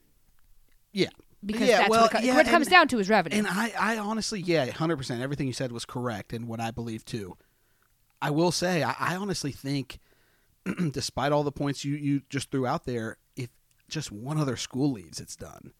Yeah. 0.92 1.08
because 1.46 1.70
yeah, 1.70 1.78
that's 1.78 1.90
well, 1.90 2.02
what, 2.02 2.12
it, 2.14 2.18
co- 2.18 2.24
yeah, 2.24 2.36
what 2.36 2.48
it 2.48 2.50
comes 2.50 2.68
and- 2.68 2.72
down 2.72 2.88
to 2.90 3.00
is 3.00 3.10
revenue. 3.10 3.38
And 3.38 3.48
I, 3.48 3.72
I 3.80 3.98
honestly, 3.98 4.42
yeah, 4.42 4.66
hundred 4.72 4.98
percent. 4.98 5.22
Everything 5.22 5.48
you 5.48 5.54
said 5.54 5.72
was 5.72 5.86
correct, 5.86 6.34
and 6.34 6.48
what 6.48 6.60
I 6.60 6.72
believe 6.72 7.06
too. 7.06 7.38
I 8.22 8.32
will 8.32 8.52
say, 8.52 8.82
I, 8.84 8.96
I 9.00 9.16
honestly 9.16 9.52
think, 9.52 10.00
despite 10.92 11.32
all 11.32 11.44
the 11.44 11.52
points 11.52 11.86
you 11.86 11.96
you 11.96 12.24
just 12.30 12.50
threw 12.52 12.66
out 12.66 12.86
there, 12.86 13.18
if 13.36 13.50
just 13.88 14.12
one 14.12 14.38
other 14.40 14.58
school 14.58 14.92
leaves, 14.92 15.20
it's 15.20 15.36
done. 15.36 15.72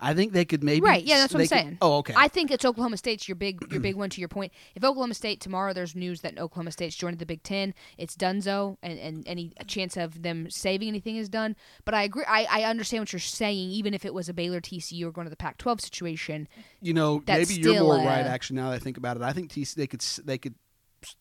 I 0.00 0.14
think 0.14 0.32
they 0.32 0.44
could 0.44 0.62
maybe 0.62 0.80
Right, 0.80 1.02
yeah, 1.04 1.18
that's 1.18 1.32
what 1.34 1.40
I'm 1.40 1.44
could- 1.44 1.48
saying. 1.48 1.78
oh, 1.82 1.96
okay. 1.98 2.14
I 2.16 2.28
think 2.28 2.50
it's 2.52 2.64
Oklahoma 2.64 2.96
State's 2.96 3.28
your 3.28 3.34
big 3.34 3.60
your 3.72 3.80
big 3.80 3.96
one 3.96 4.10
to 4.10 4.20
your 4.20 4.28
point. 4.28 4.52
If 4.76 4.84
Oklahoma 4.84 5.14
State 5.14 5.40
tomorrow 5.40 5.72
there's 5.72 5.96
news 5.96 6.20
that 6.20 6.38
Oklahoma 6.38 6.70
State's 6.70 6.94
joining 6.94 7.18
the 7.18 7.26
Big 7.26 7.42
Ten, 7.42 7.74
it's 7.96 8.14
donezo 8.16 8.76
and, 8.82 8.98
and 8.98 9.26
any 9.26 9.52
chance 9.66 9.96
of 9.96 10.22
them 10.22 10.48
saving 10.50 10.86
anything 10.88 11.16
is 11.16 11.28
done. 11.28 11.56
But 11.84 11.94
I 11.94 12.02
agree 12.04 12.24
I, 12.28 12.46
I 12.48 12.62
understand 12.64 13.02
what 13.02 13.12
you're 13.12 13.18
saying, 13.20 13.70
even 13.70 13.92
if 13.92 14.04
it 14.04 14.14
was 14.14 14.28
a 14.28 14.34
Baylor 14.34 14.60
TCU 14.60 15.04
or 15.06 15.10
going 15.10 15.24
to 15.26 15.30
the 15.30 15.36
Pac 15.36 15.58
twelve 15.58 15.80
situation. 15.80 16.46
you 16.80 16.94
know, 16.94 17.22
maybe 17.26 17.54
you're 17.54 17.80
more 17.82 17.96
a- 17.98 18.04
right. 18.04 18.24
Actually, 18.26 18.56
now 18.60 18.70
that 18.70 18.76
I 18.76 18.78
think 18.78 18.98
about 18.98 19.16
it, 19.16 19.22
I 19.22 19.32
think 19.32 19.50
TCU 19.50 19.74
they 19.74 19.86
could 19.88 20.00
they 20.24 20.38
could 20.38 20.54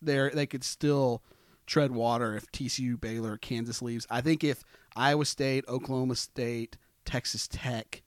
they 0.01 0.29
they 0.33 0.45
could 0.45 0.63
still 0.63 1.23
tread 1.65 1.91
water 1.91 2.35
if 2.35 2.49
TCU, 2.51 2.99
Baylor, 2.99 3.37
Kansas 3.37 3.81
leaves. 3.81 4.05
I 4.09 4.21
think 4.21 4.43
if 4.43 4.63
Iowa 4.95 5.25
State, 5.25 5.65
Oklahoma 5.67 6.15
State, 6.15 6.77
Texas 7.05 7.47
Tech, 7.51 8.03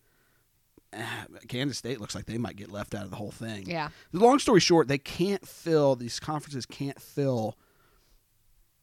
Kansas 1.48 1.78
State 1.78 2.00
looks 2.00 2.14
like 2.14 2.26
they 2.26 2.38
might 2.38 2.56
get 2.56 2.70
left 2.70 2.94
out 2.94 3.04
of 3.04 3.10
the 3.10 3.16
whole 3.16 3.30
thing. 3.30 3.68
Yeah. 3.68 3.90
The 4.12 4.20
long 4.20 4.38
story 4.38 4.60
short, 4.60 4.88
they 4.88 4.98
can't 4.98 5.46
fill 5.46 5.96
these 5.96 6.18
conferences 6.20 6.66
can't 6.66 7.00
fill. 7.00 7.56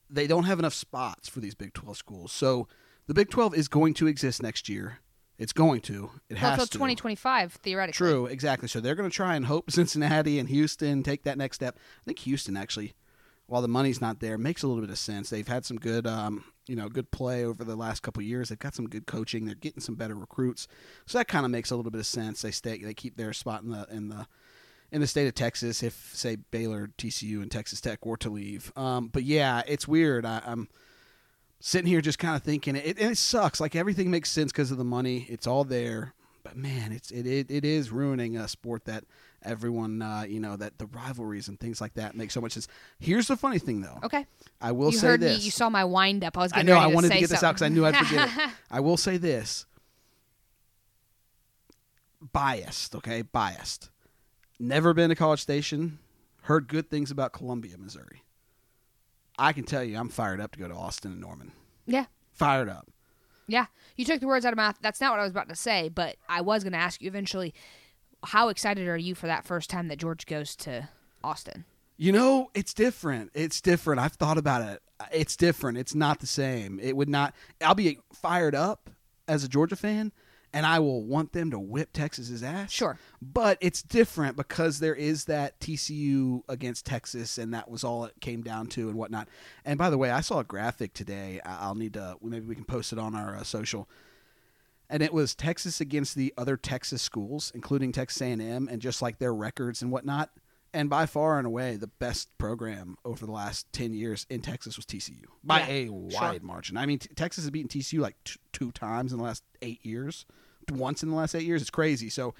They 0.10 0.28
don't 0.28 0.46
have 0.46 0.60
enough 0.60 0.74
spots 0.74 1.28
for 1.28 1.40
these 1.42 1.56
Big 1.56 1.74
Twelve 1.74 1.98
schools, 1.98 2.32
so 2.32 2.68
the 3.08 3.14
Big 3.14 3.30
Twelve 3.30 3.54
is 3.56 3.68
going 3.68 3.94
to 3.96 4.08
exist 4.08 4.42
next 4.42 4.70
year. 4.70 5.00
It's 5.38 5.54
going 5.54 5.82
to. 5.82 6.10
It 6.30 6.38
oh, 6.38 6.42
Well, 6.42 6.52
has 6.52 6.52
until 6.54 6.68
to. 6.68 6.78
twenty 6.78 6.96
twenty 6.96 7.16
five, 7.16 7.54
theoretically. 7.54 7.98
True, 7.98 8.26
exactly. 8.26 8.68
So 8.68 8.80
they're 8.80 8.96
going 8.96 9.10
to 9.10 9.16
try 9.16 9.36
and 9.36 9.46
hope 9.46 9.70
Cincinnati 9.72 10.40
and 10.40 10.48
Houston 10.50 11.04
take 11.04 11.24
that 11.24 11.38
next 11.38 11.58
step. 11.58 11.78
I 11.78 12.04
think 12.06 12.20
Houston 12.20 12.56
actually, 12.56 12.94
while 13.48 13.62
the 13.62 13.68
money's 13.68 14.01
not 14.01 14.20
there, 14.20 14.38
makes 14.38 14.63
a 14.63 14.68
little 14.68 14.82
bit 14.82 14.89
of 14.89 14.98
sense. 14.98 15.30
They've 15.30 15.48
had 15.48 15.66
some 15.66 15.77
good, 15.77 16.06
um, 16.06 16.44
you 16.68 16.75
know, 16.75 16.89
good 16.89 17.12
play 17.12 17.46
over 17.46 17.63
the 17.63 17.75
last 17.75 18.04
couple 18.04 18.22
years. 18.22 18.50
They've 18.50 18.60
got 18.60 18.75
some 18.75 18.88
good 18.88 19.08
coaching. 19.08 19.46
They're 19.46 19.56
getting 19.56 19.82
some 19.82 19.96
better 19.96 20.16
recruits. 20.16 20.68
So 21.06 21.18
that 21.18 21.27
kind 21.27 21.46
of 21.46 21.51
makes 21.51 21.72
a 21.72 21.75
little 21.75 21.92
bit 21.92 22.00
of 22.00 22.06
sense. 22.06 22.42
They 22.42 22.51
stay, 22.51 22.77
they 22.77 22.94
keep 22.94 23.18
their 23.18 23.34
spot 23.34 23.63
in 23.63 23.72
the 23.72 23.88
in 23.89 24.10
the 24.10 24.27
in 24.92 25.01
the 25.01 25.08
state 25.08 25.27
of 25.27 25.34
Texas. 25.34 25.82
If 25.82 26.12
say 26.13 26.36
Baylor, 26.36 26.89
TCU, 26.98 27.42
and 27.42 27.50
Texas 27.50 27.82
Tech 27.82 28.06
were 28.06 28.18
to 28.18 28.30
leave, 28.30 28.72
um, 28.75 29.08
but 29.08 29.24
yeah, 29.24 29.62
it's 29.66 29.88
weird. 29.88 30.25
I, 30.25 30.42
I'm 30.46 30.68
sitting 31.60 31.88
here 31.88 32.01
just 32.01 32.20
kind 32.20 32.36
of 32.36 32.44
thinking 32.44 32.75
it, 32.75 33.00
and 33.00 33.12
it 33.12 33.18
sucks. 33.18 33.62
Like 33.62 33.75
everything 33.75 34.12
makes 34.12 34.30
sense 34.30 34.51
because 34.51 34.72
of 34.72 34.77
the 34.77 34.84
money. 34.84 35.25
It's 35.30 35.48
all 35.48 35.63
there, 35.63 36.13
but 36.44 36.58
man, 36.58 36.92
it's 36.92 37.12
it 37.12 37.25
it, 37.25 37.50
it 37.50 37.63
is 37.63 37.92
ruining 37.92 38.36
a 38.36 38.48
sport 38.48 38.86
that 38.86 39.06
everyone 39.48 40.01
uh, 40.01 40.25
you 40.27 40.39
know 40.39 40.56
that 40.56 40.77
the 40.77 40.86
rivalries 40.88 41.48
and 41.48 41.60
things 41.60 41.82
like 41.82 41.94
that 41.96 42.16
make 42.16 42.32
so 42.32 42.42
much 42.42 42.51
sense. 42.54 42.68
Here's 43.00 43.27
the 43.27 43.38
funny 43.38 43.60
thing 43.60 43.82
though. 43.82 44.00
Okay. 44.04 44.25
I 44.62 44.72
will 44.74 44.92
you 44.92 44.98
say 44.98 45.08
heard 45.08 45.22
this. 45.22 45.39
me. 45.39 45.46
You 45.46 45.51
saw 45.51 45.70
my 45.70 45.86
wind 45.86 46.24
up. 46.24 46.38
I 46.38 46.42
was 46.42 46.51
I 46.54 46.62
know. 46.62 46.77
I 46.77 46.89
to 46.89 46.96
wanted 46.96 47.12
to 47.12 47.20
get 47.20 47.30
this 47.30 47.44
out 47.44 47.54
because 47.56 47.63
I 47.63 47.70
knew 47.70 47.86
I'd 47.86 47.96
forget 47.96 48.30
it. 48.30 48.50
I 48.70 48.80
will 48.80 48.98
say 48.98 49.18
this. 49.18 49.66
Biased, 52.33 52.96
okay, 52.96 53.22
biased. 53.22 53.90
Never 54.60 54.94
been 54.94 55.10
to 55.10 55.16
College 55.16 55.40
Station. 55.42 56.00
Heard 56.44 56.68
good 56.68 56.90
things 56.90 57.12
about 57.12 57.31
Columbia, 57.31 57.77
Missouri. 57.77 58.24
I 59.38 59.53
can 59.53 59.66
tell 59.66 59.83
you, 59.83 59.98
I'm 59.98 60.10
fired 60.10 60.42
up 60.42 60.53
to 60.53 60.60
go 60.60 60.68
to 60.68 60.74
Austin 60.74 61.12
and 61.12 61.22
Norman. 61.22 61.51
yeah. 61.86 62.05
Fired 62.33 62.70
up. 62.70 62.88
Yeah, 63.48 63.66
you 63.96 64.03
took 64.05 64.20
the 64.20 64.27
words 64.27 64.46
out 64.46 64.53
of 64.53 64.57
my 64.57 64.68
mouth. 64.68 64.77
That's 64.81 65.00
not 65.00 65.12
what 65.12 65.20
I 65.20 65.24
was 65.24 65.31
about 65.31 65.48
to 65.50 65.55
say, 65.55 65.90
but 65.90 66.18
I 66.27 66.42
was 66.42 66.64
going 66.64 66.74
to 66.74 66.79
ask 66.79 67.01
you 67.01 67.07
eventually. 67.07 67.53
How 68.27 68.50
excited 68.50 68.90
are 68.90 68.98
you 68.98 69.16
for 69.16 69.27
that 69.27 69.46
first 69.46 69.70
time 69.70 69.87
that 69.87 70.00
George 70.00 70.25
goes 70.25 70.53
to 70.57 70.90
Austin? 71.24 71.63
You 71.96 72.11
know, 72.11 72.51
it's 72.53 72.74
different. 72.74 73.31
It's 73.33 73.61
different. 73.61 74.01
I've 74.01 74.16
thought 74.16 74.37
about 74.37 74.63
it. 74.63 74.81
It's 75.13 75.37
different. 75.37 75.77
It's 75.77 75.96
not 75.96 76.20
the 76.20 76.27
same. 76.27 76.77
It 76.81 76.98
would 76.98 77.07
not. 77.07 77.33
I'll 77.61 77.74
be 77.74 78.00
fired 78.11 78.53
up 78.53 78.90
as 79.29 79.46
a 79.46 79.48
Georgia 79.48 79.77
fan, 79.77 80.11
and 80.51 80.66
I 80.66 80.79
will 80.79 81.05
want 81.05 81.31
them 81.31 81.51
to 81.51 81.59
whip 81.59 81.94
Texas's 81.94 82.44
ass. 82.44 82.70
Sure. 82.70 83.00
But 83.22 83.59
it's 83.61 83.81
different 83.81 84.35
because 84.35 84.79
there 84.79 84.96
is 84.96 85.24
that 85.25 85.57
TCU 85.61 86.42
against 86.50 86.85
Texas, 86.85 87.37
and 87.37 87.53
that 87.53 87.72
was 87.72 87.85
all 87.85 88.03
it 88.03 88.13
came 88.20 88.42
down 88.42 88.68
to, 88.68 88.90
and 88.90 88.98
whatnot. 88.98 89.29
And 89.63 89.77
by 89.77 89.90
the 89.90 89.98
way, 89.98 90.11
I 90.11 90.20
saw 90.20 90.40
a 90.40 90.44
graphic 90.44 90.94
today. 90.94 91.40
I'll 91.46 91.75
need 91.75 91.94
to. 91.94 92.18
Maybe 92.22 92.46
we 92.46 92.55
can 92.55 92.66
post 92.66 92.92
it 92.92 93.00
on 93.00 93.16
our 93.16 93.37
uh, 93.37 93.44
social. 93.44 93.87
And 94.90 95.04
it 95.04 95.14
was 95.14 95.36
Texas 95.36 95.82
against 95.82 96.16
the 96.16 96.34
other 96.38 96.56
Texas 96.56 97.02
schools, 97.02 97.52
including 97.54 97.92
Texas 97.92 98.22
A&M, 98.22 98.70
and 98.72 98.82
just 98.82 99.02
like 99.02 99.20
their 99.20 99.34
records 99.34 99.82
and 99.82 99.92
whatnot. 99.92 100.30
And 100.74 100.90
by 100.90 101.06
far 101.06 101.38
and 101.38 101.48
away, 101.48 101.76
the 101.76 101.88
best 101.88 102.30
program 102.38 102.98
over 103.04 103.26
the 103.26 103.32
last 103.32 103.72
ten 103.74 103.94
years 103.94 104.26
in 104.30 104.42
Texas 104.42 104.76
was 104.76 104.86
TCU 104.86 105.24
by 105.44 105.60
Yeah, 105.60 105.68
a 105.68 105.90
wide 105.90 106.44
margin. 106.44 106.78
I 106.78 106.86
mean, 106.86 107.00
t- 107.00 107.10
Texas 107.16 107.46
has 107.46 107.52
beaten 107.52 107.70
TCU 107.70 108.00
like 108.00 108.16
t- 108.24 108.36
two 108.54 108.72
times 108.72 109.12
in 109.12 109.18
the 109.18 109.24
last 109.24 109.44
eight 109.62 109.84
years, 109.86 110.26
once 110.72 111.04
in 111.04 111.10
the 111.10 111.16
last 111.16 111.36
eight 111.36 111.44
years. 111.44 111.62
It's 111.62 111.72
crazy. 111.72 112.10
So, 112.10 112.36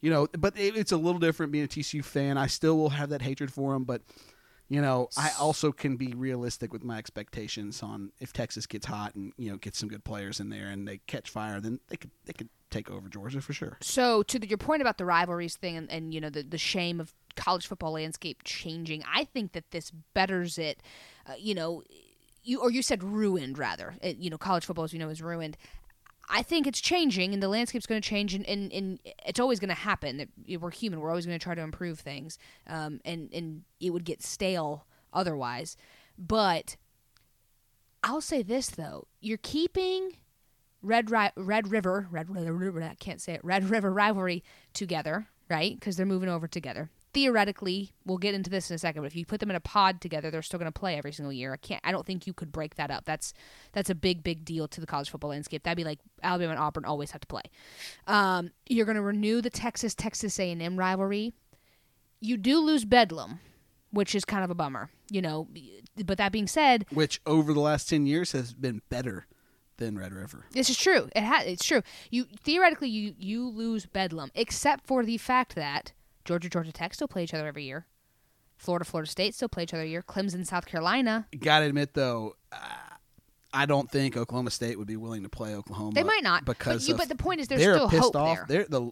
you 0.00 0.10
know, 0.10 0.28
but 0.38 0.58
it, 0.58 0.76
it's 0.76 0.92
a 0.92 0.96
little 0.96 1.20
different 1.20 1.52
being 1.52 1.64
a 1.64 1.68
TCU 1.68 2.04
fan. 2.04 2.36
I 2.38 2.46
still 2.48 2.76
will 2.76 2.90
have 2.90 3.10
that 3.10 3.22
hatred 3.22 3.52
for 3.52 3.74
them, 3.74 3.84
but 3.84 4.02
you 4.68 4.82
know, 4.82 5.08
I 5.16 5.30
also 5.38 5.72
can 5.72 5.96
be 5.96 6.12
realistic 6.14 6.72
with 6.72 6.84
my 6.84 6.98
expectations 6.98 7.82
on 7.82 8.12
if 8.20 8.32
Texas 8.32 8.66
gets 8.66 8.86
hot 8.86 9.14
and 9.14 9.32
you 9.38 9.50
know 9.50 9.56
gets 9.56 9.78
some 9.78 9.88
good 9.88 10.04
players 10.04 10.40
in 10.40 10.50
there 10.50 10.68
and 10.68 10.86
they 10.86 10.98
catch 11.06 11.30
fire, 11.30 11.60
then 11.60 11.80
they 11.88 11.96
could 11.96 12.10
they 12.26 12.34
could 12.34 12.50
take 12.70 12.90
over 12.90 13.08
Georgia 13.08 13.40
for 13.40 13.54
sure. 13.54 13.78
So 13.80 14.22
to 14.24 14.38
the, 14.38 14.46
your 14.46 14.58
point 14.58 14.82
about 14.82 14.98
the 14.98 15.06
rivalries 15.06 15.56
thing 15.56 15.76
and, 15.76 15.90
and 15.90 16.12
you 16.12 16.20
know 16.20 16.28
the 16.30 16.42
the 16.42 16.58
shame 16.58 17.00
of 17.00 17.14
college 17.34 17.66
football 17.66 17.92
landscape 17.92 18.42
changing, 18.44 19.04
I 19.10 19.24
think 19.24 19.52
that 19.52 19.70
this 19.70 19.90
betters 20.12 20.58
it. 20.58 20.82
Uh, 21.26 21.34
you 21.38 21.54
know, 21.54 21.82
you 22.42 22.60
or 22.60 22.70
you 22.70 22.82
said 22.82 23.02
ruined 23.02 23.56
rather. 23.58 23.94
It, 24.02 24.18
you 24.18 24.28
know, 24.28 24.38
college 24.38 24.66
football 24.66 24.84
as 24.84 24.92
we 24.92 24.98
know 24.98 25.08
is 25.08 25.22
ruined. 25.22 25.56
I 26.30 26.42
think 26.42 26.66
it's 26.66 26.80
changing, 26.80 27.32
and 27.32 27.42
the 27.42 27.48
landscape's 27.48 27.86
going 27.86 28.00
to 28.00 28.08
change, 28.08 28.34
and, 28.34 28.46
and, 28.46 28.72
and 28.72 28.98
it's 29.26 29.40
always 29.40 29.58
going 29.60 29.68
to 29.68 29.74
happen. 29.74 30.18
That 30.18 30.28
We're 30.60 30.70
human; 30.70 31.00
we're 31.00 31.10
always 31.10 31.26
going 31.26 31.38
to 31.38 31.42
try 31.42 31.54
to 31.54 31.62
improve 31.62 32.00
things, 32.00 32.38
um, 32.66 33.00
and 33.04 33.30
and 33.32 33.62
it 33.80 33.90
would 33.90 34.04
get 34.04 34.22
stale 34.22 34.86
otherwise. 35.12 35.76
But 36.18 36.76
I'll 38.02 38.20
say 38.20 38.42
this 38.42 38.68
though: 38.68 39.06
you're 39.20 39.38
keeping 39.38 40.12
Red 40.82 41.10
Ri- 41.10 41.32
Red 41.36 41.70
River 41.70 42.08
Red 42.10 42.28
River 42.30 42.82
I 42.82 42.94
can't 42.94 43.20
say 43.20 43.34
it 43.34 43.44
Red 43.44 43.70
River 43.70 43.92
rivalry 43.92 44.44
together, 44.72 45.28
right? 45.48 45.74
Because 45.74 45.96
they're 45.96 46.06
moving 46.06 46.28
over 46.28 46.46
together. 46.46 46.90
Theoretically, 47.18 47.90
we'll 48.06 48.18
get 48.18 48.32
into 48.32 48.48
this 48.48 48.70
in 48.70 48.76
a 48.76 48.78
second. 48.78 49.02
But 49.02 49.08
if 49.08 49.16
you 49.16 49.26
put 49.26 49.40
them 49.40 49.50
in 49.50 49.56
a 49.56 49.60
pod 49.60 50.00
together, 50.00 50.30
they're 50.30 50.40
still 50.40 50.60
going 50.60 50.70
to 50.70 50.78
play 50.78 50.96
every 50.96 51.10
single 51.10 51.32
year. 51.32 51.52
I 51.52 51.56
can't. 51.56 51.80
I 51.82 51.90
don't 51.90 52.06
think 52.06 52.28
you 52.28 52.32
could 52.32 52.52
break 52.52 52.76
that 52.76 52.92
up. 52.92 53.06
That's 53.06 53.34
that's 53.72 53.90
a 53.90 53.94
big 53.96 54.22
big 54.22 54.44
deal 54.44 54.68
to 54.68 54.80
the 54.80 54.86
college 54.86 55.10
football 55.10 55.30
landscape. 55.30 55.64
That'd 55.64 55.76
be 55.76 55.82
like 55.82 55.98
Alabama 56.22 56.52
and 56.52 56.60
Auburn 56.60 56.84
always 56.84 57.10
have 57.10 57.20
to 57.22 57.26
play. 57.26 57.42
Um, 58.06 58.52
you're 58.68 58.86
going 58.86 58.94
to 58.94 59.02
renew 59.02 59.40
the 59.40 59.50
Texas 59.50 59.96
Texas 59.96 60.38
A 60.38 60.52
and 60.52 60.62
M 60.62 60.78
rivalry. 60.78 61.32
You 62.20 62.36
do 62.36 62.60
lose 62.60 62.84
Bedlam, 62.84 63.40
which 63.90 64.14
is 64.14 64.24
kind 64.24 64.44
of 64.44 64.50
a 64.50 64.54
bummer, 64.54 64.88
you 65.10 65.20
know. 65.20 65.48
But 66.06 66.18
that 66.18 66.30
being 66.30 66.46
said, 66.46 66.86
Which 66.92 67.20
over 67.26 67.52
the 67.52 67.58
last 67.58 67.88
ten 67.88 68.06
years 68.06 68.30
has 68.30 68.54
been 68.54 68.80
better 68.90 69.26
than 69.78 69.98
Red 69.98 70.12
River. 70.12 70.44
This 70.52 70.70
is 70.70 70.76
true. 70.76 71.08
It 71.16 71.24
ha- 71.24 71.42
it's 71.44 71.64
true. 71.64 71.82
You 72.12 72.26
theoretically 72.44 72.90
you 72.90 73.16
you 73.18 73.48
lose 73.48 73.86
Bedlam, 73.86 74.30
except 74.36 74.86
for 74.86 75.04
the 75.04 75.18
fact 75.18 75.56
that 75.56 75.92
Georgia 76.28 76.48
Georgia 76.50 76.72
Tech 76.72 76.92
still 76.94 77.08
play 77.08 77.24
each 77.24 77.32
other 77.34 77.46
every 77.46 77.64
year. 77.64 77.86
Florida 78.58 78.84
Florida 78.84 79.10
State 79.10 79.34
still 79.34 79.48
play 79.48 79.62
each 79.62 79.72
other 79.72 79.80
every 79.82 79.90
year. 79.92 80.02
Clemson 80.02 80.46
South 80.46 80.66
Carolina. 80.66 81.26
Got 81.40 81.60
to 81.60 81.64
admit 81.66 81.94
though. 81.94 82.34
Uh, 82.52 82.56
I 83.52 83.64
don't 83.64 83.90
think 83.90 84.14
Oklahoma 84.16 84.50
State 84.50 84.76
would 84.78 84.86
be 84.86 84.96
willing 84.98 85.22
to 85.22 85.30
play 85.30 85.54
Oklahoma. 85.54 85.92
They 85.94 86.02
might 86.02 86.22
not, 86.22 86.44
but 86.44 86.58
because 86.58 86.86
you- 86.86 86.92
of- 86.94 86.98
but 87.00 87.08
the 87.08 87.14
point 87.16 87.40
is 87.40 87.48
there's 87.48 87.62
they're 87.62 87.74
still 87.76 87.88
pissed 87.88 88.02
hope 88.02 88.16
off. 88.16 88.46
there. 88.46 88.66
They're 88.66 88.66
the 88.68 88.90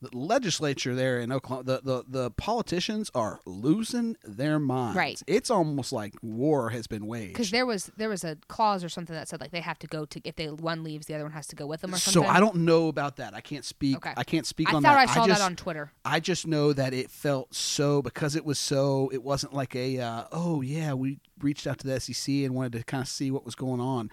the 0.00 0.16
legislature 0.16 0.94
there 0.94 1.18
in 1.18 1.32
Oklahoma, 1.32 1.64
the, 1.64 1.80
the, 1.82 2.04
the 2.06 2.30
politicians 2.32 3.10
are 3.14 3.40
losing 3.44 4.16
their 4.22 4.58
minds. 4.58 4.96
Right. 4.96 5.20
It's 5.26 5.50
almost 5.50 5.92
like 5.92 6.14
war 6.22 6.70
has 6.70 6.86
been 6.86 7.06
waged. 7.06 7.32
Because 7.32 7.50
there 7.50 7.66
was 7.66 7.90
there 7.96 8.08
was 8.08 8.22
a 8.22 8.36
clause 8.46 8.84
or 8.84 8.88
something 8.88 9.14
that 9.14 9.28
said 9.28 9.40
like 9.40 9.50
they 9.50 9.60
have 9.60 9.78
to 9.80 9.86
go 9.88 10.04
to 10.04 10.20
if 10.24 10.36
they 10.36 10.46
one 10.46 10.84
leaves, 10.84 11.06
the 11.06 11.14
other 11.14 11.24
one 11.24 11.32
has 11.32 11.48
to 11.48 11.56
go 11.56 11.66
with 11.66 11.80
them 11.80 11.92
or 11.92 11.98
something. 11.98 12.22
so. 12.22 12.28
I 12.28 12.38
don't 12.38 12.56
know 12.56 12.88
about 12.88 13.16
that. 13.16 13.34
I 13.34 13.40
can't 13.40 13.64
speak. 13.64 13.96
Okay. 13.96 14.12
I 14.16 14.22
can't 14.22 14.46
speak 14.46 14.72
I 14.72 14.76
on 14.76 14.82
thought 14.82 14.94
that. 14.94 15.08
I 15.08 15.14
saw 15.14 15.26
just, 15.26 15.40
that 15.40 15.44
on 15.44 15.56
Twitter. 15.56 15.90
I 16.04 16.20
just 16.20 16.46
know 16.46 16.72
that 16.72 16.94
it 16.94 17.10
felt 17.10 17.54
so 17.54 18.00
because 18.00 18.36
it 18.36 18.44
was 18.44 18.58
so. 18.58 19.10
It 19.12 19.22
wasn't 19.22 19.52
like 19.52 19.74
a 19.74 19.98
uh, 19.98 20.24
oh 20.30 20.62
yeah 20.62 20.94
we 20.94 21.18
reached 21.40 21.66
out 21.66 21.78
to 21.78 21.86
the 21.86 22.00
SEC 22.00 22.32
and 22.34 22.54
wanted 22.54 22.72
to 22.72 22.84
kind 22.84 23.02
of 23.02 23.08
see 23.08 23.30
what 23.30 23.44
was 23.44 23.54
going 23.54 23.80
on. 23.80 24.10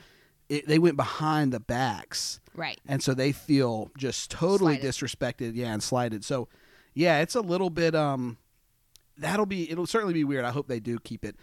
It, 0.49 0.67
they 0.67 0.77
went 0.79 0.95
behind 0.95 1.51
the 1.51 1.59
backs, 1.59 2.39
Right. 2.55 2.79
and 2.87 3.01
so 3.03 3.13
they 3.13 3.31
feel 3.31 3.89
just 3.97 4.29
totally 4.31 4.75
Slighted. 4.79 4.91
disrespected. 4.91 5.55
Yeah, 5.55 5.73
and 5.73 5.81
slighted. 5.81 6.23
So 6.23 6.47
yeah, 6.93 7.19
it's 7.21 7.35
a 7.35 7.41
little 7.41 7.69
bit. 7.69 7.95
Um, 7.95 8.37
that'll 9.17 9.45
be. 9.47 9.69
It'll 9.71 9.87
certainly 9.87 10.13
be 10.13 10.23
weird. 10.23 10.45
I 10.45 10.51
hope 10.51 10.67
they 10.67 10.79
do 10.79 10.99
keep 10.99 11.25
it. 11.25 11.35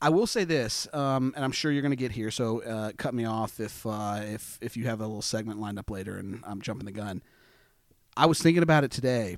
I 0.00 0.08
will 0.08 0.26
say 0.26 0.42
this, 0.44 0.88
um, 0.92 1.32
and 1.36 1.44
I'm 1.44 1.52
sure 1.52 1.70
you're 1.70 1.82
going 1.82 1.90
to 1.92 1.96
get 1.96 2.10
here. 2.12 2.30
So 2.32 2.62
uh, 2.62 2.90
cut 2.96 3.14
me 3.14 3.24
off 3.24 3.60
if 3.60 3.86
uh, 3.86 4.20
if 4.24 4.58
if 4.60 4.76
you 4.76 4.86
have 4.86 5.00
a 5.00 5.06
little 5.06 5.22
segment 5.22 5.60
lined 5.60 5.78
up 5.78 5.90
later, 5.90 6.16
and 6.16 6.42
I'm 6.44 6.60
jumping 6.60 6.86
the 6.86 6.92
gun. 6.92 7.22
I 8.16 8.26
was 8.26 8.40
thinking 8.42 8.62
about 8.64 8.82
it 8.82 8.90
today, 8.90 9.36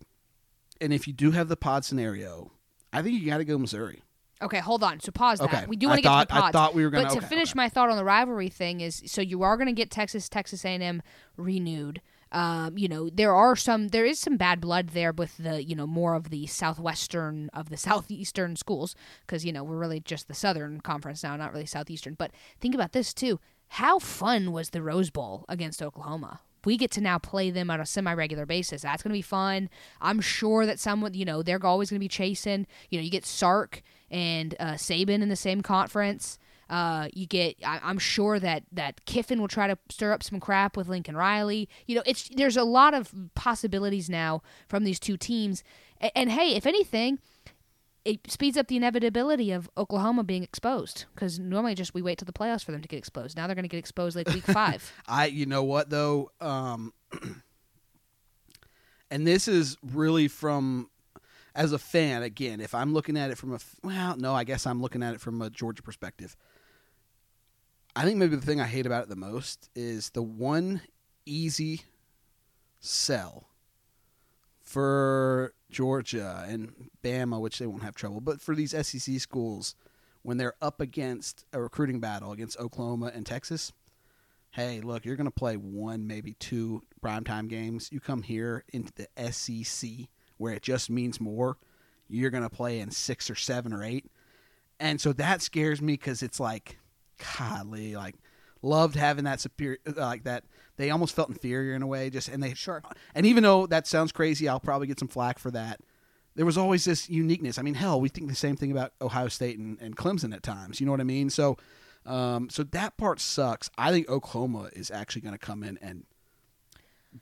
and 0.80 0.92
if 0.92 1.06
you 1.06 1.12
do 1.12 1.32
have 1.32 1.48
the 1.48 1.56
pod 1.56 1.84
scenario, 1.84 2.52
I 2.92 3.02
think 3.02 3.20
you 3.20 3.28
got 3.28 3.38
to 3.38 3.44
go 3.44 3.58
Missouri. 3.58 4.02
Okay, 4.42 4.58
hold 4.58 4.82
on. 4.82 5.00
So 5.00 5.12
pause 5.12 5.38
that. 5.38 5.48
Okay. 5.52 5.64
We 5.66 5.76
do 5.76 5.86
want 5.86 5.98
to 5.98 6.02
get 6.02 6.08
thought- 6.08 6.28
to 6.28 6.34
I 6.34 6.36
the 6.38 6.42
pods. 6.42 6.52
thought 6.52 6.74
we 6.74 6.84
were 6.84 6.90
gonna- 6.90 7.04
But 7.04 7.12
to 7.12 7.18
okay, 7.18 7.26
finish 7.26 7.50
okay. 7.50 7.56
my 7.56 7.68
thought 7.68 7.88
on 7.90 7.96
the 7.96 8.04
rivalry 8.04 8.48
thing 8.48 8.80
is, 8.80 9.02
so 9.06 9.20
you 9.22 9.42
are 9.42 9.56
going 9.56 9.68
to 9.68 9.72
get 9.72 9.90
Texas, 9.90 10.28
Texas 10.28 10.64
A&M 10.64 11.02
renewed. 11.36 12.00
Um, 12.32 12.76
you 12.76 12.88
know, 12.88 13.08
there 13.10 13.32
are 13.32 13.54
some, 13.54 13.88
there 13.88 14.04
is 14.04 14.18
some 14.18 14.36
bad 14.36 14.60
blood 14.60 14.88
there 14.88 15.12
with 15.12 15.36
the, 15.38 15.62
you 15.62 15.76
know, 15.76 15.86
more 15.86 16.14
of 16.14 16.30
the 16.30 16.46
southwestern 16.46 17.48
of 17.54 17.70
the 17.70 17.76
southeastern 17.88 18.56
schools 18.56 18.96
because 19.24 19.44
you 19.44 19.52
know 19.52 19.62
we're 19.62 19.78
really 19.78 20.00
just 20.00 20.26
the 20.26 20.34
southern 20.34 20.80
conference 20.80 21.22
now, 21.22 21.36
not 21.36 21.52
really 21.52 21.64
southeastern. 21.66 22.14
But 22.14 22.32
think 22.60 22.74
about 22.74 22.90
this 22.90 23.14
too: 23.14 23.38
how 23.68 24.00
fun 24.00 24.50
was 24.50 24.70
the 24.70 24.82
Rose 24.82 25.10
Bowl 25.10 25.44
against 25.48 25.80
Oklahoma? 25.80 26.40
we 26.66 26.78
get 26.78 26.90
to 26.90 27.00
now 27.02 27.18
play 27.18 27.50
them 27.50 27.70
on 27.70 27.78
a 27.78 27.84
semi-regular 27.84 28.46
basis. 28.46 28.80
That's 28.80 29.02
going 29.02 29.10
to 29.10 29.18
be 29.18 29.20
fun. 29.20 29.68
I'm 30.00 30.22
sure 30.22 30.64
that 30.64 30.80
someone, 30.80 31.12
you 31.12 31.26
know, 31.26 31.42
they're 31.42 31.62
always 31.62 31.90
going 31.90 31.98
to 32.00 32.04
be 32.04 32.08
chasing. 32.08 32.66
You 32.88 32.98
know, 32.98 33.04
you 33.04 33.10
get 33.10 33.26
Sark 33.26 33.82
and 34.10 34.54
uh, 34.60 34.72
Saban 34.74 35.22
in 35.22 35.28
the 35.28 35.36
same 35.36 35.62
conference. 35.62 36.38
Uh, 36.70 37.08
you 37.12 37.26
get. 37.26 37.56
I, 37.64 37.80
I'm 37.82 37.98
sure 37.98 38.38
that 38.40 38.64
that 38.72 39.04
Kiffin 39.04 39.40
will 39.40 39.48
try 39.48 39.66
to 39.66 39.76
stir 39.90 40.12
up 40.12 40.22
some 40.22 40.40
crap 40.40 40.76
with 40.76 40.88
Lincoln 40.88 41.16
Riley. 41.16 41.68
You 41.86 41.96
know, 41.96 42.02
it's 42.06 42.28
there's 42.30 42.56
a 42.56 42.64
lot 42.64 42.94
of 42.94 43.12
possibilities 43.34 44.08
now 44.08 44.42
from 44.66 44.84
these 44.84 44.98
two 44.98 45.16
teams. 45.16 45.62
And, 46.00 46.12
and 46.14 46.30
hey, 46.30 46.54
if 46.54 46.66
anything, 46.66 47.18
it 48.04 48.30
speeds 48.30 48.56
up 48.56 48.68
the 48.68 48.76
inevitability 48.76 49.50
of 49.50 49.70
Oklahoma 49.76 50.24
being 50.24 50.42
exposed 50.42 51.06
because 51.14 51.38
normally 51.38 51.74
just 51.74 51.94
we 51.94 52.02
wait 52.02 52.18
till 52.18 52.26
the 52.26 52.32
playoffs 52.32 52.64
for 52.64 52.72
them 52.72 52.82
to 52.82 52.88
get 52.88 52.98
exposed. 52.98 53.36
Now 53.36 53.46
they're 53.46 53.54
going 53.54 53.64
to 53.64 53.68
get 53.68 53.78
exposed 53.78 54.16
like 54.16 54.28
week 54.28 54.44
five. 54.44 54.92
I, 55.08 55.26
you 55.26 55.46
know 55.46 55.62
what 55.62 55.90
though, 55.90 56.30
um, 56.40 56.92
and 59.10 59.26
this 59.26 59.48
is 59.48 59.76
really 59.82 60.28
from 60.28 60.90
as 61.54 61.72
a 61.72 61.78
fan. 61.78 62.22
Again, 62.22 62.60
if 62.60 62.74
I'm 62.74 62.92
looking 62.92 63.16
at 63.16 63.30
it 63.30 63.38
from 63.38 63.54
a 63.54 63.58
well, 63.82 64.16
no, 64.16 64.34
I 64.34 64.44
guess 64.44 64.66
I'm 64.66 64.80
looking 64.80 65.02
at 65.02 65.14
it 65.14 65.20
from 65.20 65.40
a 65.42 65.50
Georgia 65.50 65.82
perspective. 65.82 66.36
I 67.96 68.04
think 68.04 68.18
maybe 68.18 68.36
the 68.36 68.42
thing 68.42 68.60
I 68.60 68.66
hate 68.66 68.86
about 68.86 69.04
it 69.04 69.08
the 69.08 69.16
most 69.16 69.70
is 69.74 70.10
the 70.10 70.22
one 70.22 70.80
easy 71.26 71.82
sell 72.80 73.48
for 74.60 75.54
Georgia 75.70 76.44
and 76.48 76.90
Bama, 77.02 77.40
which 77.40 77.58
they 77.58 77.66
won't 77.66 77.82
have 77.82 77.94
trouble, 77.94 78.20
but 78.20 78.40
for 78.40 78.54
these 78.54 78.70
SEC 78.70 79.20
schools 79.20 79.74
when 80.22 80.38
they're 80.38 80.54
up 80.60 80.80
against 80.80 81.44
a 81.52 81.60
recruiting 81.60 82.00
battle 82.00 82.32
against 82.32 82.58
Oklahoma 82.58 83.12
and 83.14 83.26
Texas 83.26 83.72
hey, 84.54 84.80
look, 84.80 85.04
you're 85.04 85.16
going 85.16 85.26
to 85.26 85.32
play 85.32 85.56
one, 85.56 86.06
maybe 86.06 86.34
two 86.34 86.80
primetime 87.04 87.48
games. 87.48 87.88
You 87.90 87.98
come 87.98 88.22
here 88.22 88.64
into 88.72 88.92
the 88.94 89.32
SEC 89.32 90.06
where 90.38 90.52
it 90.52 90.62
just 90.62 90.90
means 90.90 91.20
more. 91.20 91.56
You're 92.08 92.30
going 92.30 92.42
to 92.42 92.50
play 92.50 92.80
in 92.80 92.90
six 92.90 93.30
or 93.30 93.34
seven 93.34 93.72
or 93.72 93.82
eight. 93.82 94.06
And 94.80 95.00
so 95.00 95.12
that 95.14 95.40
scares 95.42 95.80
me 95.80 95.94
because 95.94 96.22
it's 96.22 96.40
like, 96.40 96.78
golly, 97.38 97.96
like, 97.96 98.16
loved 98.62 98.96
having 98.96 99.24
that 99.24 99.40
superior, 99.40 99.78
uh, 99.86 99.92
like 100.00 100.24
that. 100.24 100.44
They 100.76 100.90
almost 100.90 101.14
felt 101.14 101.28
inferior 101.28 101.74
in 101.74 101.82
a 101.82 101.86
way. 101.86 102.10
Just, 102.10 102.28
and 102.28 102.42
they, 102.42 102.54
Sure. 102.54 102.82
And 103.14 103.24
even 103.26 103.42
though 103.42 103.66
that 103.66 103.86
sounds 103.86 104.12
crazy, 104.12 104.48
I'll 104.48 104.60
probably 104.60 104.86
get 104.86 104.98
some 104.98 105.08
flack 105.08 105.38
for 105.38 105.50
that. 105.52 105.80
There 106.34 106.44
was 106.44 106.58
always 106.58 106.84
this 106.84 107.08
uniqueness. 107.08 107.58
I 107.58 107.62
mean, 107.62 107.74
hell, 107.74 108.00
we 108.00 108.08
think 108.08 108.28
the 108.28 108.34
same 108.34 108.56
thing 108.56 108.72
about 108.72 108.92
Ohio 109.00 109.28
State 109.28 109.58
and, 109.58 109.80
and 109.80 109.96
Clemson 109.96 110.34
at 110.34 110.42
times. 110.42 110.80
You 110.80 110.86
know 110.86 110.92
what 110.92 111.00
I 111.00 111.04
mean? 111.04 111.30
So, 111.30 111.56
um, 112.06 112.50
so 112.50 112.64
that 112.64 112.96
part 112.96 113.20
sucks. 113.20 113.70
I 113.78 113.92
think 113.92 114.08
Oklahoma 114.08 114.70
is 114.74 114.90
actually 114.90 115.22
going 115.22 115.34
to 115.34 115.38
come 115.38 115.62
in 115.62 115.78
and 115.80 116.04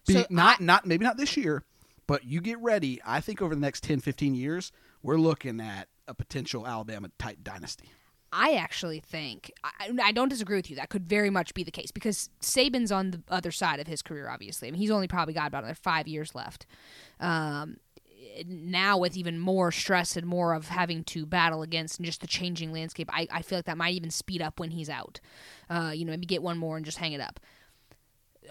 be 0.07 0.15
So 0.15 0.27
not 0.31 0.61
not 0.61 0.87
maybe 0.87 1.05
not 1.05 1.19
this 1.19 1.37
year, 1.37 1.63
but 2.13 2.25
you 2.25 2.43
get 2.43 2.59
ready. 2.59 3.01
I 3.07 3.23
think 3.23 3.41
over 3.41 3.55
the 3.55 3.61
next 3.63 3.85
10, 3.85 4.01
15 4.01 4.35
years, 4.35 4.71
we're 5.03 5.17
looking 5.17 5.63
at 5.63 5.89
a 6.07 6.13
potential 6.13 6.67
Alabama 6.67 7.11
type 7.19 7.39
dynasty. 7.43 7.89
I 8.31 8.53
actually 8.53 9.01
think 9.01 9.51
I, 9.65 9.91
I 10.03 10.13
don't 10.13 10.29
disagree 10.29 10.57
with 10.57 10.69
you. 10.69 10.77
That 10.77 10.91
could 10.91 11.09
very 11.09 11.31
much 11.31 11.55
be 11.55 11.65
the 11.65 11.71
case 11.71 11.91
because 11.91 12.29
Saban's 12.43 12.93
on 12.93 13.13
the 13.13 13.23
other 13.31 13.51
side 13.51 13.81
of 13.81 13.87
his 13.87 14.03
career. 14.03 14.29
Obviously, 14.29 14.69
I 14.69 14.73
mean 14.73 14.79
he's 14.79 14.91
only 14.91 15.09
probably 15.09 15.33
got 15.33 15.47
about 15.47 15.65
another 15.65 15.75
five 15.75 16.07
years 16.07 16.35
left. 16.35 16.67
Um, 17.19 17.79
now 18.47 18.99
with 18.99 19.17
even 19.17 19.39
more 19.39 19.73
stress 19.73 20.15
and 20.15 20.27
more 20.27 20.53
of 20.53 20.69
having 20.69 21.05
to 21.05 21.25
battle 21.25 21.63
against 21.63 21.99
and 21.99 22.05
just 22.05 22.21
the 22.21 22.27
changing 22.27 22.75
landscape, 22.75 23.09
I, 23.11 23.27
I 23.31 23.41
feel 23.41 23.57
like 23.57 23.65
that 23.65 23.79
might 23.79 23.95
even 23.95 24.11
speed 24.11 24.43
up 24.43 24.61
when 24.61 24.71
he's 24.71 24.91
out. 24.91 25.19
Uh, 25.71 25.93
you 25.95 26.05
know, 26.05 26.11
maybe 26.11 26.27
get 26.27 26.43
one 26.43 26.59
more 26.59 26.77
and 26.77 26.85
just 26.85 26.99
hang 26.99 27.15
it 27.15 27.23
up. 27.23 27.41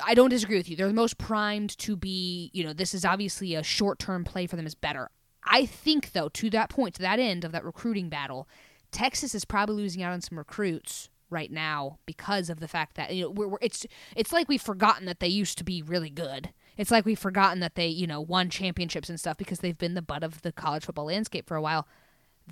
I 0.04 0.13
don't 0.13 0.30
disagree 0.30 0.58
with 0.58 0.69
you. 0.69 0.75
They're 0.75 0.88
the 0.88 0.93
most 0.93 1.17
primed 1.17 1.77
to 1.80 1.95
be, 1.95 2.49
you 2.54 2.63
know, 2.63 2.73
this 2.73 2.93
is 2.93 3.04
obviously 3.06 3.56
a 3.56 3.63
short 3.63 3.99
term 3.99 4.23
play 4.23 4.47
for 4.47 4.56
them 4.56 4.65
is 4.65 4.75
better. 4.75 5.10
I 5.43 5.65
think, 5.65 6.13
though, 6.13 6.30
to 6.30 6.49
that 6.51 6.69
point, 6.69 6.95
to 6.95 7.01
that 7.01 7.19
end 7.19 7.43
of 7.43 7.51
that 7.51 7.65
recruiting 7.65 8.10
battle, 8.10 8.47
Texas 8.91 9.34
is 9.34 9.45
probably 9.45 9.75
losing 9.75 10.04
out 10.04 10.13
on 10.13 10.21
some 10.21 10.38
recruits 10.38 11.10
right 11.30 11.51
now 11.51 11.97
because 12.06 12.49
of 12.49 12.60
the 12.60 12.67
fact 12.67 12.95
that 12.95 13.15
you 13.15 13.23
know 13.23 13.30
we're, 13.30 13.47
we're, 13.47 13.58
it's 13.62 13.86
it's 14.15 14.34
like 14.34 14.49
we've 14.49 14.62
forgotten 14.62 15.06
that 15.06 15.21
they 15.21 15.27
used 15.27 15.58
to 15.58 15.63
be 15.63 15.82
really 15.82 16.10
good. 16.10 16.49
It's 16.77 16.91
like 16.91 17.06
we've 17.06 17.17
forgotten 17.17 17.60
that 17.62 17.75
they 17.75 17.88
you 17.88 18.06
know 18.06 18.21
won 18.21 18.49
championships 18.49 19.10
and 19.10 19.19
stuff 19.19 19.38
because 19.38 19.60
they've 19.60 19.77
been 19.77 19.93
the 19.93 20.01
butt 20.01 20.23
of 20.23 20.41
the 20.41 20.51
college 20.51 20.86
football 20.86 21.06
landscape 21.06 21.47
for 21.47 21.56
a 21.56 21.62
while. 21.62 21.88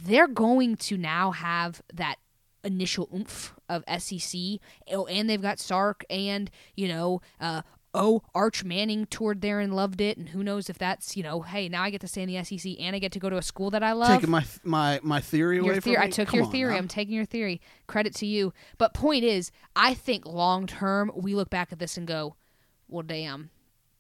They're 0.02 0.28
going 0.28 0.78
to 0.78 0.98
now 0.98 1.32
have 1.32 1.82
that 1.94 2.16
initial 2.64 3.10
oomph 3.14 3.54
of 3.70 3.84
SEC, 4.02 4.40
oh, 4.92 5.06
and 5.06 5.30
they've 5.30 5.42
got 5.42 5.60
Sark 5.60 6.04
and 6.10 6.50
you 6.76 6.88
know. 6.88 7.22
Uh, 7.40 7.62
Oh, 7.92 8.22
Arch 8.36 8.64
Manning 8.64 9.08
toured 9.08 9.42
there 9.42 9.60
and 9.60 9.76
loved 9.76 10.00
it, 10.00 10.16
and 10.16 10.30
who 10.30 10.44
knows 10.44 10.70
if 10.70 10.78
that's 10.78 11.18
you 11.18 11.24
know, 11.24 11.42
hey, 11.42 11.68
now 11.68 11.82
I 11.82 11.90
get 11.90 12.02
to 12.02 12.08
stay 12.08 12.22
in 12.22 12.30
the 12.32 12.44
SEC 12.44 12.76
and 12.80 12.96
I 12.96 13.00
get 13.00 13.12
to 13.14 13.20
go 13.20 13.32
to 13.32 13.38
a 13.38 13.42
school 13.42 13.72
that 13.72 13.82
I 13.82 13.94
love. 13.94 14.10
Taking 14.10 14.30
my 14.30 14.46
my 14.64 15.00
my 15.02 15.20
theory 15.20 15.58
away 15.58 15.74
Your 15.74 15.82
from 15.82 15.94
me. 15.94 15.98
I 15.98 16.08
took 16.12 16.28
Come 16.28 16.38
your 16.38 16.46
on 16.46 16.52
theory. 16.52 16.74
now. 16.74 16.78
I'm 16.78 16.88
taking 16.88 17.16
your 17.16 17.26
theory. 17.26 17.60
Credit 17.88 18.14
to 18.18 18.28
you. 18.28 18.54
But 18.78 18.94
point 18.94 19.24
is, 19.24 19.50
I 19.76 19.96
think 19.96 20.28
long 20.28 20.68
term, 20.68 21.12
we 21.16 21.34
look 21.34 21.50
back 21.50 21.72
at 21.72 21.80
this 21.80 21.98
and 21.98 22.06
go, 22.06 22.36
"Well, 22.88 23.02
damn, 23.02 23.50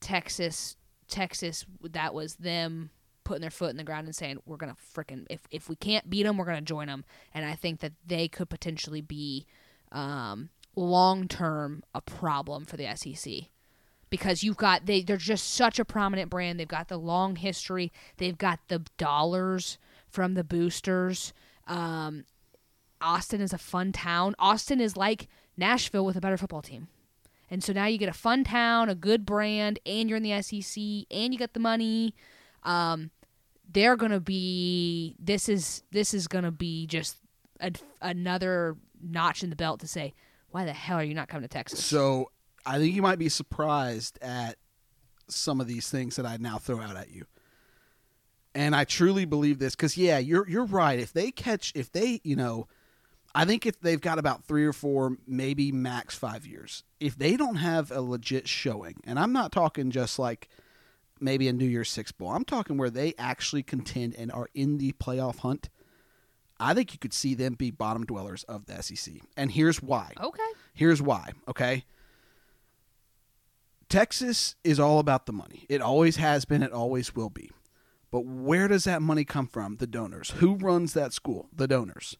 Texas, 0.01 0.77
Texas. 1.07 1.65
That 1.81 2.13
was 2.13 2.35
them 2.35 2.91
putting 3.23 3.41
their 3.41 3.49
foot 3.49 3.71
in 3.71 3.77
the 3.77 3.83
ground 3.83 4.05
and 4.05 4.15
saying, 4.15 4.39
we're 4.45 4.57
gonna 4.57 4.75
frickin' 4.93 5.25
if 5.31 5.41
if 5.49 5.67
we 5.67 5.75
can't 5.75 6.09
beat 6.11 6.23
them, 6.23 6.37
we're 6.37 6.45
gonna 6.45 6.61
join 6.61 6.87
them." 6.87 7.05
And 7.33 7.43
I 7.43 7.55
think 7.55 7.79
that 7.79 7.93
they 8.05 8.27
could 8.27 8.49
potentially 8.51 9.01
be 9.01 9.47
um, 9.91 10.49
long 10.75 11.27
term 11.27 11.83
a 11.93 12.01
problem 12.01 12.65
for 12.65 12.77
the 12.77 12.87
SEC 12.95 13.49
because 14.09 14.43
you've 14.43 14.57
got 14.57 14.85
they 14.85 15.01
they're 15.01 15.17
just 15.17 15.53
such 15.53 15.79
a 15.79 15.85
prominent 15.85 16.29
brand. 16.29 16.59
They've 16.59 16.67
got 16.67 16.87
the 16.87 16.97
long 16.97 17.35
history. 17.35 17.91
They've 18.17 18.37
got 18.37 18.59
the 18.67 18.83
dollars 18.97 19.77
from 20.09 20.33
the 20.33 20.43
boosters. 20.43 21.33
Um, 21.67 22.25
Austin 23.01 23.41
is 23.41 23.53
a 23.53 23.57
fun 23.57 23.91
town. 23.91 24.35
Austin 24.39 24.81
is 24.81 24.97
like 24.97 25.27
Nashville 25.55 26.05
with 26.05 26.15
a 26.15 26.21
better 26.21 26.37
football 26.37 26.61
team. 26.61 26.87
And 27.51 27.63
so 27.63 27.73
now 27.73 27.85
you 27.85 27.97
get 27.97 28.09
a 28.09 28.13
fun 28.13 28.43
town, 28.43 28.89
a 28.89 28.95
good 28.95 29.25
brand, 29.25 29.79
and 29.85 30.07
you're 30.07 30.17
in 30.17 30.23
the 30.23 30.41
SEC, 30.41 30.81
and 31.09 31.33
you 31.33 31.39
got 31.39 31.53
the 31.53 31.59
money. 31.59 32.13
Um, 32.63 33.11
they're 33.71 33.95
gonna 33.95 34.19
be 34.19 35.15
this 35.19 35.47
is 35.47 35.83
this 35.91 36.13
is 36.13 36.27
gonna 36.27 36.51
be 36.51 36.87
just 36.87 37.17
a, 37.59 37.71
another 38.01 38.77
notch 39.01 39.43
in 39.43 39.49
the 39.49 39.55
belt 39.55 39.79
to 39.81 39.87
say, 39.87 40.13
why 40.49 40.65
the 40.65 40.73
hell 40.73 40.97
are 40.97 41.03
you 41.03 41.13
not 41.13 41.27
coming 41.27 41.43
to 41.43 41.47
Texas? 41.47 41.83
So 41.83 42.31
I 42.65 42.77
think 42.77 42.95
you 42.95 43.01
might 43.01 43.19
be 43.19 43.29
surprised 43.29 44.17
at 44.21 44.57
some 45.27 45.61
of 45.61 45.67
these 45.67 45.89
things 45.89 46.15
that 46.15 46.25
I 46.25 46.37
now 46.37 46.57
throw 46.57 46.81
out 46.81 46.95
at 46.95 47.11
you. 47.11 47.25
And 48.55 48.75
I 48.75 48.83
truly 48.83 49.25
believe 49.25 49.59
this 49.59 49.75
because 49.75 49.95
yeah, 49.95 50.17
you're 50.17 50.47
you're 50.49 50.65
right. 50.65 50.99
If 50.99 51.13
they 51.13 51.31
catch, 51.31 51.71
if 51.75 51.91
they 51.91 52.19
you 52.23 52.35
know, 52.35 52.67
I 53.35 53.45
think 53.45 53.65
if 53.67 53.79
they've 53.79 54.01
got 54.01 54.17
about 54.17 54.43
three 54.43 54.65
or 54.65 54.73
four, 54.73 55.17
maybe 55.27 55.71
max 55.71 56.15
five 56.15 56.47
years. 56.47 56.83
If 56.99 57.15
they 57.15 57.37
don't 57.37 57.57
have 57.57 57.91
a 57.91 58.01
legit 58.01 58.47
showing, 58.47 58.95
and 59.03 59.19
I'm 59.19 59.31
not 59.33 59.51
talking 59.51 59.91
just 59.91 60.17
like 60.17 60.49
maybe 61.19 61.47
a 61.47 61.53
New 61.53 61.67
Year's 61.67 61.89
Six 61.89 62.11
bowl. 62.11 62.31
I'm 62.31 62.43
talking 62.43 62.77
where 62.77 62.89
they 62.89 63.13
actually 63.19 63.63
contend 63.63 64.15
and 64.15 64.31
are 64.31 64.49
in 64.55 64.77
the 64.77 64.93
playoff 64.93 65.39
hunt. 65.39 65.69
I 66.59 66.73
think 66.73 66.93
you 66.93 66.99
could 66.99 67.13
see 67.13 67.35
them 67.35 67.53
be 67.53 67.71
bottom 67.71 68.05
dwellers 68.05 68.43
of 68.43 68.65
the 68.65 68.81
SEC. 68.81 69.15
And 69.37 69.51
here's 69.51 69.81
why. 69.81 70.13
Okay. 70.21 70.43
Here's 70.73 71.01
why, 71.01 71.31
okay? 71.47 71.85
Texas 73.87 74.55
is 74.63 74.79
all 74.79 74.99
about 74.99 75.25
the 75.25 75.33
money. 75.33 75.65
It 75.69 75.81
always 75.81 76.17
has 76.17 76.45
been, 76.45 76.61
it 76.61 76.71
always 76.71 77.15
will 77.15 77.29
be. 77.29 77.49
But 78.11 78.25
where 78.25 78.67
does 78.67 78.83
that 78.83 79.01
money 79.01 79.23
come 79.23 79.47
from? 79.47 79.77
The 79.77 79.87
donors. 79.87 80.31
Who 80.37 80.55
runs 80.55 80.93
that 80.93 81.13
school? 81.13 81.47
The 81.55 81.67
donors. 81.67 82.17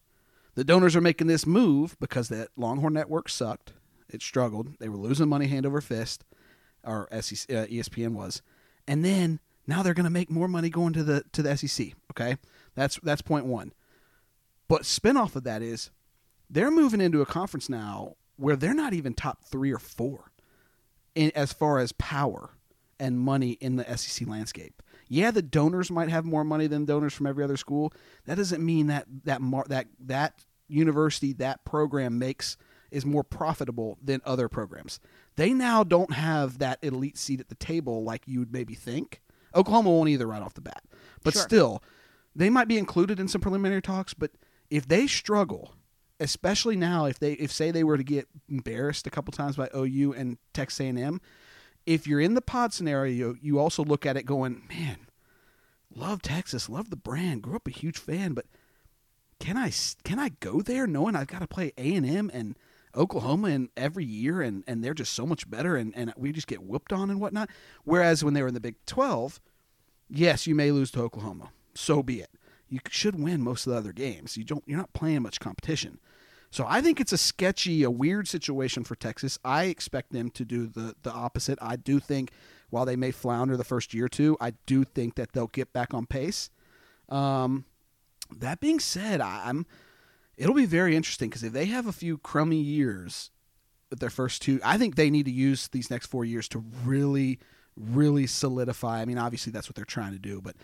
The 0.54 0.64
donors 0.64 0.96
are 0.96 1.00
making 1.00 1.26
this 1.26 1.46
move 1.46 1.96
because 2.00 2.28
that 2.28 2.48
Longhorn 2.56 2.92
network 2.92 3.28
sucked. 3.28 3.72
It 4.08 4.22
struggled. 4.22 4.78
They 4.78 4.88
were 4.88 4.96
losing 4.96 5.28
money 5.28 5.46
hand 5.46 5.64
over 5.64 5.80
fist, 5.80 6.24
or 6.82 7.08
SEC, 7.20 7.50
uh, 7.50 7.66
ESPN 7.66 8.12
was. 8.12 8.42
And 8.86 9.04
then 9.04 9.38
now 9.66 9.82
they're 9.82 9.94
going 9.94 10.04
to 10.04 10.10
make 10.10 10.30
more 10.30 10.48
money 10.48 10.68
going 10.68 10.92
to 10.94 11.04
the 11.04 11.22
to 11.32 11.42
the 11.42 11.56
SEC. 11.56 11.92
Okay, 12.10 12.36
that's 12.74 12.98
that's 13.02 13.22
point 13.22 13.46
one. 13.46 13.72
But 14.70 14.82
spinoff 14.82 15.34
of 15.34 15.42
that 15.42 15.62
is 15.62 15.90
they're 16.48 16.70
moving 16.70 17.00
into 17.00 17.20
a 17.20 17.26
conference 17.26 17.68
now 17.68 18.14
where 18.36 18.54
they're 18.54 18.72
not 18.72 18.92
even 18.92 19.14
top 19.14 19.42
three 19.44 19.72
or 19.72 19.80
four 19.80 20.30
in, 21.16 21.32
as 21.34 21.52
far 21.52 21.80
as 21.80 21.90
power 21.90 22.50
and 23.00 23.18
money 23.18 23.58
in 23.60 23.74
the 23.74 23.96
SEC 23.96 24.28
landscape. 24.28 24.80
Yeah, 25.08 25.32
the 25.32 25.42
donors 25.42 25.90
might 25.90 26.08
have 26.08 26.24
more 26.24 26.44
money 26.44 26.68
than 26.68 26.84
donors 26.84 27.12
from 27.14 27.26
every 27.26 27.42
other 27.42 27.56
school. 27.56 27.92
That 28.26 28.36
doesn't 28.36 28.64
mean 28.64 28.86
that 28.86 29.06
that 29.24 29.40
mar- 29.42 29.66
that 29.68 29.88
that 30.06 30.44
university 30.68 31.32
that 31.32 31.64
program 31.64 32.20
makes 32.20 32.56
is 32.92 33.04
more 33.04 33.24
profitable 33.24 33.98
than 34.00 34.20
other 34.24 34.48
programs. 34.48 35.00
They 35.34 35.52
now 35.52 35.82
don't 35.82 36.12
have 36.12 36.58
that 36.58 36.78
elite 36.82 37.18
seat 37.18 37.40
at 37.40 37.48
the 37.48 37.56
table 37.56 38.04
like 38.04 38.22
you 38.28 38.38
would 38.38 38.52
maybe 38.52 38.74
think. 38.74 39.20
Oklahoma 39.52 39.90
won't 39.90 40.10
either 40.10 40.28
right 40.28 40.42
off 40.42 40.54
the 40.54 40.60
bat, 40.60 40.84
but 41.24 41.34
Sure. 41.34 41.42
still, 41.42 41.82
they 42.36 42.50
might 42.50 42.68
be 42.68 42.78
included 42.78 43.18
in 43.18 43.26
some 43.26 43.40
preliminary 43.40 43.82
talks. 43.82 44.14
But 44.14 44.30
if 44.70 44.86
they 44.86 45.06
struggle, 45.06 45.74
especially 46.18 46.76
now, 46.76 47.06
if 47.06 47.18
they 47.18 47.32
if 47.34 47.52
say 47.52 47.70
they 47.70 47.84
were 47.84 47.96
to 47.96 48.04
get 48.04 48.28
embarrassed 48.48 49.06
a 49.06 49.10
couple 49.10 49.32
times 49.32 49.56
by 49.56 49.68
OU 49.74 50.14
and 50.14 50.38
Texas 50.52 50.80
A&M, 50.80 51.20
if 51.86 52.06
you're 52.06 52.20
in 52.20 52.34
the 52.34 52.42
pod 52.42 52.72
scenario, 52.72 53.34
you 53.40 53.58
also 53.58 53.84
look 53.84 54.06
at 54.06 54.16
it 54.16 54.24
going, 54.24 54.62
man, 54.68 55.06
love 55.94 56.22
Texas, 56.22 56.68
love 56.68 56.90
the 56.90 56.96
brand, 56.96 57.42
grew 57.42 57.56
up 57.56 57.66
a 57.66 57.72
huge 57.72 57.98
fan, 57.98 58.32
but 58.32 58.46
can 59.40 59.56
I 59.56 59.72
can 60.04 60.18
I 60.18 60.30
go 60.40 60.60
there 60.60 60.86
knowing 60.86 61.16
I've 61.16 61.26
got 61.26 61.40
to 61.40 61.48
play 61.48 61.72
A 61.76 61.94
and 61.94 62.06
M 62.06 62.30
and 62.32 62.56
Oklahoma 62.94 63.48
and 63.48 63.68
every 63.76 64.04
year 64.04 64.42
and, 64.42 64.64
and 64.66 64.84
they're 64.84 64.94
just 64.94 65.14
so 65.14 65.24
much 65.24 65.48
better 65.48 65.76
and, 65.76 65.92
and 65.96 66.12
we 66.16 66.32
just 66.32 66.46
get 66.46 66.62
whooped 66.62 66.92
on 66.92 67.08
and 67.08 67.20
whatnot. 67.20 67.48
Whereas 67.84 68.22
when 68.22 68.34
they 68.34 68.42
were 68.42 68.48
in 68.48 68.54
the 68.54 68.60
Big 68.60 68.76
Twelve, 68.86 69.40
yes, 70.08 70.46
you 70.46 70.54
may 70.54 70.70
lose 70.70 70.90
to 70.92 71.00
Oklahoma. 71.00 71.50
So 71.74 72.02
be 72.02 72.20
it. 72.20 72.30
You 72.70 72.80
should 72.88 73.20
win 73.20 73.42
most 73.42 73.66
of 73.66 73.72
the 73.72 73.78
other 73.78 73.92
games. 73.92 74.36
You 74.36 74.44
don't 74.44 74.64
you're 74.66 74.78
not 74.78 74.92
playing 74.92 75.22
much 75.22 75.40
competition. 75.40 75.98
So 76.52 76.64
I 76.68 76.80
think 76.80 77.00
it's 77.00 77.12
a 77.12 77.18
sketchy, 77.18 77.82
a 77.82 77.90
weird 77.90 78.26
situation 78.26 78.82
for 78.82 78.96
Texas. 78.96 79.38
I 79.44 79.64
expect 79.64 80.12
them 80.12 80.30
to 80.30 80.44
do 80.44 80.66
the 80.66 80.94
the 81.02 81.12
opposite. 81.12 81.58
I 81.60 81.76
do 81.76 82.00
think 82.00 82.30
while 82.70 82.84
they 82.84 82.96
may 82.96 83.10
flounder 83.10 83.56
the 83.56 83.64
first 83.64 83.92
year 83.92 84.06
or 84.06 84.08
two, 84.08 84.36
I 84.40 84.52
do 84.66 84.84
think 84.84 85.16
that 85.16 85.32
they'll 85.32 85.48
get 85.48 85.72
back 85.72 85.92
on 85.92 86.06
pace. 86.06 86.50
Um, 87.08 87.64
that 88.38 88.60
being 88.60 88.78
said, 88.80 89.20
I, 89.20 89.42
I'm 89.46 89.66
it'll 90.36 90.54
be 90.54 90.66
very 90.66 90.96
interesting 90.96 91.28
because 91.28 91.42
if 91.42 91.52
they 91.52 91.66
have 91.66 91.86
a 91.86 91.92
few 91.92 92.16
crummy 92.16 92.60
years 92.60 93.30
with 93.90 94.00
their 94.00 94.10
first 94.10 94.40
two, 94.42 94.60
I 94.64 94.78
think 94.78 94.94
they 94.94 95.10
need 95.10 95.26
to 95.26 95.32
use 95.32 95.68
these 95.68 95.90
next 95.90 96.06
four 96.06 96.24
years 96.24 96.48
to 96.48 96.64
really, 96.84 97.38
really 97.76 98.26
solidify. 98.26 99.00
I 99.00 99.04
mean, 99.04 99.18
obviously 99.18 99.52
that's 99.52 99.68
what 99.68 99.76
they're 99.76 99.84
trying 99.84 100.12
to 100.12 100.18
do, 100.18 100.40
but 100.40 100.56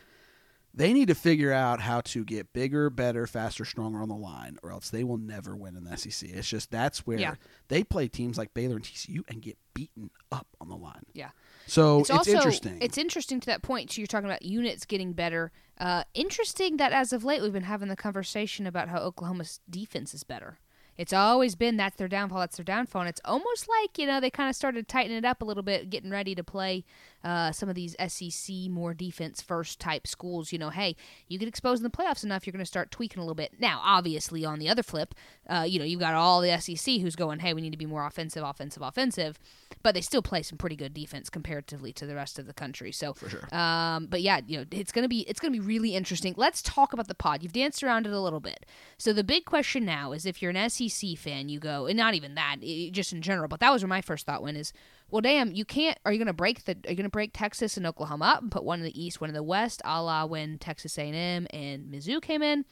they 0.76 0.92
need 0.92 1.08
to 1.08 1.14
figure 1.14 1.52
out 1.52 1.80
how 1.80 2.02
to 2.02 2.22
get 2.22 2.52
bigger, 2.52 2.90
better, 2.90 3.26
faster, 3.26 3.64
stronger 3.64 4.02
on 4.02 4.08
the 4.08 4.14
line, 4.14 4.58
or 4.62 4.70
else 4.70 4.90
they 4.90 5.02
will 5.04 5.16
never 5.16 5.56
win 5.56 5.74
in 5.74 5.84
the 5.84 5.96
SEC. 5.96 6.28
It's 6.28 6.46
just 6.46 6.70
that's 6.70 7.06
where 7.06 7.18
Yeah. 7.18 7.34
they 7.68 7.82
play 7.82 8.08
teams 8.08 8.36
like 8.36 8.52
Baylor 8.52 8.76
and 8.76 8.84
TCU 8.84 9.24
and 9.28 9.40
get 9.40 9.56
beaten 9.72 10.10
up 10.30 10.46
on 10.60 10.68
the 10.68 10.76
line. 10.76 11.04
Yeah. 11.14 11.30
So 11.66 12.00
it's, 12.00 12.10
it's, 12.10 12.18
also 12.18 12.32
interesting. 12.32 12.78
it's 12.80 12.98
interesting 12.98 13.40
to 13.40 13.46
that 13.46 13.62
point. 13.62 13.90
So 13.90 14.00
you're 14.00 14.06
talking 14.06 14.28
about 14.28 14.42
units 14.42 14.84
getting 14.84 15.14
better. 15.14 15.50
Uh, 15.78 16.04
interesting 16.14 16.76
that 16.76 16.92
as 16.92 17.12
of 17.12 17.24
late 17.24 17.42
we've 17.42 17.52
been 17.52 17.62
having 17.64 17.88
the 17.88 17.96
conversation 17.96 18.66
about 18.66 18.88
how 18.88 18.98
Oklahoma's 18.98 19.60
defense 19.68 20.12
is 20.12 20.24
better. 20.24 20.58
It's 20.98 21.12
always 21.12 21.54
been 21.56 21.76
that's 21.76 21.96
their 21.96 22.08
downfall. 22.08 22.40
That's 22.40 22.56
their 22.56 22.64
downfall. 22.64 23.02
And 23.02 23.08
it's 23.08 23.20
almost 23.24 23.68
like 23.68 23.98
you 23.98 24.06
know 24.06 24.20
they 24.20 24.30
kind 24.30 24.48
of 24.48 24.56
started 24.56 24.88
tightening 24.88 25.18
it 25.18 25.24
up 25.24 25.42
a 25.42 25.44
little 25.44 25.62
bit, 25.62 25.90
getting 25.90 26.10
ready 26.10 26.34
to 26.34 26.44
play 26.44 26.84
uh, 27.26 27.50
some 27.52 27.68
of 27.68 27.74
these 27.74 27.96
SEC 28.08 28.54
more 28.70 28.94
defense 28.94 29.42
first 29.42 29.80
type 29.80 30.06
schools. 30.06 30.52
You 30.52 30.58
know, 30.58 30.70
hey, 30.70 30.94
you 31.28 31.38
get 31.38 31.48
exposed 31.48 31.80
in 31.80 31.90
the 31.90 31.90
playoffs 31.96 32.22
enough, 32.24 32.46
you're 32.46 32.52
going 32.52 32.64
to 32.64 32.66
start 32.66 32.90
tweaking 32.90 33.18
a 33.18 33.22
little 33.22 33.34
bit. 33.34 33.54
Now, 33.58 33.80
obviously, 33.84 34.44
on 34.44 34.58
the 34.60 34.68
other 34.68 34.82
flip, 34.82 35.14
uh, 35.50 35.64
you 35.68 35.78
know 35.78 35.84
you've 35.84 36.00
got 36.00 36.14
all 36.14 36.40
the 36.40 36.56
SEC 36.60 37.00
who's 37.00 37.16
going, 37.16 37.40
hey, 37.40 37.52
we 37.52 37.60
need 37.60 37.72
to 37.72 37.76
be 37.76 37.86
more 37.86 38.06
offensive, 38.06 38.42
offensive, 38.44 38.82
offensive, 38.82 39.38
but 39.82 39.94
they 39.94 40.00
still 40.00 40.22
play 40.22 40.42
some 40.42 40.56
pretty 40.58 40.76
good 40.76 40.94
defense 40.94 41.28
comparatively 41.28 41.92
to 41.94 42.06
the 42.06 42.14
rest 42.14 42.38
of 42.38 42.46
the 42.46 42.54
country. 42.54 42.92
So, 42.92 43.12
For 43.14 43.28
sure. 43.28 43.54
um, 43.54 44.06
but 44.06 44.22
yeah, 44.22 44.40
you 44.46 44.58
know, 44.58 44.64
it's 44.70 44.92
gonna 44.92 45.08
be 45.08 45.20
it's 45.28 45.40
gonna 45.40 45.52
be 45.52 45.60
really 45.60 45.94
interesting. 45.96 46.34
Let's 46.36 46.62
talk 46.62 46.92
about 46.92 47.08
the 47.08 47.14
pod. 47.14 47.42
You've 47.42 47.52
danced 47.52 47.82
around 47.82 48.06
it 48.06 48.12
a 48.12 48.20
little 48.20 48.40
bit. 48.40 48.64
So 48.98 49.12
the 49.12 49.24
big 49.24 49.44
question 49.44 49.84
now 49.84 50.12
is, 50.12 50.26
if 50.26 50.40
you're 50.40 50.52
an 50.54 50.70
SEC 50.70 51.16
fan, 51.18 51.48
you 51.48 51.58
go, 51.58 51.86
and 51.86 51.96
not 51.96 52.14
even 52.14 52.34
that, 52.36 52.56
i- 52.62 52.90
just 52.92 53.12
in 53.12 53.20
general. 53.22 53.48
But 53.48 53.60
that 53.60 53.72
was 53.72 53.82
where 53.82 53.88
my 53.88 54.00
first 54.00 54.26
thought 54.26 54.42
went: 54.42 54.56
is, 54.56 54.72
well, 55.10 55.22
damn, 55.22 55.52
you 55.52 55.64
can't. 55.64 55.98
Are 56.04 56.12
you 56.12 56.18
gonna 56.18 56.32
break 56.32 56.64
the? 56.64 56.76
Are 56.86 56.90
you 56.90 56.96
gonna 56.96 57.08
break 57.08 57.30
Texas 57.32 57.76
and 57.76 57.86
Oklahoma 57.86 58.24
up 58.24 58.42
and 58.42 58.50
put 58.50 58.64
one 58.64 58.80
in 58.80 58.84
the 58.84 59.00
East, 59.00 59.20
one 59.20 59.30
in 59.30 59.34
the 59.34 59.42
West, 59.42 59.80
a 59.84 60.02
la 60.02 60.24
when 60.24 60.58
Texas 60.58 60.98
A&M 60.98 61.46
and 61.50 61.86
Mizzou 61.86 62.20
came 62.20 62.42
in? 62.42 62.64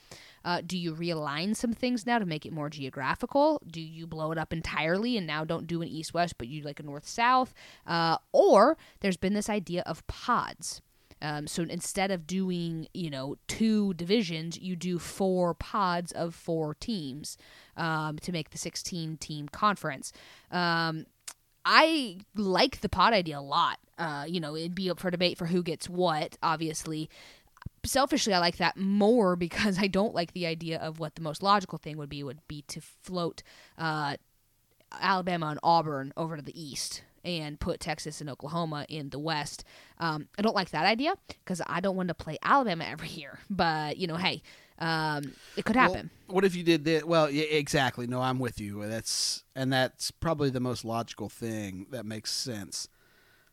Uh, 0.45 0.61
do 0.65 0.77
you 0.77 0.95
realign 0.95 1.57
some 1.57 1.73
things 1.73 2.07
now 2.07 2.19
to 2.19 2.27
make 2.27 2.45
it 2.45 2.53
more 2.53 2.69
geographical? 2.69 3.63
Do 3.67 3.81
you 3.81 4.07
blow 4.07 4.31
it 4.33 4.39
up 4.39 4.53
entirely 4.53 5.17
and 5.17 5.27
now 5.27 5.45
don't 5.45 5.67
do 5.67 5.81
an 5.81 5.89
east 5.89 6.13
west, 6.13 6.37
but 6.37 6.49
you 6.49 6.63
like 6.63 6.81
a 6.81 6.83
north 6.83 7.09
south? 7.09 7.55
Uh, 7.87 8.19
or 8.33 8.77
there's 9.01 9.17
been 9.17 9.33
this 9.33 9.49
idea 9.49 9.83
of 9.87 10.07
pods. 10.07 10.83
Um, 11.23 11.47
so 11.47 11.63
instead 11.63 12.11
of 12.11 12.27
doing, 12.27 12.87
you 12.93 13.09
know, 13.09 13.37
two 13.49 13.95
divisions, 13.95 14.59
you 14.59 14.77
do 14.77 14.99
four 14.99 15.55
pods 15.55 16.13
of 16.13 16.35
four 16.35 16.75
teams 16.75 17.39
um, 17.79 18.19
to 18.19 18.31
make 18.31 18.51
the 18.51 18.59
16 18.59 19.17
team 19.17 19.49
conference. 19.49 20.13
Um, 20.51 21.07
I 21.65 22.19
like 22.35 22.81
the 22.81 22.89
pod 22.89 23.13
idea 23.13 23.39
a 23.39 23.41
lot. 23.41 23.79
Uh, 23.99 24.25
you 24.27 24.41
know, 24.41 24.57
it'd 24.57 24.75
be 24.75 24.91
up 24.91 25.01
for 25.01 25.11
debate 25.11 25.39
for 25.39 25.47
who 25.47 25.63
gets 25.63 25.89
what, 25.89 26.37
obviously. 26.43 27.09
Selfishly, 27.85 28.35
I 28.35 28.39
like 28.39 28.57
that 28.59 28.77
more 28.77 29.37
because 29.47 29.79
I 29.79 29.87
don't 29.87 30.15
like 30.15 30.33
the 30.33 30.47
idea 30.47 30.79
of 30.79 30.99
what 30.99 31.15
the 31.15 31.23
most 31.23 31.43
logical 31.43 31.79
thing 31.79 31.97
would 31.97 32.11
be 32.11 32.23
would 32.23 32.47
be 32.49 32.63
to 32.69 32.81
float 32.81 33.43
uh, 33.79 34.17
Alabama 35.01 35.47
and 35.47 35.61
Auburn 35.63 36.13
over 36.17 36.37
to 36.37 36.43
the 36.43 36.61
east 36.61 37.03
and 37.25 37.59
put 37.59 37.81
Texas 37.81 38.21
and 38.21 38.29
Oklahoma 38.29 38.85
in 38.89 39.09
the 39.09 39.19
west. 39.19 39.65
Um, 39.99 40.29
I 40.39 40.43
don't 40.43 40.55
like 40.55 40.71
that 40.71 40.85
idea 40.85 41.15
because 41.27 41.63
I 41.67 41.81
don't 41.81 41.97
want 41.97 42.09
to 42.09 42.15
play 42.15 42.37
Alabama 42.43 42.85
every 42.89 43.09
year. 43.09 43.39
But 43.49 43.97
you 43.97 44.07
know, 44.07 44.17
hey, 44.17 44.43
um, 44.79 45.33
it 45.57 45.65
could 45.65 45.77
happen. 45.77 46.11
Well, 46.27 46.37
what 46.37 46.45
if 46.45 46.57
you 46.57 46.65
did 46.65 46.85
that? 46.85 47.07
Well, 47.07 47.31
yeah, 47.31 47.45
exactly. 47.45 48.07
No, 48.07 48.21
I'm 48.21 48.39
with 48.39 48.61
you. 48.61 48.87
That's 48.87 49.45
and 49.55 49.73
that's 49.73 50.11
probably 50.11 50.51
the 50.51 50.61
most 50.61 50.85
logical 50.85 51.29
thing 51.29 51.87
that 51.91 52.05
makes 52.05 52.33
sense. 52.33 52.89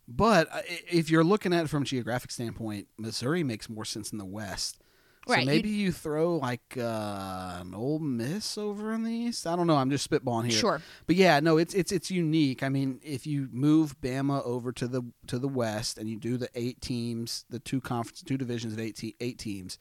But 0.08 0.48
uh, 0.52 0.62
if 0.90 1.10
you're 1.10 1.24
looking 1.24 1.54
at 1.54 1.66
it 1.66 1.68
from 1.70 1.84
a 1.84 1.86
geographic 1.86 2.32
standpoint, 2.32 2.88
Missouri 2.98 3.44
makes 3.44 3.70
more 3.70 3.86
sense 3.86 4.12
in 4.12 4.18
the 4.18 4.26
West. 4.26 4.80
So 5.28 5.36
Right, 5.36 5.46
maybe 5.46 5.70
you 5.70 5.92
throw 5.92 6.38
like 6.38 6.76
uh, 6.76 7.60
an 7.62 7.76
Ole 7.76 8.00
Miss 8.00 8.58
over 8.58 8.92
in 8.92 9.04
the 9.04 9.12
East. 9.12 9.46
I 9.46 9.56
don't 9.56 9.68
know. 9.68 9.76
I'm 9.76 9.92
just 9.92 10.10
spitballing 10.10 10.46
here. 10.50 10.60
Sure. 10.60 10.82
But 11.06 11.16
yeah, 11.16 11.40
no, 11.40 11.58
it's 11.58 11.76
it's 11.76 11.92
it's 11.92 12.10
unique. 12.10 12.64
I 12.64 12.70
mean, 12.70 13.00
if 13.04 13.28
you 13.28 13.48
move 13.52 14.02
Bama 14.02 14.44
over 14.44 14.72
to 14.72 14.88
the 14.88 15.04
to 15.28 15.38
the 15.38 15.48
West 15.48 16.00
and 16.00 16.10
you 16.10 16.18
do 16.18 16.38
the 16.38 16.50
eight 16.56 16.82
teams, 16.82 17.46
the 17.52 17.60
two 17.60 17.80
conference, 17.80 18.24
two 18.24 18.38
divisions 18.38 18.74
of 18.74 18.80
eight 18.80 18.96
te- 18.96 19.16
eight 19.20 19.38
teams, 19.38 19.78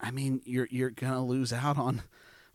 I 0.00 0.10
mean, 0.10 0.40
you're 0.44 0.68
you're 0.70 0.90
gonna 0.90 1.24
lose 1.24 1.52
out 1.52 1.78
on 1.78 2.02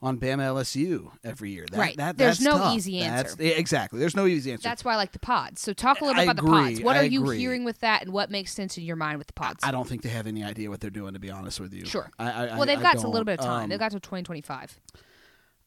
on 0.01 0.17
Bama 0.19 0.41
LSU 0.41 1.12
every 1.23 1.51
year. 1.51 1.65
That, 1.71 1.77
Right. 1.77 1.95
That, 1.95 2.17
There's 2.17 2.39
that's 2.39 2.45
no 2.45 2.58
tough. 2.58 2.75
easy 2.75 2.99
answer. 2.99 3.38
yeah, 3.39 3.51
exactly. 3.51 3.99
There's 3.99 4.17
no 4.17 4.25
easy 4.25 4.51
answer. 4.51 4.67
That's 4.67 4.84
why 4.84 4.93
I 4.93 4.95
like 4.97 5.13
the 5.13 5.19
pods. 5.19 5.62
So 5.62 5.71
talk 5.71 6.01
a 6.01 6.03
little 6.03 6.15
bit 6.21 6.27
I 6.27 6.32
about 6.32 6.36
the 6.43 6.49
pods. 6.49 6.82
What 6.82 6.97
I 6.97 6.99
are 6.99 7.03
you 7.03 7.29
hearing 7.29 7.63
with 7.63 7.79
that, 7.79 8.03
and 8.03 8.12
what 8.12 8.29
makes 8.29 8.51
sense 8.53 8.77
in 8.77 8.84
your 8.84 8.97
mind 8.97 9.17
with 9.17 9.27
the 9.27 9.34
pods? 9.34 9.62
I 9.63 9.71
don't 9.71 9.88
think 9.88 10.01
they 10.01 10.10
have 10.10 10.27
any 10.27 10.43
idea 10.43 10.69
what 10.69 10.82
they're 10.82 10.89
doing. 10.89 11.13
To 11.13 11.19
be 11.19 11.32
honest 11.32 11.60
with 11.60 11.73
you, 11.73 11.86
Sure. 11.86 12.12
I, 12.19 12.49
I, 12.49 12.58
well, 12.58 12.65
they've 12.65 12.82
got 12.82 13.01
a 13.01 13.08
little 13.08 13.23
bit 13.25 13.39
of 13.39 13.45
time. 13.45 13.63
Um, 13.63 13.69
they've 13.69 13.79
got 13.79 13.91
to 13.91 13.99
2025. 13.99 14.77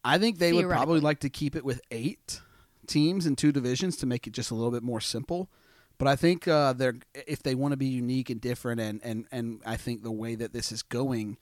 I 0.05 0.19
think 0.19 0.39
they 0.39 0.53
would 0.53 0.69
probably 0.69 1.01
like 1.01 1.21
to 1.21 1.31
keep 1.31 1.57
it 1.57 1.65
with 1.65 1.81
eight 1.91 2.41
teams 2.87 3.27
and 3.27 3.37
two 3.37 3.53
divisions 3.53 3.97
to 3.97 4.07
make 4.07 4.27
it 4.27 4.33
just 4.33 4.51
a 4.51 4.55
little 4.55 4.71
bit 4.71 4.83
more 4.83 5.01
simple. 5.01 5.49
But 5.99 6.09
I 6.09 6.15
think 6.17 6.47
uh, 6.47 6.75
they're 6.75 6.97
if 7.27 7.43
they 7.43 7.55
want 7.55 7.73
to 7.73 7.77
be 7.79 7.87
unique 7.87 8.29
and 8.29 8.39
different, 8.41 8.81
and, 8.81 9.01
and, 9.03 9.25
and 9.33 9.63
I 9.65 9.77
think 9.77 10.03
the 10.03 10.13
way 10.13 10.35
that 10.35 10.53
this 10.53 10.71
is 10.71 10.83
going, 10.83 11.39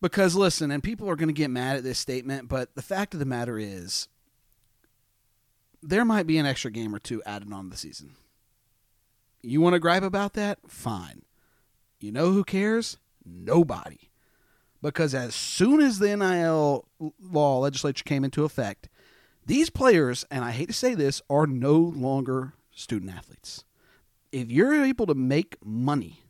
because 0.00 0.34
listen, 0.34 0.70
and 0.70 0.82
people 0.82 1.08
are 1.08 1.16
going 1.16 1.28
to 1.28 1.34
get 1.34 1.50
mad 1.50 1.76
at 1.76 1.82
this 1.82 1.98
statement, 1.98 2.48
but 2.48 2.74
the 2.74 2.82
fact 2.82 3.14
of 3.14 3.20
the 3.20 3.26
matter 3.26 3.58
is, 3.58 4.08
there 5.82 6.04
might 6.04 6.26
be 6.26 6.38
an 6.38 6.46
extra 6.46 6.70
game 6.70 6.94
or 6.94 6.98
two 6.98 7.22
added 7.24 7.52
on 7.52 7.70
the 7.70 7.76
season. 7.76 8.16
You 9.42 9.60
want 9.60 9.74
to 9.74 9.80
gripe 9.80 10.02
about 10.02 10.34
that? 10.34 10.58
Fine. 10.66 11.22
You 12.00 12.12
know 12.12 12.32
who 12.32 12.44
cares? 12.44 12.98
Nobody. 13.24 14.10
Because 14.82 15.14
as 15.14 15.34
soon 15.34 15.80
as 15.80 15.98
the 15.98 16.16
NIL 16.16 16.86
law 17.20 17.58
legislature 17.58 18.04
came 18.04 18.24
into 18.24 18.44
effect, 18.44 18.88
these 19.44 19.70
players, 19.70 20.24
and 20.30 20.44
I 20.44 20.52
hate 20.52 20.68
to 20.68 20.74
say 20.74 20.94
this, 20.94 21.20
are 21.28 21.46
no 21.46 21.76
longer 21.76 22.54
student 22.70 23.12
athletes. 23.12 23.64
If 24.32 24.50
you're 24.50 24.84
able 24.84 25.06
to 25.06 25.14
make 25.14 25.56
money 25.64 26.24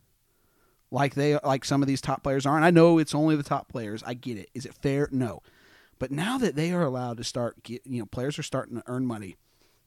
like 0.90 1.14
they 1.14 1.38
like 1.38 1.64
some 1.64 1.82
of 1.82 1.88
these 1.88 2.00
top 2.00 2.22
players 2.22 2.46
are, 2.46 2.56
and 2.56 2.64
I 2.64 2.70
know 2.70 2.98
it's 2.98 3.14
only 3.14 3.36
the 3.36 3.42
top 3.42 3.68
players, 3.68 4.02
I 4.04 4.14
get 4.14 4.36
it. 4.36 4.50
Is 4.54 4.66
it 4.66 4.74
fair? 4.74 5.08
No. 5.12 5.42
But 5.98 6.10
now 6.10 6.38
that 6.38 6.56
they 6.56 6.72
are 6.72 6.82
allowed 6.82 7.18
to 7.18 7.24
start 7.24 7.62
get, 7.62 7.82
you 7.86 8.00
know, 8.00 8.06
players 8.06 8.38
are 8.38 8.42
starting 8.42 8.76
to 8.76 8.82
earn 8.86 9.06
money, 9.06 9.36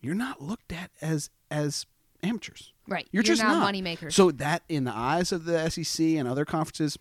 you're 0.02 0.16
not 0.16 0.42
looked 0.42 0.72
at 0.72 0.92
as 1.02 1.30
as 1.50 1.86
amateurs. 2.22 2.74
Right. 2.88 3.08
You're, 3.12 3.24
just 3.24 3.42
not, 3.42 3.54
not 3.54 3.64
money 3.64 3.82
makers. 3.82 4.16
So 4.16 4.32
that 4.32 4.64
in 4.70 4.84
the 4.84 4.96
eyes 4.96 5.32
of 5.32 5.46
the 5.46 5.70
SEC 5.70 6.06
and 6.06 6.28
other 6.28 6.46
conferences, 6.46 6.98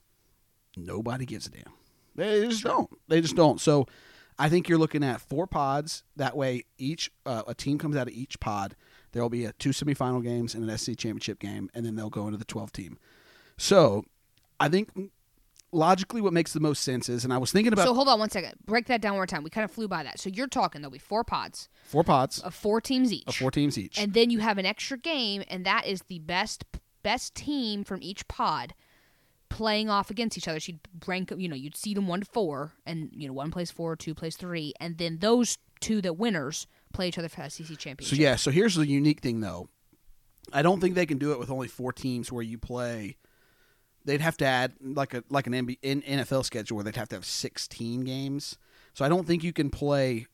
nobody 0.76 1.24
gives 1.24 1.46
a 1.46 1.50
damn. 1.50 1.72
They 2.14 2.48
just 2.48 2.64
don't. 2.64 2.90
They 3.08 3.20
just 3.20 3.36
don't. 3.36 3.60
So 3.60 3.86
I 4.38 4.48
think 4.48 4.68
you're 4.68 4.78
looking 4.78 5.02
at 5.02 5.20
four 5.20 5.46
pods. 5.46 6.04
That 6.16 6.36
way, 6.36 6.64
each 6.78 7.10
uh, 7.24 7.42
a 7.46 7.54
team 7.54 7.78
comes 7.78 7.96
out 7.96 8.08
of 8.08 8.14
each 8.14 8.40
pod. 8.40 8.76
There 9.12 9.22
will 9.22 9.30
be 9.30 9.44
a 9.44 9.52
two 9.52 9.70
semifinal 9.70 10.22
games 10.22 10.54
and 10.54 10.68
an 10.68 10.78
SEC 10.78 10.96
championship 10.96 11.38
game, 11.38 11.70
and 11.74 11.84
then 11.84 11.96
they'll 11.96 12.10
go 12.10 12.26
into 12.26 12.38
the 12.38 12.44
12 12.44 12.72
team. 12.72 12.98
So 13.56 14.04
I 14.60 14.68
think 14.68 14.90
logically, 15.72 16.20
what 16.20 16.32
makes 16.32 16.52
the 16.52 16.60
most 16.60 16.82
sense 16.82 17.08
is, 17.08 17.24
and 17.24 17.32
I 17.32 17.38
was 17.38 17.52
thinking 17.52 17.72
about 17.72 17.86
so 17.86 17.94
hold 17.94 18.08
on 18.08 18.18
one 18.18 18.30
second. 18.30 18.54
Break 18.64 18.86
that 18.86 19.00
down 19.00 19.12
one 19.12 19.18
more 19.18 19.26
time. 19.26 19.42
We 19.42 19.50
kind 19.50 19.64
of 19.64 19.70
flew 19.70 19.88
by 19.88 20.02
that. 20.02 20.18
So 20.20 20.28
you're 20.30 20.46
talking 20.46 20.82
there'll 20.82 20.92
be 20.92 20.98
four 20.98 21.24
pods 21.24 21.68
four 21.84 22.04
pods 22.04 22.38
of 22.40 22.54
four 22.54 22.80
teams 22.80 23.12
each. 23.12 23.26
of 23.26 23.34
four 23.34 23.50
teams 23.50 23.78
each. 23.78 23.98
and 23.98 24.14
then 24.14 24.30
you 24.30 24.38
have 24.40 24.58
an 24.58 24.66
extra 24.66 24.98
game, 24.98 25.42
and 25.48 25.64
that 25.66 25.86
is 25.86 26.02
the 26.08 26.18
best 26.20 26.64
best 27.02 27.34
team 27.34 27.84
from 27.84 27.98
each 28.02 28.26
pod 28.28 28.74
playing 29.48 29.90
off 29.90 30.10
against 30.10 30.38
each 30.38 30.48
other. 30.48 30.58
You'd 30.62 30.80
rank, 31.06 31.32
you 31.36 31.48
know, 31.48 31.56
you'd 31.56 31.76
seed 31.76 31.96
them 31.96 32.06
one 32.06 32.20
to 32.20 32.26
four, 32.26 32.72
and 32.86 33.10
you 33.12 33.26
know, 33.26 33.34
one 33.34 33.50
plays 33.50 33.70
four, 33.70 33.96
two 33.96 34.14
plays 34.14 34.36
three, 34.36 34.72
and 34.80 34.98
then 34.98 35.18
those 35.18 35.58
two 35.80 36.00
that 36.02 36.14
winners 36.14 36.66
play 36.92 37.08
each 37.08 37.18
other 37.18 37.28
for 37.28 37.48
SEC 37.48 37.76
championship. 37.78 38.16
So, 38.16 38.22
yeah, 38.22 38.36
so 38.36 38.50
here's 38.50 38.74
the 38.76 38.86
unique 38.86 39.20
thing 39.20 39.40
though. 39.40 39.68
I 40.52 40.62
don't 40.62 40.80
think 40.80 40.94
they 40.94 41.06
can 41.06 41.18
do 41.18 41.32
it 41.32 41.38
with 41.38 41.50
only 41.50 41.68
four 41.68 41.92
teams 41.92 42.32
where 42.32 42.42
you 42.42 42.58
play. 42.58 43.16
They'd 44.04 44.20
have 44.20 44.36
to 44.38 44.44
add 44.44 44.72
like 44.80 45.14
a 45.14 45.22
like 45.28 45.46
an 45.46 45.52
NBA, 45.52 45.78
in 45.82 46.02
NFL 46.02 46.44
schedule 46.44 46.76
where 46.76 46.84
they'd 46.84 46.96
have 46.96 47.08
to 47.10 47.16
have 47.16 47.24
16 47.24 48.02
games. 48.02 48.58
So 48.94 49.04
I 49.04 49.08
don't 49.08 49.26
think 49.26 49.42
you 49.44 49.52
can 49.52 49.70
play 49.70 50.26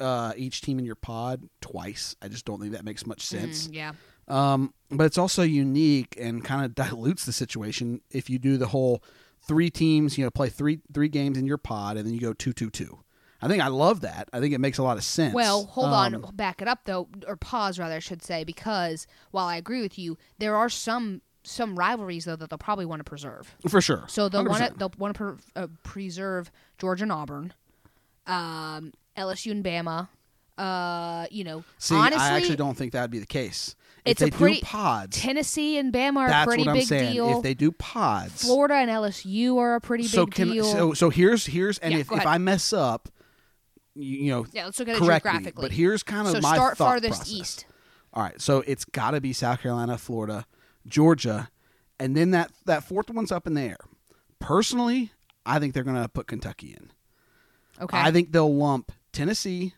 uh, 0.00 0.32
each 0.36 0.60
team 0.60 0.78
in 0.78 0.84
your 0.84 0.94
pod 0.94 1.42
twice. 1.60 2.16
I 2.22 2.28
just 2.28 2.44
don't 2.44 2.60
think 2.60 2.72
that 2.72 2.84
makes 2.84 3.06
much 3.06 3.22
sense. 3.22 3.68
Mm, 3.68 3.74
yeah. 3.74 3.92
Um, 4.28 4.74
but 4.90 5.04
it's 5.04 5.18
also 5.18 5.42
unique 5.42 6.16
and 6.20 6.44
kind 6.44 6.64
of 6.64 6.74
dilutes 6.88 7.24
the 7.24 7.32
situation 7.32 8.00
if 8.10 8.30
you 8.30 8.38
do 8.38 8.56
the 8.56 8.68
whole 8.68 9.02
three 9.46 9.70
teams, 9.70 10.16
you 10.16 10.24
know, 10.24 10.30
play 10.30 10.48
three 10.48 10.80
three 10.92 11.08
games 11.08 11.38
in 11.38 11.46
your 11.46 11.58
pod 11.58 11.96
and 11.96 12.06
then 12.06 12.14
you 12.14 12.20
go 12.20 12.32
two 12.32 12.52
two 12.52 12.70
two. 12.70 12.98
I 13.44 13.48
think 13.48 13.60
I 13.60 13.66
love 13.66 14.02
that. 14.02 14.28
I 14.32 14.38
think 14.38 14.54
it 14.54 14.60
makes 14.60 14.78
a 14.78 14.84
lot 14.84 14.96
of 14.96 15.02
sense. 15.02 15.34
Well, 15.34 15.64
hold 15.64 15.88
Um, 15.88 16.24
on, 16.24 16.36
back 16.36 16.62
it 16.62 16.68
up 16.68 16.84
though, 16.84 17.08
or 17.26 17.36
pause 17.36 17.76
rather, 17.76 17.96
I 17.96 17.98
should 17.98 18.22
say, 18.22 18.44
because 18.44 19.04
while 19.32 19.48
I 19.48 19.56
agree 19.56 19.82
with 19.82 19.98
you, 19.98 20.16
there 20.38 20.54
are 20.54 20.68
some 20.68 21.22
some 21.44 21.76
rivalries 21.78 22.24
though 22.24 22.36
that 22.36 22.50
they'll 22.50 22.58
probably 22.58 22.86
want 22.86 23.00
to 23.00 23.04
preserve. 23.04 23.54
for 23.68 23.80
sure. 23.80 24.04
So 24.08 24.28
they'll 24.28 24.44
want 24.44 24.64
to 24.72 24.78
they'll 24.78 24.92
want 24.98 25.16
to 25.16 25.24
pre- 25.32 25.44
uh, 25.56 25.66
preserve 25.82 26.50
Georgia 26.78 27.02
and 27.04 27.12
Auburn, 27.12 27.52
um, 28.26 28.92
LSU 29.16 29.50
and 29.52 29.64
Bama. 29.64 30.08
Uh, 30.58 31.26
you 31.30 31.44
know, 31.44 31.64
See, 31.78 31.94
honestly, 31.94 32.20
I 32.22 32.36
actually 32.36 32.56
don't 32.56 32.76
think 32.76 32.92
that'd 32.92 33.10
be 33.10 33.18
the 33.18 33.26
case. 33.26 33.74
If 34.04 34.12
It's 34.12 34.22
a 34.22 34.24
they 34.26 34.30
pretty- 34.32 34.60
do 34.60 34.66
pods, 34.66 35.16
Tennessee 35.18 35.78
and 35.78 35.92
Bama 35.92 36.16
are 36.18 36.26
a 36.26 36.30
that's 36.30 36.46
pretty 36.46 36.62
what 36.64 36.68
I'm 36.70 36.76
big 36.76 36.86
saying. 36.88 37.12
deal. 37.14 37.36
If 37.38 37.42
they 37.42 37.54
do 37.54 37.72
pods, 37.72 38.42
Florida 38.42 38.74
and 38.74 38.90
LSU 38.90 39.56
are 39.58 39.76
a 39.76 39.80
pretty 39.80 40.04
so 40.04 40.26
big 40.26 40.34
can 40.34 40.48
deal. 40.50 40.64
so 40.64 40.92
so 40.92 41.08
here's 41.08 41.46
here's 41.46 41.78
and 41.78 41.94
Yeah, 41.94 42.00
if, 42.00 42.12
if. 42.12 42.26
I 42.26 42.38
mess 42.38 42.72
up, 42.72 43.08
you, 43.94 44.24
you 44.24 44.30
know, 44.30 44.46
yeah, 44.52 44.64
let's 44.66 44.78
look 44.78 44.88
at 44.88 44.96
it 44.96 45.02
geographically. 45.02 45.62
But 45.62 45.72
here's 45.72 46.02
kind 46.02 46.26
of 46.26 46.34
so 46.34 46.40
my 46.40 46.54
start 46.54 46.76
thought 46.76 46.86
farthest 46.88 47.20
process. 47.20 47.32
east. 47.32 47.66
All 48.12 48.22
right, 48.22 48.38
so 48.40 48.62
it's 48.66 48.84
got 48.84 49.12
to 49.12 49.20
be 49.20 49.32
South 49.32 49.60
Carolina, 49.62 49.96
Florida, 49.96 50.44
Georgia, 50.86 51.50
and 51.98 52.16
then 52.16 52.30
that 52.32 52.50
that 52.64 52.84
fourth 52.84 53.10
one's 53.10 53.32
up 53.32 53.46
in 53.46 53.54
the 53.54 53.62
air. 53.62 53.78
Personally, 54.38 55.12
I 55.46 55.58
think 55.58 55.74
they're 55.74 55.84
going 55.84 56.00
to 56.02 56.08
put 56.08 56.26
Kentucky 56.26 56.76
in. 56.78 56.90
Okay. 57.80 57.96
I 57.98 58.10
think 58.10 58.32
they'll 58.32 58.54
lump 58.54 58.92
Tennessee, 59.12 59.74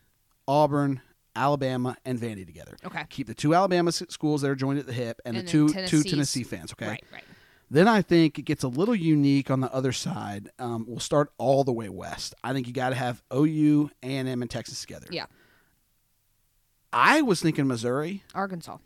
Auburn, 0.47 1.01
Alabama, 1.35 1.97
and 2.05 2.19
Vandy 2.19 2.45
together. 2.45 2.77
Okay. 2.83 3.03
Keep 3.09 3.27
the 3.27 3.33
two 3.33 3.53
Alabama 3.53 3.91
schools 3.91 4.41
that 4.41 4.49
are 4.49 4.55
joined 4.55 4.79
at 4.79 4.85
the 4.85 4.93
hip, 4.93 5.21
and, 5.25 5.37
And 5.37 5.47
the 5.47 5.51
two 5.51 5.69
two 5.87 6.03
Tennessee 6.03 6.43
fans. 6.43 6.71
Okay. 6.73 6.87
Right. 6.87 7.03
Right. 7.11 7.23
Then 7.71 7.87
I 7.87 8.01
think 8.03 8.37
it 8.37 8.43
gets 8.43 8.63
a 8.63 8.67
little 8.67 8.95
unique 8.95 9.49
on 9.49 9.59
the 9.59 9.73
other 9.73 9.91
side. 9.91 10.49
Um, 10.59 10.85
we'll 10.87 10.99
start 10.99 11.31
all 11.37 11.63
the 11.63 11.73
way 11.73 11.89
west. 11.89 12.35
I 12.43 12.53
think 12.53 12.67
you 12.67 12.73
got 12.73 12.89
to 12.89 12.95
have 12.95 13.23
OU, 13.33 13.89
A 14.03 14.05
and 14.05 14.29
M, 14.29 14.41
and 14.43 14.51
Texas 14.51 14.81
together. 14.81 15.07
Yeah. 15.09 15.25
I 16.93 17.21
was 17.23 17.41
thinking 17.41 17.67
Missouri, 17.67 18.23
Arkansas. 18.33 18.77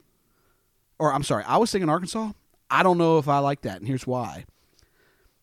Or 0.99 1.13
I'm 1.13 1.23
sorry, 1.23 1.43
I 1.45 1.57
was 1.57 1.71
thinking 1.71 1.89
Arkansas. 1.89 2.31
I 2.69 2.83
don't 2.83 2.97
know 2.97 3.17
if 3.17 3.27
I 3.27 3.39
like 3.39 3.61
that, 3.61 3.79
and 3.79 3.87
here's 3.87 4.05
why. 4.05 4.45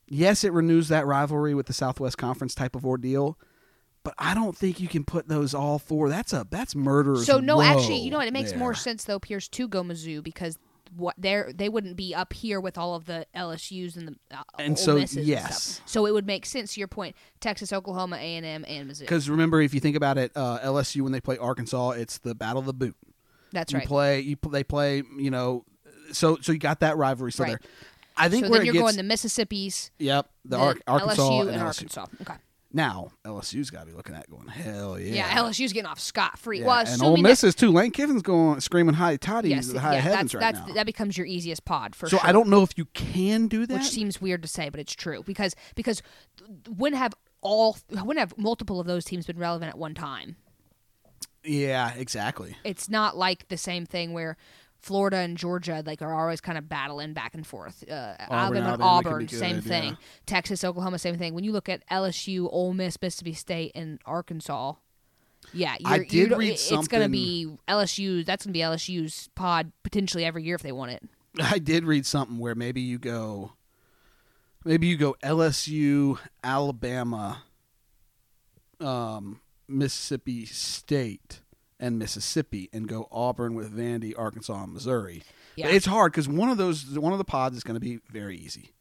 Yes, 0.09 0.45
it 0.45 0.53
renews 0.53 0.89
that 0.89 1.07
rivalry 1.07 1.55
with 1.55 1.67
the 1.67 1.73
Southwest 1.73 2.17
Conference 2.17 2.55
type 2.55 2.77
of 2.77 2.87
ordeal, 2.87 3.37
but 4.05 4.15
I 4.19 4.35
don't 4.35 4.57
think 4.57 4.79
you 4.79 4.87
can 4.87 5.03
put 5.03 5.27
those 5.27 5.53
all 5.53 5.81
four. 5.81 6.09
That's 6.09 6.33
a 6.33 6.47
that's 6.49 6.77
murderers. 6.77 7.27
So 7.27 7.41
no, 7.41 7.61
actually, 7.61 7.99
you 7.99 8.13
know 8.13 8.19
what? 8.19 8.29
It 8.29 8.33
makes 8.33 8.55
more 8.55 8.75
sense 8.75 9.05
though, 9.05 9.19
Pierce, 9.19 9.49
to 9.49 9.67
go 9.67 9.83
Mizzou 9.83 10.23
because 10.23 10.59
what 10.95 11.15
they 11.19 11.43
they 11.55 11.69
wouldn't 11.69 11.97
be 11.97 12.15
up 12.15 12.33
here 12.33 12.61
with 12.61 12.79
all 12.79 12.95
of 12.95 13.07
the 13.07 13.27
LSU's 13.35 13.97
and 13.97 14.09
the 14.09 14.37
uh, 14.37 14.43
And 14.59 14.73
Ole 14.73 14.77
so, 14.77 14.95
Misses 14.95 15.27
yes. 15.27 15.81
So 15.87 16.07
it 16.07 16.13
would 16.13 16.27
make 16.27 16.47
sense 16.47 16.75
to 16.75 16.81
your 16.81 16.89
point. 16.89 17.17
Texas, 17.41 17.73
Oklahoma, 17.73 18.17
A 18.17 18.37
and 18.37 18.47
M, 18.47 18.65
and 18.69 18.91
Mizzou. 18.91 19.01
Because 19.01 19.29
remember, 19.29 19.61
if 19.61 19.75
you 19.75 19.81
think 19.81 19.97
about 19.97 20.19
it, 20.19 20.33
uh, 20.37 20.61
LSU 20.61 21.03
when 21.03 21.13
they 21.13 21.21
play 21.21 21.39
Arkansas, 21.39 21.91
it's 21.91 22.19
the 22.19 22.35
battle 22.35 22.61
of 22.61 22.67
the 22.67 22.75
boot. 22.75 22.97
That's 23.57 23.73
you 23.73 23.79
right. 23.79 23.87
play 23.89 24.21
you 24.21 24.37
they 24.51 24.63
play 24.65 25.03
you 25.19 25.31
know 25.31 25.65
so 26.13 26.39
so 26.41 26.53
you 26.53 26.59
got 26.59 26.81
that 26.81 26.97
rivalry 26.97 27.33
still 27.33 27.47
Right. 27.47 27.59
there 27.61 27.71
i 28.17 28.29
think 28.29 28.45
so 28.45 28.51
where 28.51 28.61
then 28.61 28.67
you're 28.67 28.73
gets 28.75 28.83
going 28.83 28.97
the 28.97 29.03
Mississippi's, 29.03 29.91
yep 29.99 30.29
the 30.45 30.57
then 30.57 30.61
Ar- 30.61 30.77
arkansas 30.87 31.23
LSU 31.31 31.41
and, 31.41 31.51
and, 31.51 31.59
LSU. 31.61 31.65
Arkansas. 31.67 32.07
Okay. 32.23 32.35
now 32.73 33.11
lsu's 33.25 33.71
got 33.71 33.81
to 33.81 33.87
be 33.87 33.93
looking 33.93 34.15
at 34.15 34.31
going 34.31 34.47
hell 34.49 34.99
yeah 35.01 35.15
Yeah, 35.15 35.37
LSU's 35.43 35.73
getting 35.73 35.87
off 35.91 35.99
scot 36.01 36.39
free. 36.39 36.61
Yeah, 36.61 36.67
Well, 36.67 36.85
and 36.87 37.03
Ole 37.03 37.17
Miss 37.17 37.43
is 37.45 37.55
too. 37.55 37.73
Lane 37.73 37.91
Kiffin's 37.91 38.23
going 38.23 38.61
screaming 38.61 38.95
high 38.95 39.17
toddies 39.17 39.51
yes, 39.51 39.67
the 39.69 39.81
high 39.81 39.95
yeah, 39.95 40.01
heavens 40.01 40.33
that's, 40.33 40.35
right 40.45 40.55
that's 40.55 40.69
now. 40.69 40.75
that 40.75 40.87
becomes 40.87 41.17
your 41.19 41.27
easiest 41.27 41.65
pod 41.65 41.95
for 41.97 42.09
so 42.09 42.19
sure. 42.19 42.27
I 42.29 42.33
don't 42.33 42.49
know 42.49 42.63
if 42.63 42.77
you 42.79 42.85
can 42.95 43.49
do 43.49 43.67
that. 43.67 43.75
which 43.75 43.89
seems 43.91 44.21
weird 44.21 44.43
to 44.43 44.49
say, 44.49 44.69
but 44.69 44.79
it's 44.81 44.95
true 44.95 45.23
because 45.27 45.55
because 45.75 46.03
when 46.77 46.93
have 46.93 47.15
all 47.41 47.77
when 48.05 48.17
have 48.17 48.37
multiple 48.39 48.81
of 48.81 48.87
those 48.87 49.05
teams 49.05 49.27
been 49.27 49.39
relevant 49.39 49.69
at 49.71 49.79
one 49.79 49.95
time? 49.95 50.37
Yeah, 51.47 51.93
exactly. 51.95 52.57
It's 52.65 52.89
not 52.89 53.17
like 53.17 53.49
the 53.49 53.57
same 53.57 53.87
thing 53.87 54.13
where 54.13 54.37
Florida 54.81 55.17
and 55.19 55.37
Georgia 55.37 55.83
like 55.85 56.03
are 56.03 56.15
always 56.15 56.41
kind 56.41 56.59
of 56.59 56.69
battling 56.69 57.13
back 57.13 57.35
and 57.35 57.47
forth. 57.47 57.85
Uh, 57.89 58.15
Alabama, 58.19 58.27
and 58.29 58.59
Alabama 58.59 58.77
could 58.77 58.83
Auburn, 58.83 59.27
good, 59.27 59.39
same 59.39 59.61
thing. 59.61 59.91
yeah. 59.91 59.97
Texas, 60.27 60.63
Oklahoma, 60.65 60.99
same 60.99 61.19
thing. 61.19 61.35
When 61.35 61.45
you 61.45 61.53
look 61.53 61.69
at 61.69 61.87
LSU, 61.89 62.49
Ole 62.51 62.73
Miss, 62.73 63.01
Mississippi 63.01 63.33
State, 63.33 63.73
and 63.75 63.99
Arkansas, 64.07 64.75
yeah, 65.53 65.77
you're, 65.81 65.91
I 65.91 66.05
did 66.05 66.33
read 66.33 66.53
it's 66.53 66.89
going 66.89 67.03
to 67.03 67.09
be 67.09 67.49
LSU. 67.69 68.25
That's 68.25 68.45
going 68.45 68.53
to 68.53 68.59
be 68.59 68.61
LSU's 68.63 69.29
pod 69.35 69.73
potentially 69.83 70.25
every 70.25 70.43
year 70.43 70.55
if 70.55 70.63
they 70.63 70.73
want 70.73 70.93
it. 70.93 71.03
I 71.41 71.59
did 71.59 71.85
read 71.85 72.07
something 72.07 72.39
where 72.39 72.55
maybe 72.55 72.81
you 72.81 72.99
go, 72.99 73.53
maybe 74.65 74.87
you 74.87 74.97
go 74.97 75.17
LSU, 75.23 76.19
Alabama, 76.43 77.43
um, 78.81 79.41
Mississippi 79.69 80.47
State, 80.47 81.41
and 81.79 81.99
Mississippi, 81.99 82.69
and 82.73 82.89
go 82.89 83.09
Auburn 83.11 83.55
with 83.55 83.77
Vandy, 83.77 84.15
Arkansas, 84.17 84.65
and 84.65 84.73
Missouri. 84.73 85.23
Yeah. 85.57 85.67
But 85.67 85.75
it's 85.75 85.87
hard 85.87 86.13
because 86.13 86.29
one 86.29 86.49
of 86.49 86.59
those, 86.59 86.99
one 86.99 87.13
of 87.13 87.19
the 87.19 87.25
pods 87.25 87.57
is 87.57 87.63
going 87.63 87.75
to 87.75 87.81
be 87.81 88.01
very 88.11 88.37
easy. 88.37 88.73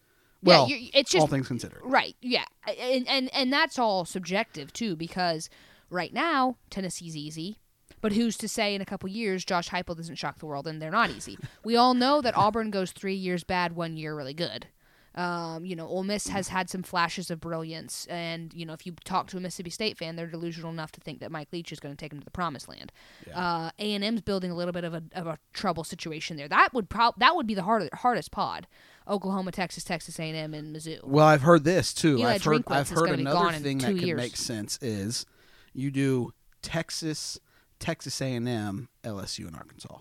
Well, 0.45 0.69
yeah, 0.69 0.89
it's 0.93 1.15
all 1.15 1.27
things 1.27 1.47
considered. 1.47 1.81
Right. 1.83 2.15
Yeah. 2.21 2.45
And, 2.79 3.07
and 3.07 3.33
and 3.33 3.51
that's 3.51 3.79
all 3.79 4.05
subjective 4.05 4.71
too 4.71 4.95
because 4.95 5.49
right 5.89 6.13
now 6.13 6.57
Tennessee's 6.69 7.17
easy. 7.17 7.57
But 8.01 8.13
who's 8.13 8.37
to 8.37 8.47
say 8.47 8.75
in 8.75 8.81
a 8.81 8.85
couple 8.85 9.09
years 9.09 9.43
Josh 9.43 9.69
Heupel 9.69 9.97
doesn't 9.97 10.15
shock 10.15 10.37
the 10.37 10.45
world 10.45 10.67
and 10.67 10.79
they're 10.79 10.91
not 10.91 11.09
easy? 11.09 11.37
we 11.63 11.75
all 11.75 11.95
know 11.95 12.21
that 12.21 12.37
Auburn 12.37 12.69
goes 12.69 12.91
three 12.91 13.15
years 13.15 13.43
bad, 13.43 13.75
one 13.75 13.97
year 13.97 14.15
really 14.15 14.35
good. 14.35 14.67
Um, 15.15 15.65
you 15.65 15.75
know, 15.75 15.87
Ole 15.87 16.03
Miss 16.03 16.27
has 16.27 16.49
had 16.49 16.69
some 16.69 16.83
flashes 16.83 17.31
of 17.31 17.39
brilliance, 17.39 18.05
and 18.09 18.53
you 18.53 18.65
know, 18.65 18.73
if 18.73 18.85
you 18.85 18.93
talk 19.05 19.27
to 19.27 19.37
a 19.37 19.39
Mississippi 19.39 19.69
State 19.69 19.97
fan, 19.97 20.15
they're 20.17 20.27
delusional 20.27 20.71
enough 20.71 20.91
to 20.93 21.01
think 21.01 21.21
that 21.21 21.31
Mike 21.31 21.47
Leach 21.53 21.71
is 21.71 21.79
going 21.79 21.95
to 21.95 21.97
take 21.97 22.11
them 22.11 22.19
to 22.19 22.25
the 22.25 22.31
promised 22.31 22.67
land. 22.67 22.91
Uh, 23.33 23.71
A 23.79 23.93
and 23.93 24.03
M's 24.03 24.21
building 24.21 24.51
a 24.51 24.55
little 24.55 24.73
bit 24.73 24.83
of 24.83 24.93
a, 24.93 25.03
of 25.13 25.27
a 25.27 25.39
trouble 25.53 25.85
situation 25.85 26.35
there. 26.35 26.49
That 26.49 26.73
would 26.73 26.89
prob- 26.89 27.17
that 27.17 27.35
would 27.35 27.47
be 27.47 27.53
the 27.53 27.63
hard- 27.63 27.89
hardest 27.93 28.31
pod. 28.31 28.67
Oklahoma, 29.07 29.51
Texas, 29.51 29.83
Texas 29.83 30.19
A 30.19 30.23
and 30.23 30.35
M, 30.35 30.53
and 30.53 30.75
Mizzou. 30.75 31.03
Well, 31.03 31.25
I've 31.25 31.43
heard 31.43 31.63
this 31.63 31.93
too. 31.93 32.17
Eli 32.17 32.33
I've 32.33 32.43
heard, 32.43 32.63
I've 32.67 32.89
heard 32.89 33.19
another 33.19 33.51
thing 33.53 33.77
that 33.77 33.87
two 33.87 33.95
could 33.95 34.07
years. 34.07 34.17
make 34.17 34.35
sense 34.35 34.79
is 34.81 35.25
you 35.73 35.91
do 35.91 36.33
Texas, 36.61 37.39
Texas 37.79 38.19
A 38.21 38.35
and 38.35 38.49
M, 38.49 38.89
LSU, 39.03 39.47
and 39.47 39.55
Arkansas. 39.55 39.99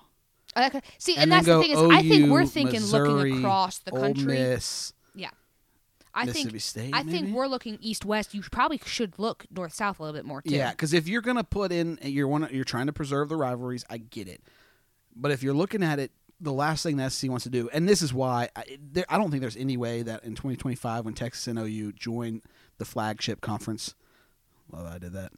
Uh, 0.57 0.65
okay. 0.69 0.81
See, 0.99 1.15
and, 1.15 1.25
and, 1.25 1.33
that's 1.33 1.47
the 1.47 1.61
thing 1.61 1.73
is, 1.73 1.79
I 1.79 2.03
think 2.03 2.31
we're 2.31 2.47
thinking 2.47 2.81
Missouri, 2.81 3.09
looking 3.09 3.39
across 3.39 3.79
the 3.79 3.91
country. 3.91 4.09
Ole 4.09 4.15
country. 4.15 4.57
Miss, 5.15 5.31
I 6.15 6.25
Mississippi 6.27 6.51
think 6.51 6.63
State. 6.63 6.95
I 6.95 7.03
think 7.03 7.35
we're 7.35 7.49
looking 7.49 7.77
east 7.81 8.05
west. 8.05 8.35
You 8.35 8.43
probably 8.43 8.81
should 8.87 9.19
look 9.19 9.47
north 9.51 9.75
south 9.75 9.99
a 9.99 10.03
little 10.03 10.17
bit 10.17 10.25
more 10.25 10.43
too. 10.43 10.55
Yeah, 10.55 10.71
because 10.71 10.93
if 10.95 11.09
you're 11.09 11.23
gonna 11.23 11.43
put 11.43 11.73
in, 11.73 11.99
you're 12.03 12.29
one, 12.29 12.49
you're 12.53 12.65
trying 12.65 12.87
to 12.87 12.93
preserve 12.93 13.29
the 13.29 13.37
rivalries. 13.37 13.85
I 13.91 13.99
get 13.99 14.29
it, 14.29 14.41
but 15.17 15.33
if 15.33 15.43
you're 15.43 15.55
looking 15.55 15.83
at 15.83 15.99
it, 15.99 16.13
the 16.41 16.53
last 16.53 16.85
thing 16.85 16.99
that 16.99 17.11
SEC 17.11 17.29
wants 17.31 17.43
to 17.45 17.51
do, 17.51 17.69
and 17.73 17.89
this 17.89 18.01
is 18.01 18.15
why 18.15 18.49
I, 18.55 18.65
there, 18.93 19.05
I 19.09 19.19
don't 19.19 19.31
think 19.31 19.41
there's 19.41 19.57
any 19.57 19.77
way 19.77 20.03
that 20.03 20.23
in 20.23 20.37
2025 20.37 21.05
when 21.05 21.15
Texas 21.15 21.49
and 21.49 21.59
OU 21.59 21.93
join 21.95 22.43
the 22.79 22.85
flagship 22.85 23.41
conference. 23.41 23.95
Well, 24.71 24.87
I 24.87 24.99
did 24.99 25.15
that. 25.15 25.33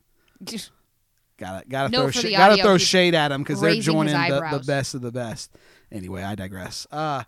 Gotta 1.39 1.67
gotta 1.67 1.89
No, 1.91 2.03
throw 2.03 2.11
sh- 2.11 2.33
gotta 2.33 2.63
throw 2.63 2.77
shade 2.79 3.15
at 3.15 3.29
them 3.29 3.43
because 3.43 3.61
they're 3.63 3.81
joining 3.81 4.15
the, 4.15 4.41
the 4.59 4.65
best 4.67 4.95
of 4.95 5.01
the 5.01 5.13
best. 5.13 5.51
Anyway, 5.91 6.23
I 6.23 6.35
digress. 6.35 6.87
Uh, 6.91 7.25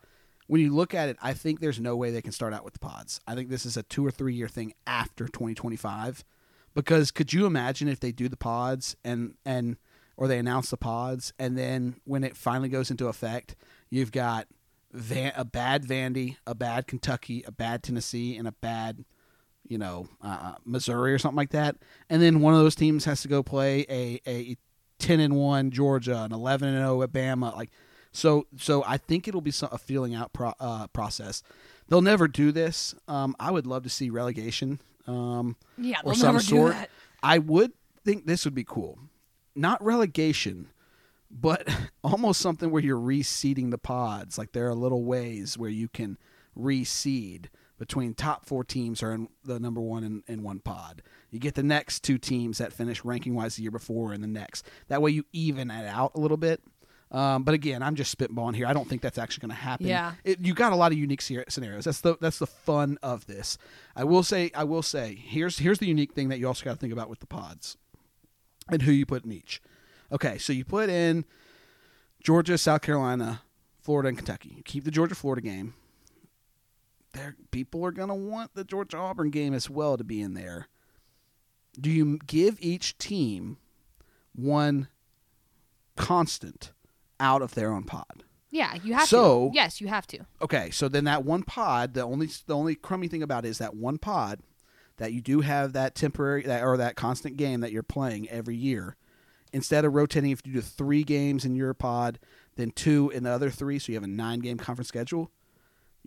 when 0.48 0.62
you 0.62 0.74
look 0.74 0.94
at 0.94 1.08
it, 1.08 1.16
I 1.22 1.34
think 1.34 1.60
there's 1.60 1.78
no 1.78 1.94
way 1.94 2.10
they 2.10 2.22
can 2.22 2.32
start 2.32 2.52
out 2.52 2.64
with 2.64 2.72
the 2.72 2.80
pods. 2.80 3.20
I 3.26 3.34
think 3.34 3.50
this 3.50 3.64
is 3.64 3.76
a 3.76 3.82
two 3.84 4.04
or 4.04 4.10
three 4.10 4.34
year 4.34 4.48
thing 4.48 4.72
after 4.86 5.26
2025. 5.26 6.24
Because 6.74 7.10
could 7.10 7.32
you 7.32 7.46
imagine 7.46 7.86
if 7.86 8.00
they 8.00 8.12
do 8.12 8.28
the 8.28 8.36
pods 8.36 8.96
and 9.04 9.34
and 9.44 9.76
or 10.16 10.26
they 10.26 10.38
announce 10.38 10.70
the 10.70 10.76
pods 10.76 11.32
and 11.38 11.56
then 11.56 12.00
when 12.04 12.24
it 12.24 12.36
finally 12.36 12.68
goes 12.68 12.90
into 12.90 13.08
effect, 13.08 13.54
you've 13.90 14.10
got 14.10 14.48
Van, 14.92 15.32
a 15.36 15.44
bad 15.44 15.84
Vandy, 15.84 16.36
a 16.46 16.54
bad 16.54 16.86
Kentucky, 16.86 17.44
a 17.46 17.52
bad 17.52 17.82
Tennessee, 17.82 18.36
and 18.36 18.48
a 18.48 18.52
bad 18.52 19.04
you 19.68 19.76
know, 19.76 20.08
uh, 20.22 20.54
Missouri 20.64 21.12
or 21.12 21.18
something 21.18 21.36
like 21.36 21.50
that, 21.50 21.76
and 22.08 22.22
then 22.22 22.40
one 22.40 22.54
of 22.54 22.60
those 22.60 22.74
teams 22.74 23.04
has 23.04 23.20
to 23.20 23.28
go 23.28 23.42
play 23.42 23.84
a 23.90 24.18
a 24.26 24.56
ten 24.98 25.20
and 25.20 25.36
one 25.36 25.70
Georgia, 25.70 26.22
an 26.22 26.32
eleven 26.32 26.68
and 26.68 26.78
zero 26.78 26.94
Alabama, 26.94 27.52
like 27.54 27.70
so. 28.12 28.46
So 28.56 28.84
I 28.86 28.96
think 28.96 29.28
it'll 29.28 29.40
be 29.40 29.50
some, 29.50 29.70
a 29.72 29.78
feeling 29.78 30.14
out 30.14 30.32
pro, 30.32 30.52
uh, 30.60 30.86
process. 30.88 31.42
They'll 31.88 32.02
never 32.02 32.28
do 32.28 32.52
this. 32.52 32.94
Um, 33.06 33.34
I 33.40 33.50
would 33.50 33.66
love 33.66 33.82
to 33.84 33.88
see 33.88 34.10
relegation 34.10 34.78
um, 35.08 35.56
yeah, 35.78 36.00
or 36.04 36.14
some 36.14 36.38
sort. 36.40 36.76
I 37.22 37.38
would 37.38 37.72
think 38.04 38.26
this 38.26 38.44
would 38.44 38.54
be 38.54 38.64
cool, 38.64 38.98
not 39.56 39.82
relegation, 39.82 40.68
but 41.30 41.66
almost 42.04 42.40
something 42.40 42.70
where 42.70 42.82
you're 42.82 43.00
reseeding 43.00 43.70
the 43.70 43.78
pods. 43.78 44.38
Like 44.38 44.52
there 44.52 44.68
are 44.68 44.74
little 44.74 45.04
ways 45.04 45.56
where 45.56 45.70
you 45.70 45.88
can 45.88 46.18
reseed 46.56 47.46
between 47.78 48.12
top 48.12 48.44
four 48.44 48.64
teams 48.64 49.02
are 49.02 49.12
in 49.12 49.28
the 49.44 49.60
number 49.60 49.80
one 49.80 50.04
in, 50.04 50.22
in 50.26 50.42
one 50.42 50.58
pod. 50.58 51.00
You 51.30 51.38
get 51.38 51.54
the 51.54 51.62
next 51.62 52.02
two 52.02 52.18
teams 52.18 52.58
that 52.58 52.72
finish 52.72 53.04
ranking 53.04 53.34
wise 53.34 53.56
the 53.56 53.62
year 53.62 53.70
before 53.70 54.12
in 54.12 54.20
the 54.20 54.26
next. 54.26 54.66
That 54.88 55.00
way 55.00 55.12
you 55.12 55.24
even 55.32 55.70
it 55.70 55.86
out 55.86 56.12
a 56.14 56.20
little 56.20 56.36
bit. 56.36 56.60
Um, 57.10 57.42
but 57.42 57.54
again, 57.54 57.82
I'm 57.82 57.94
just 57.94 58.16
spitballing 58.16 58.54
here. 58.54 58.66
I 58.66 58.74
don't 58.74 58.86
think 58.88 59.00
that's 59.00 59.16
actually 59.16 59.42
going 59.42 59.56
to 59.56 59.62
happen. 59.62 59.86
Yeah. 59.86 60.12
It, 60.24 60.40
you 60.40 60.52
got 60.52 60.72
a 60.72 60.76
lot 60.76 60.92
of 60.92 60.98
unique 60.98 61.22
sce- 61.22 61.50
scenarios. 61.50 61.84
That's 61.84 62.02
the 62.02 62.16
that's 62.20 62.38
the 62.38 62.46
fun 62.46 62.98
of 63.02 63.26
this. 63.26 63.56
I 63.96 64.04
will 64.04 64.22
say 64.22 64.50
I 64.54 64.64
will 64.64 64.82
say 64.82 65.14
here's 65.14 65.58
here's 65.58 65.78
the 65.78 65.86
unique 65.86 66.12
thing 66.12 66.28
that 66.28 66.38
you 66.38 66.46
also 66.46 66.64
got 66.64 66.72
to 66.72 66.78
think 66.78 66.92
about 66.92 67.08
with 67.08 67.20
the 67.20 67.26
pods 67.26 67.76
and 68.70 68.82
who 68.82 68.92
you 68.92 69.06
put 69.06 69.24
in 69.24 69.32
each. 69.32 69.62
Okay, 70.12 70.38
so 70.38 70.52
you 70.52 70.64
put 70.64 70.90
in 70.90 71.24
Georgia, 72.22 72.58
South 72.58 72.82
Carolina, 72.82 73.42
Florida, 73.80 74.08
and 74.08 74.18
Kentucky. 74.18 74.54
You 74.56 74.62
keep 74.62 74.84
the 74.84 74.90
Georgia 74.90 75.14
Florida 75.14 75.42
game. 75.42 75.74
There, 77.12 77.36
people 77.50 77.84
are 77.86 77.90
going 77.90 78.08
to 78.08 78.14
want 78.14 78.54
the 78.54 78.64
Georgia 78.64 78.98
Auburn 78.98 79.30
game 79.30 79.54
as 79.54 79.70
well 79.70 79.96
to 79.96 80.04
be 80.04 80.20
in 80.20 80.34
there. 80.34 80.68
Do 81.80 81.90
you 81.90 82.18
give 82.26 82.58
each 82.60 82.98
team 82.98 83.56
one 84.34 84.88
constant 85.96 86.72
out 87.20 87.42
of 87.42 87.54
their 87.54 87.72
own 87.72 87.84
pod? 87.84 88.24
Yeah, 88.50 88.74
you 88.82 88.94
have 88.94 89.08
So- 89.08 89.48
to. 89.50 89.54
Yes, 89.54 89.80
you 89.80 89.88
have 89.88 90.06
to. 90.08 90.20
Okay, 90.40 90.70
so 90.70 90.88
then 90.88 91.04
that 91.04 91.24
one 91.24 91.42
pod, 91.42 91.94
the 91.94 92.02
only 92.02 92.28
the 92.46 92.56
only 92.56 92.74
crummy 92.74 93.08
thing 93.08 93.22
about 93.22 93.44
it 93.44 93.48
is 93.48 93.58
that 93.58 93.76
one 93.76 93.98
pod 93.98 94.40
that 94.96 95.12
you 95.12 95.20
do 95.20 95.42
have 95.42 95.72
that 95.74 95.94
temporary 95.94 96.42
that 96.42 96.64
or 96.64 96.76
that 96.76 96.96
constant 96.96 97.36
game 97.36 97.60
that 97.60 97.72
you're 97.72 97.82
playing 97.82 98.28
every 98.30 98.56
year. 98.56 98.96
Instead 99.52 99.84
of 99.84 99.94
rotating, 99.94 100.30
if 100.30 100.40
you 100.44 100.52
do 100.54 100.60
three 100.60 101.02
games 101.04 101.44
in 101.44 101.54
your 101.54 101.72
pod, 101.74 102.18
then 102.56 102.70
two 102.70 103.10
in 103.10 103.22
the 103.22 103.30
other 103.30 103.50
three, 103.50 103.78
so 103.78 103.92
you 103.92 103.96
have 103.96 104.02
a 104.04 104.08
nine 104.08 104.40
game 104.40 104.56
conference 104.58 104.88
schedule. 104.88 105.30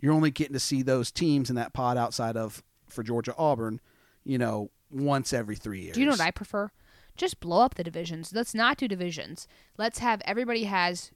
You're 0.00 0.12
only 0.12 0.30
getting 0.30 0.52
to 0.52 0.60
see 0.60 0.82
those 0.82 1.10
teams 1.10 1.48
in 1.48 1.56
that 1.56 1.72
pod 1.72 1.96
outside 1.96 2.36
of 2.36 2.62
for 2.88 3.02
Georgia 3.02 3.34
Auburn, 3.38 3.80
you 4.24 4.36
know, 4.38 4.70
once 4.90 5.32
every 5.32 5.56
three 5.56 5.80
years. 5.82 5.94
Do 5.94 6.00
you 6.00 6.06
know 6.06 6.12
what 6.12 6.20
I 6.20 6.30
prefer? 6.32 6.70
Just 7.16 7.40
blow 7.40 7.60
up 7.60 7.74
the 7.74 7.84
divisions. 7.84 8.32
Let's 8.34 8.54
not 8.54 8.76
do 8.78 8.88
divisions. 8.88 9.46
Let's 9.78 9.98
have 9.98 10.22
everybody 10.24 10.64
has 10.64 11.10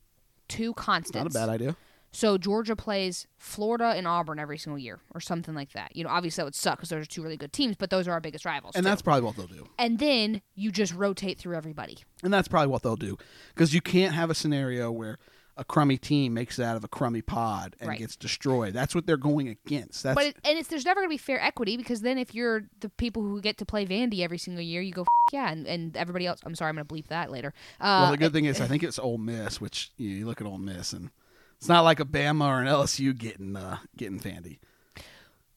two 0.49 0.75
constants. 0.75 1.35
Not 1.35 1.43
a 1.43 1.47
bad 1.47 1.53
idea. 1.53 1.77
So 2.13 2.39
Georgia 2.39 2.75
plays 2.75 3.27
Florida 3.37 3.93
and 3.95 4.09
Auburn 4.09 4.39
every 4.39 4.57
single 4.57 4.79
year, 4.79 5.01
or 5.15 5.21
something 5.21 5.55
like 5.55 5.73
that. 5.73 5.95
You 5.95 6.03
know, 6.03 6.09
obviously 6.09 6.41
that 6.41 6.47
would 6.47 6.55
suck 6.55 6.79
because 6.79 6.89
those 6.89 7.03
are 7.03 7.07
two 7.07 7.23
really 7.23 7.37
good 7.37 7.53
teams, 7.53 7.77
but 7.77 7.91
those 7.91 8.09
are 8.09 8.13
our 8.13 8.21
biggest 8.21 8.47
rivals. 8.47 8.75
And 8.75 8.85
too. 8.85 8.89
that's 8.89 9.03
probably 9.03 9.23
what 9.23 9.37
they'll 9.37 9.47
do. 9.47 9.69
and 9.79 9.99
then 9.99 10.41
you 10.55 10.73
just 10.73 10.95
rotate 10.95 11.39
through 11.39 11.57
everybody. 11.57 11.99
And 12.23 12.33
that's 12.33 12.49
probably 12.49 12.69
what 12.69 12.83
they'll 12.83 12.97
do. 12.97 13.19
Because 13.55 13.75
you 13.75 13.83
can't 13.83 14.15
have 14.15 14.31
a 14.31 14.35
scenario 14.35 14.91
where 14.91 15.19
a 15.59 15.65
crummy 15.65 15.97
team 15.97 16.35
makes 16.35 16.59
it 16.59 16.65
out 16.65 16.77
of 16.77 16.85
a 16.85 16.89
crummy 16.89 17.23
pod 17.23 17.77
and 17.81 17.89
Right. 17.89 17.99
gets 17.99 18.15
destroyed. 18.15 18.75
That's 18.75 18.95
what 18.95 19.07
they're 19.07 19.17
going 19.17 19.49
against. 19.49 20.03
That's 20.03 20.15
But 20.15 20.27
it, 20.27 20.37
and 20.45 20.59
it's 20.59 20.69
there's 20.69 20.85
never 20.85 21.01
going 21.01 21.09
to 21.09 21.15
be 21.15 21.17
fair 21.19 21.41
equity 21.41 21.77
because 21.79 22.03
then 22.03 22.19
if 22.19 22.35
you're 22.35 22.65
the 22.81 22.89
people 22.91 23.23
who 23.23 23.41
get 23.41 23.57
to 23.59 23.65
play 23.65 23.87
Vandy 23.87 24.21
every 24.21 24.39
single 24.39 24.63
year, 24.63 24.83
you 24.83 24.93
go 24.93 25.03
F- 25.03 25.33
yeah, 25.33 25.51
and, 25.51 25.67
and 25.67 25.97
everybody 25.97 26.27
else. 26.27 26.41
I'm 26.45 26.55
sorry, 26.55 26.69
I'm 26.69 26.75
going 26.77 26.87
to 26.87 26.95
bleep 26.95 27.07
that 27.09 27.31
later. 27.31 27.55
Uh, 27.81 28.01
well, 28.03 28.11
the 28.11 28.17
good 28.19 28.33
thing 28.33 28.45
is, 28.45 28.61
I 28.61 28.67
think 28.67 28.83
it's 28.83 28.99
Ole 28.99 29.19
Miss, 29.19 29.61
which 29.61 29.91
you, 29.97 30.11
know, 30.11 30.17
you 30.17 30.27
look 30.27 30.41
at 30.41 30.47
Ole 30.47 30.59
Miss, 30.59 30.93
and 30.93 31.11
it's 31.59 31.69
not 31.69 31.85
like 31.85 32.01
a 32.01 32.05
Bama 32.05 32.45
or 32.47 32.61
an 32.61 32.69
LSU 32.69 33.17
getting 33.17 33.57
uh, 33.57 33.79
getting 33.97 34.21
Vandy. 34.21 34.59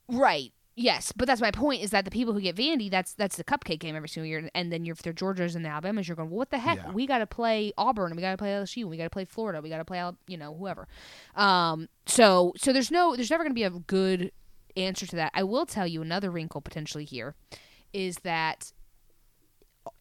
Right. 0.08 0.52
Yes, 0.82 1.12
but 1.14 1.28
that's 1.28 1.42
my 1.42 1.52
point. 1.52 1.84
Is 1.84 1.92
that 1.92 2.06
the 2.06 2.12
people 2.12 2.34
who 2.34 2.40
get 2.40 2.56
Vandy, 2.56 2.90
that's 2.90 3.14
that's 3.14 3.36
the 3.36 3.44
cupcake 3.44 3.80
game 3.80 3.98
every 3.98 4.08
single 4.08 4.30
year, 4.30 4.50
and 4.56 4.72
then 4.72 4.86
you're, 4.86 4.94
if 4.94 5.02
they're 5.02 5.12
Georgias 5.12 5.54
and 5.54 5.66
the 5.66 5.70
Alabamas, 5.70 6.08
you're 6.08 6.16
going, 6.16 6.30
well, 6.30 6.38
what 6.38 6.52
the 6.52 6.58
heck? 6.58 6.78
Yeah. 6.78 6.92
We 6.92 7.06
got 7.06 7.18
to 7.18 7.28
play 7.28 7.74
Auburn, 7.78 8.16
we 8.16 8.22
got 8.22 8.32
to 8.32 8.38
play 8.38 8.52
LSU, 8.52 8.86
we 8.86 8.96
got 8.96 9.04
to 9.04 9.10
play 9.10 9.26
Florida, 9.26 9.60
we 9.60 9.68
got 9.68 9.80
to 9.80 9.86
play, 9.86 10.02
you 10.28 10.38
know, 10.38 10.56
whoever. 10.56 10.88
Um, 11.36 11.90
so 12.06 12.54
so 12.56 12.72
there's 12.72 12.92
no, 12.92 13.14
there's 13.18 13.30
never 13.30 13.44
going 13.44 13.52
to 13.52 13.56
be 13.56 13.64
a 13.64 13.72
good 13.72 14.32
answer 14.78 15.06
to 15.06 15.18
that. 15.18 15.32
I 15.34 15.44
will 15.44 15.66
tell 15.66 15.86
you 15.86 16.02
another 16.02 16.32
wrinkle 16.32 16.62
potentially 16.62 17.04
here, 17.04 17.36
is 17.92 18.20
that 18.20 18.72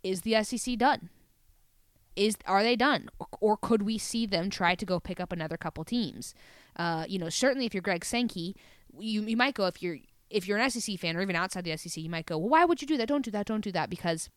is 0.04 0.20
the 0.20 0.44
SEC 0.44 0.78
done? 0.78 1.10
Is 2.14 2.36
are 2.46 2.62
they 2.62 2.76
done, 2.76 3.08
or 3.40 3.56
could 3.56 3.82
we 3.82 3.98
see 3.98 4.26
them 4.26 4.48
try 4.48 4.76
to 4.76 4.86
go 4.86 5.00
pick 5.00 5.18
up 5.18 5.32
another 5.32 5.56
couple 5.56 5.82
teams? 5.82 6.34
Uh, 6.76 7.04
you 7.08 7.18
know, 7.18 7.30
certainly 7.30 7.66
if 7.66 7.74
you're 7.74 7.82
Greg 7.82 8.04
Sankey, 8.04 8.54
you 8.96 9.22
you 9.22 9.36
might 9.36 9.54
go 9.54 9.66
if 9.66 9.82
you're 9.82 9.98
if 10.30 10.46
you're 10.46 10.58
an 10.58 10.70
SEC 10.70 10.98
fan 10.98 11.16
or 11.16 11.22
even 11.22 11.36
outside 11.36 11.64
the 11.64 11.76
SEC, 11.76 12.02
you 12.02 12.10
might 12.10 12.26
go, 12.26 12.38
well, 12.38 12.50
why 12.50 12.64
would 12.64 12.80
you 12.80 12.86
do 12.86 12.96
that? 12.96 13.08
Don't 13.08 13.24
do 13.24 13.30
that. 13.30 13.46
Don't 13.46 13.64
do 13.64 13.72
that 13.72 13.90
because 13.90 14.28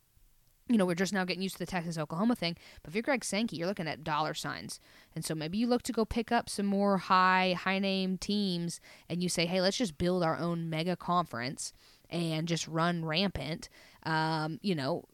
you 0.72 0.78
know, 0.78 0.86
we're 0.86 0.96
just 0.96 1.14
now 1.14 1.26
getting 1.26 1.44
used 1.44 1.56
to 1.56 1.60
the 1.60 1.70
Texas 1.70 1.98
Oklahoma 1.98 2.36
thing. 2.36 2.56
But 2.82 2.90
if 2.90 2.96
you're 2.96 3.02
Greg 3.02 3.26
Sankey, 3.26 3.58
you're 3.58 3.68
looking 3.68 3.88
at 3.88 4.04
dollar 4.04 4.34
signs. 4.34 4.80
And 5.14 5.26
so 5.26 5.36
maybe 5.36 5.58
you 5.58 5.68
look 5.68 5.84
to 5.84 5.92
go 5.92 6.06
pick 6.06 6.32
up 6.32 6.50
some 6.50 6.66
more 6.66 6.98
high, 6.98 7.56
high 7.60 7.80
name 7.80 8.18
teams 8.18 8.80
and 9.10 9.22
you 9.22 9.28
say, 9.28 9.46
hey, 9.46 9.60
let's 9.60 9.78
just 9.78 9.98
build 9.98 10.24
our 10.24 10.38
own 10.38 10.70
mega 10.70 10.96
conference 10.96 11.74
and 12.10 12.48
just 12.48 12.68
run 12.68 13.04
rampant. 13.04 13.70
Um, 14.04 14.60
you 14.62 14.76
know, 14.76 15.06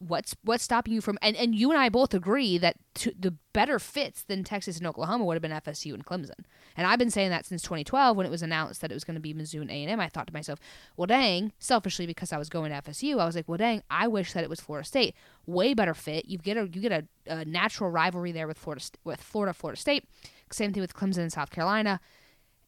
what's 0.00 0.36
what's 0.42 0.64
stopping 0.64 0.92
you 0.92 1.00
from 1.00 1.18
and, 1.22 1.36
and 1.36 1.54
you 1.54 1.70
and 1.70 1.80
I 1.80 1.88
both 1.88 2.12
agree 2.12 2.58
that 2.58 2.76
to, 2.96 3.12
the 3.18 3.34
better 3.52 3.78
fits 3.78 4.22
than 4.22 4.44
Texas 4.44 4.76
and 4.78 4.86
Oklahoma 4.86 5.24
would 5.24 5.34
have 5.34 5.42
been 5.42 5.52
FSU 5.52 5.94
and 5.94 6.04
Clemson. 6.04 6.44
And 6.76 6.86
I've 6.86 6.98
been 6.98 7.10
saying 7.10 7.30
that 7.30 7.46
since 7.46 7.62
2012 7.62 8.16
when 8.16 8.26
it 8.26 8.30
was 8.30 8.42
announced 8.42 8.80
that 8.80 8.90
it 8.90 8.94
was 8.94 9.04
going 9.04 9.14
to 9.14 9.20
be 9.20 9.34
Mizzou 9.34 9.60
and 9.60 9.70
A&M. 9.70 9.98
I 9.98 10.08
thought 10.08 10.26
to 10.26 10.32
myself, 10.32 10.60
well, 10.96 11.06
dang, 11.06 11.52
selfishly 11.58 12.06
because 12.06 12.32
I 12.32 12.38
was 12.38 12.48
going 12.48 12.70
to 12.70 12.82
FSU, 12.82 13.18
I 13.18 13.26
was 13.26 13.36
like, 13.36 13.48
well, 13.48 13.58
dang, 13.58 13.82
I 13.90 14.08
wish 14.08 14.32
that 14.32 14.44
it 14.44 14.50
was 14.50 14.60
Florida 14.60 14.86
State. 14.86 15.14
Way 15.46 15.74
better 15.74 15.94
fit. 15.94 16.26
You 16.26 16.38
get 16.38 16.56
a 16.56 16.68
you 16.68 16.80
get 16.80 16.92
a, 16.92 17.04
a 17.26 17.44
natural 17.44 17.90
rivalry 17.90 18.32
there 18.32 18.46
with 18.46 18.58
Florida 18.58 18.84
with 19.04 19.22
Florida 19.22 19.54
Florida 19.54 19.80
State. 19.80 20.04
Same 20.50 20.72
thing 20.72 20.80
with 20.80 20.94
Clemson 20.94 21.18
and 21.18 21.32
South 21.32 21.50
Carolina. 21.50 22.00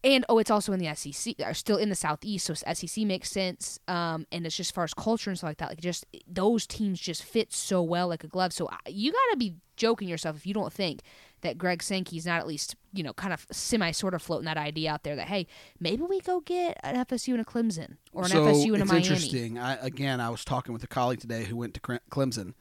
And 0.04 0.24
oh, 0.28 0.38
it's 0.38 0.50
also 0.50 0.72
in 0.72 0.78
the 0.78 0.94
SEC, 0.94 1.34
or 1.44 1.52
still 1.54 1.76
in 1.76 1.88
the 1.88 1.96
Southeast, 1.96 2.46
so 2.46 2.54
SEC 2.54 3.04
makes 3.04 3.30
sense. 3.30 3.80
Um, 3.88 4.26
and 4.30 4.46
it's 4.46 4.56
just 4.56 4.70
as 4.70 4.74
far 4.74 4.84
as 4.84 4.94
culture 4.94 5.28
and 5.28 5.36
stuff 5.36 5.48
like 5.48 5.58
that, 5.58 5.70
like 5.70 5.80
just 5.80 6.06
those 6.26 6.68
teams 6.68 7.00
just 7.00 7.24
fit 7.24 7.52
so 7.52 7.82
well 7.82 8.06
like 8.06 8.22
a 8.22 8.28
glove. 8.28 8.52
So 8.52 8.70
you 8.86 9.10
got 9.10 9.30
to 9.32 9.36
be 9.36 9.56
joking 9.76 10.08
yourself 10.08 10.36
if 10.36 10.46
you 10.46 10.54
don't 10.54 10.72
think 10.72 11.00
that 11.42 11.58
Greg 11.58 11.82
Sankey's 11.82 12.26
not 12.26 12.40
at 12.40 12.46
least 12.46 12.76
you 12.92 13.02
know 13.02 13.12
kind 13.12 13.32
of 13.32 13.46
semi 13.50 13.90
sort 13.90 14.14
of 14.14 14.22
floating 14.22 14.46
that 14.46 14.56
idea 14.56 14.90
out 14.92 15.02
there 15.04 15.16
that 15.16 15.28
hey 15.28 15.46
maybe 15.80 16.02
we 16.02 16.20
go 16.20 16.40
get 16.40 16.78
an 16.82 16.96
FSU 17.04 17.32
and 17.32 17.40
a 17.40 17.44
Clemson 17.44 17.96
or 18.12 18.24
an 18.24 18.30
so 18.30 18.44
FSU 18.46 18.74
and 18.74 18.76
a 18.76 18.80
it's 18.82 18.92
Miami. 18.92 19.06
interesting. 19.06 19.58
I, 19.58 19.74
again, 19.76 20.20
I 20.20 20.30
was 20.30 20.44
talking 20.44 20.72
with 20.72 20.82
a 20.82 20.88
colleague 20.88 21.20
today 21.20 21.44
who 21.44 21.56
went 21.56 21.74
to 21.74 21.80
Clemson. 21.80 22.54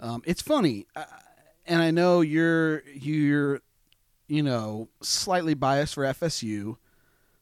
Um, 0.00 0.22
it's 0.24 0.42
funny, 0.42 0.86
uh, 0.94 1.04
and 1.66 1.82
I 1.82 1.90
know 1.90 2.20
you're 2.20 2.82
you're 2.88 3.60
you 4.28 4.42
know 4.42 4.88
slightly 5.02 5.54
biased 5.54 5.94
for 5.94 6.04
FSU. 6.04 6.76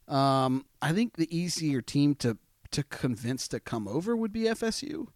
Um, 0.09 0.67
I 0.81 0.93
think 0.93 1.17
the 1.17 1.37
easier 1.37 1.81
team 1.81 2.15
to 2.17 2.39
to 2.71 2.83
convince 2.83 3.49
to 3.49 3.61
come 3.61 3.87
over 3.89 4.17
would 4.17 4.33
be 4.33 4.43
FSU. 4.43 5.09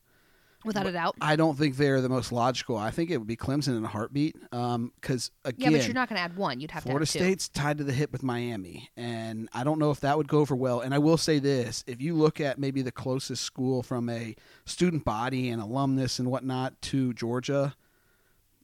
Without 0.65 0.87
a 0.87 0.93
doubt. 0.93 1.17
I 1.21 1.37
don't 1.37 1.57
think 1.57 1.77
they're 1.77 2.01
the 2.01 2.09
most 2.09 2.33
logical. 2.33 2.77
I 2.77 2.91
think 2.91 3.11
it 3.11 3.19
would 3.19 3.27
be 3.27 3.37
Clemson 3.37 3.77
in 3.77 3.85
a 3.85 3.89
heartbeat. 3.89 4.37
Um, 4.53 4.93
because 5.01 5.31
again, 5.45 5.73
yeah, 5.73 5.79
but 5.79 5.87
you're 5.87 5.95
not 5.95 6.09
going 6.09 6.17
to 6.17 6.23
add 6.23 6.37
one. 6.37 6.61
You'd 6.61 6.71
have 6.71 6.83
Florida 6.83 7.07
to. 7.07 7.11
State's 7.11 7.49
tied 7.49 7.79
to 7.79 7.85
the 7.85 7.93
hip 7.93 8.13
with 8.13 8.23
Miami, 8.23 8.91
and 8.97 9.49
I 9.53 9.65
don't 9.65 9.79
know 9.79 9.91
if 9.91 10.01
that 10.01 10.17
would 10.17 10.29
go 10.29 10.41
over 10.41 10.55
well. 10.55 10.81
And 10.81 10.95
I 10.95 10.99
will 10.99 11.17
say 11.17 11.39
this: 11.39 11.85
if 11.87 12.01
you 12.01 12.15
look 12.15 12.41
at 12.41 12.59
maybe 12.59 12.83
the 12.83 12.93
closest 12.93 13.45
school 13.45 13.83
from 13.83 14.09
a 14.09 14.35
student 14.65 15.05
body 15.05 15.51
and 15.51 15.61
alumnus 15.61 16.19
and 16.19 16.31
whatnot 16.31 16.81
to 16.83 17.13
Georgia, 17.15 17.75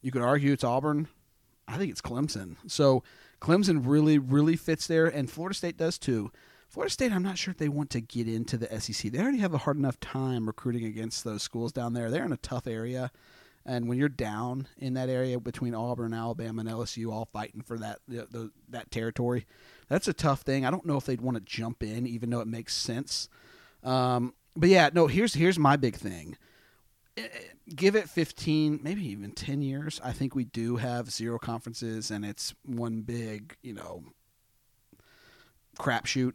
you 0.03 0.11
could 0.11 0.23
argue 0.23 0.53
it's 0.53 0.65
Auburn. 0.65 1.09
I 1.69 1.79
think 1.79 1.91
it's 1.91 2.01
Clemson. 2.01 2.57
So 2.67 3.03
Clemson 3.41 3.83
really, 3.85 4.19
really 4.19 4.57
fits 4.57 4.87
there, 4.87 5.07
and 5.07 5.31
Florida 5.31 5.55
State 5.55 5.77
does 5.77 5.99
too. 5.99 6.31
Florida 6.69 6.93
State, 6.93 7.13
I'm 7.13 7.23
not 7.23 7.39
sure 7.39 7.53
if 7.53 7.59
they 7.59 7.69
want 7.69 7.91
to 7.91 8.01
get 8.01 8.29
into 8.29 8.59
the 8.59 8.81
SEC. 8.81 9.13
They 9.13 9.19
already 9.19 9.39
have 9.39 9.55
a 9.55 9.59
hard 9.59 9.77
enough 9.77 9.99
time 10.01 10.47
recruiting 10.47 10.85
against 10.85 11.25
those 11.25 11.43
schools 11.43 11.73
down 11.73 11.95
there. 11.95 12.11
They're 12.11 12.25
in 12.25 12.33
a 12.33 12.39
tough 12.39 12.67
area. 12.67 13.11
And 13.65 13.89
when 13.89 13.99
you're 13.99 14.09
down 14.09 14.69
in 14.79 14.95
that 14.95 15.09
area 15.09 15.41
between 15.41 15.75
Auburn, 15.75 16.15
Alabama, 16.15 16.61
and 16.61 16.69
LSU, 16.69 17.13
all 17.13 17.29
fighting 17.33 17.63
for 17.63 17.77
that 17.79 17.99
the, 18.07 18.53
that 18.69 18.93
territory, 18.93 19.45
that's 19.89 20.07
a 20.07 20.13
tough 20.13 20.43
thing. 20.43 20.65
I 20.65 20.71
don't 20.71 20.87
know 20.87 20.97
if 20.97 21.05
they'd 21.05 21.21
want 21.21 21.37
to 21.37 21.43
jump 21.43 21.83
in, 21.83 22.07
even 22.07 22.31
though 22.31 22.41
it 22.41 22.47
makes 22.47 22.75
sense. 22.75 23.29
Um, 23.83 24.35
but 24.55 24.69
yeah, 24.69 24.91
no. 24.93 25.09
Here's 25.09 25.35
here's 25.35 25.59
my 25.59 25.77
big 25.77 25.97
thing. 25.97 26.37
Eh, 27.17 27.27
give 27.75 27.97
it 27.97 28.09
15, 28.09 28.81
maybe 28.83 29.05
even 29.09 29.33
10 29.33 29.63
years. 29.63 30.01
I 30.05 30.13
think 30.13 30.35
we 30.35 30.45
do 30.45 30.77
have 30.77 31.11
zero 31.11 31.39
conferences, 31.39 32.11
and 32.11 32.25
it's 32.25 32.55
one 32.65 33.01
big, 33.01 33.57
you 33.63 33.73
know, 33.73 34.05
crapshoot. 35.79 36.35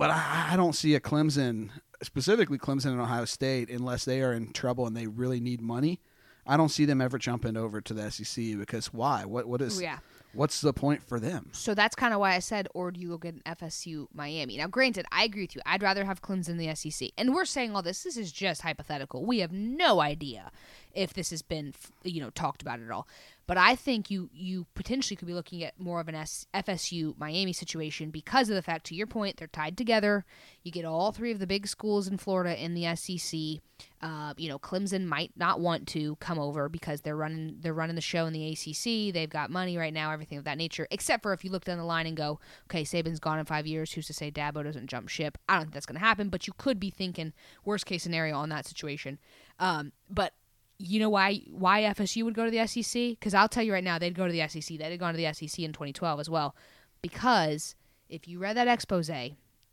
But 0.00 0.08
I, 0.08 0.48
I 0.52 0.56
don't 0.56 0.74
see 0.74 0.94
a 0.94 1.00
Clemson, 1.00 1.68
specifically 2.02 2.56
Clemson 2.56 2.86
and 2.92 3.00
Ohio 3.02 3.26
State, 3.26 3.68
unless 3.68 4.06
they 4.06 4.22
are 4.22 4.32
in 4.32 4.50
trouble 4.54 4.86
and 4.86 4.96
they 4.96 5.06
really 5.06 5.40
need 5.40 5.60
money. 5.60 6.00
I 6.46 6.56
don't 6.56 6.70
see 6.70 6.86
them 6.86 7.02
ever 7.02 7.18
jumping 7.18 7.54
over 7.58 7.82
to 7.82 7.92
the 7.92 8.10
SEC 8.10 8.56
because 8.58 8.94
why? 8.94 9.26
What 9.26 9.46
what 9.46 9.60
is 9.60 9.78
Yeah. 9.78 9.98
what's 10.32 10.62
the 10.62 10.72
point 10.72 11.02
for 11.02 11.20
them? 11.20 11.50
So 11.52 11.74
that's 11.74 11.94
kind 11.94 12.14
of 12.14 12.20
why 12.20 12.34
I 12.34 12.38
said, 12.38 12.66
or 12.72 12.90
do 12.90 12.98
you 12.98 13.10
go 13.10 13.18
get 13.18 13.34
an 13.34 13.42
FSU 13.44 14.06
Miami? 14.14 14.56
Now, 14.56 14.68
granted, 14.68 15.04
I 15.12 15.24
agree 15.24 15.42
with 15.42 15.54
you. 15.54 15.60
I'd 15.66 15.82
rather 15.82 16.06
have 16.06 16.22
Clemson 16.22 16.48
in 16.48 16.56
the 16.56 16.74
SEC. 16.74 17.10
And 17.18 17.34
we're 17.34 17.44
saying 17.44 17.76
all 17.76 17.82
this. 17.82 18.02
This 18.02 18.16
is 18.16 18.32
just 18.32 18.62
hypothetical. 18.62 19.26
We 19.26 19.40
have 19.40 19.52
no 19.52 20.00
idea 20.00 20.50
if 20.94 21.12
this 21.12 21.28
has 21.28 21.42
been, 21.42 21.74
you 22.04 22.22
know, 22.22 22.30
talked 22.30 22.62
about 22.62 22.80
at 22.80 22.90
all. 22.90 23.06
But 23.50 23.58
I 23.58 23.74
think 23.74 24.12
you 24.12 24.30
you 24.32 24.68
potentially 24.76 25.16
could 25.16 25.26
be 25.26 25.34
looking 25.34 25.64
at 25.64 25.76
more 25.76 26.00
of 26.00 26.06
an 26.06 26.14
S- 26.14 26.46
FSU 26.54 27.18
Miami 27.18 27.52
situation 27.52 28.10
because 28.10 28.48
of 28.48 28.54
the 28.54 28.62
fact, 28.62 28.86
to 28.86 28.94
your 28.94 29.08
point, 29.08 29.38
they're 29.38 29.48
tied 29.48 29.76
together. 29.76 30.24
You 30.62 30.70
get 30.70 30.84
all 30.84 31.10
three 31.10 31.32
of 31.32 31.40
the 31.40 31.48
big 31.48 31.66
schools 31.66 32.06
in 32.06 32.16
Florida 32.16 32.56
in 32.56 32.74
the 32.74 32.94
SEC. 32.94 33.60
Uh, 34.00 34.34
you 34.36 34.48
know, 34.48 34.60
Clemson 34.60 35.04
might 35.04 35.32
not 35.34 35.58
want 35.58 35.88
to 35.88 36.14
come 36.20 36.38
over 36.38 36.68
because 36.68 37.00
they're 37.00 37.16
running 37.16 37.56
they're 37.58 37.74
running 37.74 37.96
the 37.96 38.00
show 38.00 38.24
in 38.26 38.32
the 38.32 38.52
ACC. 38.52 39.12
They've 39.12 39.28
got 39.28 39.50
money 39.50 39.76
right 39.76 39.92
now, 39.92 40.12
everything 40.12 40.38
of 40.38 40.44
that 40.44 40.56
nature. 40.56 40.86
Except 40.92 41.20
for 41.20 41.32
if 41.32 41.44
you 41.44 41.50
look 41.50 41.64
down 41.64 41.78
the 41.78 41.84
line 41.84 42.06
and 42.06 42.16
go, 42.16 42.38
okay, 42.66 42.84
Saban's 42.84 43.18
gone 43.18 43.40
in 43.40 43.46
five 43.46 43.66
years. 43.66 43.90
Who's 43.90 44.06
to 44.06 44.14
say 44.14 44.30
Dabo 44.30 44.62
doesn't 44.62 44.86
jump 44.86 45.08
ship? 45.08 45.38
I 45.48 45.54
don't 45.54 45.62
think 45.62 45.74
that's 45.74 45.86
going 45.86 45.98
to 45.98 46.06
happen. 46.06 46.28
But 46.28 46.46
you 46.46 46.52
could 46.56 46.78
be 46.78 46.90
thinking 46.90 47.32
worst 47.64 47.84
case 47.84 48.04
scenario 48.04 48.36
on 48.36 48.48
that 48.50 48.64
situation. 48.64 49.18
Um, 49.58 49.90
but 50.08 50.34
you 50.80 50.98
know 50.98 51.10
why 51.10 51.42
why 51.50 51.82
FSU 51.82 52.24
would 52.24 52.34
go 52.34 52.44
to 52.44 52.50
the 52.50 52.66
SEC? 52.66 53.10
Because 53.10 53.34
I'll 53.34 53.48
tell 53.48 53.62
you 53.62 53.72
right 53.72 53.84
now, 53.84 53.98
they'd 53.98 54.14
go 54.14 54.26
to 54.26 54.32
the 54.32 54.48
SEC. 54.48 54.78
They'd 54.78 54.90
have 54.90 54.98
gone 54.98 55.14
to 55.14 55.18
the 55.18 55.32
SEC 55.32 55.62
in 55.62 55.72
2012 55.72 56.20
as 56.20 56.30
well. 56.30 56.56
Because 57.02 57.74
if 58.08 58.26
you 58.26 58.38
read 58.38 58.56
that 58.56 58.68
expose 58.68 59.10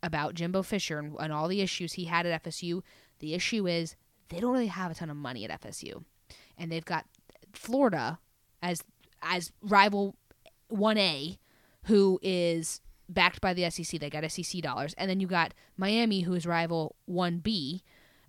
about 0.02 0.34
Jimbo 0.34 0.62
Fisher 0.62 0.98
and, 0.98 1.16
and 1.18 1.32
all 1.32 1.48
the 1.48 1.60
issues 1.60 1.94
he 1.94 2.04
had 2.04 2.26
at 2.26 2.44
FSU, 2.44 2.82
the 3.20 3.34
issue 3.34 3.66
is 3.66 3.96
they 4.28 4.38
don't 4.38 4.52
really 4.52 4.66
have 4.66 4.90
a 4.90 4.94
ton 4.94 5.10
of 5.10 5.16
money 5.16 5.44
at 5.44 5.62
FSU, 5.62 6.04
and 6.56 6.70
they've 6.70 6.84
got 6.84 7.06
Florida 7.52 8.18
as 8.62 8.82
as 9.22 9.52
rival 9.62 10.14
1A, 10.70 11.38
who 11.84 12.20
is 12.22 12.80
backed 13.08 13.40
by 13.40 13.54
the 13.54 13.68
SEC. 13.70 13.98
They 13.98 14.10
got 14.10 14.30
SEC 14.30 14.60
dollars, 14.60 14.94
and 14.98 15.10
then 15.10 15.20
you 15.20 15.26
got 15.26 15.54
Miami, 15.76 16.20
who 16.20 16.34
is 16.34 16.46
rival 16.46 16.96
1B. 17.10 17.80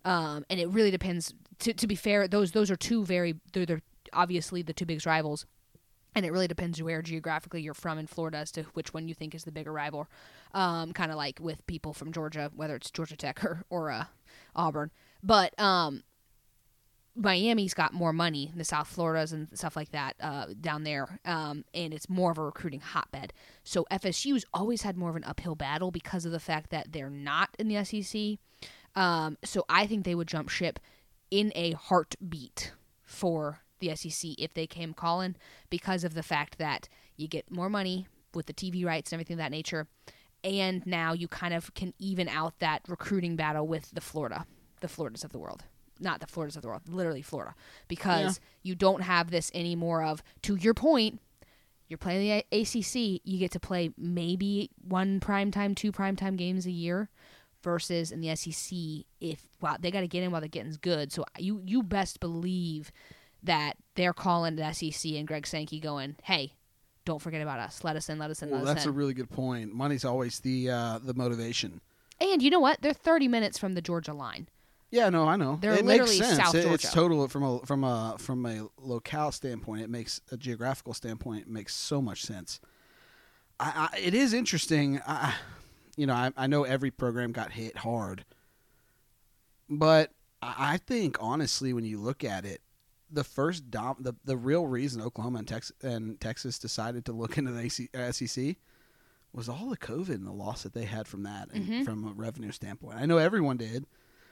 Um, 0.05 0.45
and 0.49 0.59
it 0.59 0.69
really 0.69 0.91
depends. 0.91 1.33
To, 1.59 1.73
to 1.73 1.87
be 1.87 1.95
fair, 1.95 2.27
those 2.27 2.51
those 2.51 2.71
are 2.71 2.75
two 2.75 3.05
very 3.05 3.35
they're, 3.53 3.65
they're 3.65 3.81
obviously 4.13 4.61
the 4.61 4.73
two 4.73 4.85
biggest 4.85 5.05
rivals, 5.05 5.45
and 6.15 6.25
it 6.25 6.31
really 6.31 6.47
depends 6.47 6.81
where 6.81 7.01
geographically 7.01 7.61
you're 7.61 7.73
from 7.73 7.97
in 7.97 8.07
Florida 8.07 8.37
as 8.37 8.51
to 8.53 8.63
which 8.73 8.93
one 8.93 9.07
you 9.07 9.13
think 9.13 9.35
is 9.35 9.43
the 9.43 9.51
bigger 9.51 9.73
rival. 9.73 10.07
Um, 10.53 10.93
kind 10.93 11.11
of 11.11 11.17
like 11.17 11.39
with 11.39 11.65
people 11.67 11.93
from 11.93 12.11
Georgia, 12.11 12.51
whether 12.55 12.75
it's 12.75 12.91
Georgia 12.91 13.17
Tech 13.17 13.43
or 13.43 13.63
or 13.69 13.91
uh, 13.91 14.05
Auburn, 14.55 14.91
but 15.21 15.59
um, 15.59 16.03
Miami's 17.19 17.73
got 17.73 17.93
more 17.93 18.13
money, 18.13 18.49
in 18.51 18.57
the 18.57 18.63
South 18.63 18.87
Floridas 18.87 19.33
and 19.33 19.49
stuff 19.57 19.75
like 19.75 19.91
that 19.91 20.15
uh, 20.21 20.47
down 20.59 20.83
there, 20.83 21.19
um, 21.25 21.65
and 21.73 21.93
it's 21.93 22.09
more 22.09 22.31
of 22.31 22.37
a 22.37 22.43
recruiting 22.43 22.79
hotbed. 22.79 23.33
So 23.63 23.85
FSU's 23.91 24.45
always 24.53 24.83
had 24.83 24.95
more 24.95 25.09
of 25.09 25.15
an 25.15 25.25
uphill 25.25 25.55
battle 25.55 25.91
because 25.91 26.25
of 26.25 26.31
the 26.31 26.39
fact 26.39 26.69
that 26.69 26.93
they're 26.93 27.09
not 27.09 27.49
in 27.59 27.67
the 27.67 27.83
SEC. 27.83 28.37
Um, 28.95 29.37
so 29.43 29.65
I 29.67 29.85
think 29.85 30.05
they 30.05 30.15
would 30.15 30.27
jump 30.27 30.49
ship 30.49 30.79
in 31.31 31.51
a 31.55 31.71
heartbeat 31.73 32.73
for 33.03 33.61
the 33.79 33.95
SEC 33.95 34.31
if 34.37 34.53
they 34.53 34.67
came 34.67 34.93
calling 34.93 35.35
because 35.69 36.03
of 36.03 36.13
the 36.13 36.23
fact 36.23 36.57
that 36.57 36.87
you 37.15 37.27
get 37.27 37.51
more 37.51 37.69
money 37.69 38.07
with 38.33 38.45
the 38.45 38.53
TV 38.53 38.85
rights 38.85 39.11
and 39.11 39.17
everything 39.17 39.35
of 39.35 39.39
that 39.39 39.51
nature. 39.51 39.87
And 40.43 40.85
now 40.85 41.13
you 41.13 41.27
kind 41.27 41.53
of 41.53 41.73
can 41.73 41.93
even 41.99 42.29
out 42.29 42.59
that 42.59 42.81
recruiting 42.87 43.35
battle 43.35 43.67
with 43.67 43.91
the 43.91 44.01
Florida, 44.01 44.45
the 44.81 44.87
Floridas 44.87 45.23
of 45.23 45.31
the 45.31 45.39
world. 45.39 45.63
Not 45.99 46.21
the 46.21 46.27
Floridas 46.27 46.55
of 46.55 46.61
the 46.61 46.69
world, 46.69 46.83
literally 46.87 47.21
Florida. 47.21 47.55
Because 47.89 48.39
you 48.63 48.73
don't 48.73 49.01
have 49.01 49.31
this 49.31 49.51
anymore 49.53 50.01
of, 50.03 50.23
to 50.43 50.55
your 50.55 50.73
point, 50.73 51.19
you're 51.89 51.97
playing 51.97 52.43
the 52.51 52.57
ACC, 52.57 53.21
you 53.25 53.37
get 53.37 53.51
to 53.51 53.59
play 53.59 53.91
maybe 53.97 54.69
one 54.81 55.19
primetime, 55.19 55.75
two 55.75 55.91
primetime 55.91 56.37
games 56.37 56.65
a 56.65 56.71
year 56.71 57.09
versus 57.63 58.11
in 58.11 58.21
the 58.21 58.35
SEC 58.35 58.77
if 59.19 59.45
wow 59.61 59.75
they 59.79 59.91
got 59.91 60.01
to 60.01 60.07
get 60.07 60.23
in 60.23 60.31
while 60.31 60.41
the 60.41 60.47
getting's 60.47 60.77
good. 60.77 61.11
So 61.11 61.25
you 61.37 61.61
you 61.65 61.83
best 61.83 62.19
believe 62.19 62.91
that 63.43 63.77
they're 63.95 64.13
calling 64.13 64.55
the 64.55 64.71
SEC 64.73 65.11
and 65.13 65.27
Greg 65.27 65.45
Sankey 65.47 65.79
going, 65.79 66.15
"Hey, 66.23 66.53
don't 67.05 67.21
forget 67.21 67.41
about 67.41 67.59
us. 67.59 67.83
Let 67.83 67.95
us 67.95 68.09
in. 68.09 68.19
Let 68.19 68.29
us 68.31 68.41
in. 68.41 68.49
Well, 68.49 68.59
let 68.61 68.69
us 68.69 68.75
that's 68.75 68.85
a 68.87 68.91
really 68.91 69.13
good 69.13 69.29
point. 69.29 69.73
Money's 69.73 70.05
always 70.05 70.39
the 70.41 70.69
uh, 70.69 70.99
the 70.99 71.13
motivation. 71.13 71.81
and 72.21 72.41
you 72.41 72.49
know 72.49 72.59
what? 72.59 72.81
They're 72.81 72.93
30 72.93 73.27
minutes 73.27 73.57
from 73.57 73.73
the 73.73 73.81
Georgia 73.81 74.13
line. 74.13 74.47
Yeah, 74.91 75.09
no, 75.09 75.27
I 75.27 75.35
know. 75.35 75.57
They're 75.61 75.73
it 75.73 75.85
makes 75.85 76.01
literally 76.09 76.17
sense. 76.17 76.37
South 76.37 76.55
It- 76.55 76.65
It's 76.65 76.91
total 76.91 77.27
from 77.27 77.43
a 77.43 77.59
from 77.59 77.83
a 77.83 78.15
from 78.17 78.45
a 78.45 78.67
locale 78.81 79.31
standpoint. 79.31 79.83
It 79.83 79.89
makes 79.89 80.19
a 80.31 80.37
geographical 80.37 80.93
standpoint. 80.93 81.43
It 81.43 81.47
makes 81.49 81.75
so 81.75 82.01
much 82.01 82.23
sense. 82.23 82.59
I, 83.59 83.89
I, 83.93 83.97
it 83.99 84.13
is 84.13 84.33
interesting. 84.33 84.99
I, 85.05 85.33
you 85.99 86.07
know, 86.07 86.13
I, 86.13 86.31
I 86.37 86.47
know 86.47 86.63
every 86.63 86.91
program 86.91 87.31
got 87.31 87.51
hit 87.51 87.77
hard, 87.77 88.23
but 89.69 90.11
I 90.41 90.77
think 90.77 91.17
honestly, 91.19 91.73
when 91.73 91.85
you 91.85 91.99
look 91.99 92.23
at 92.23 92.45
it, 92.45 92.61
the 93.11 93.23
first 93.23 93.69
dom- 93.71 93.97
the 93.99 94.13
the 94.23 94.37
real 94.37 94.67
reason 94.67 95.01
Oklahoma 95.01 95.39
and 95.39 95.47
Texas 95.47 95.75
and 95.81 96.19
Texas 96.21 96.59
decided 96.59 97.05
to 97.05 97.11
look 97.11 97.37
into 97.37 97.51
the 97.51 97.61
AC, 97.61 97.89
uh, 97.93 98.11
SEC 98.11 98.55
was 99.33 99.49
all 99.49 99.69
the 99.69 99.77
COVID 99.77 100.09
and 100.09 100.25
the 100.27 100.31
loss 100.31 100.63
that 100.63 100.73
they 100.73 100.85
had 100.85 101.07
from 101.07 101.23
that, 101.23 101.49
and 101.53 101.65
Mhm. 101.67 101.85
from 101.85 102.07
a 102.07 102.11
revenue 102.13 102.51
standpoint. 102.51 102.97
I 102.97 103.05
know 103.05 103.17
everyone 103.17 103.57
did, 103.57 103.85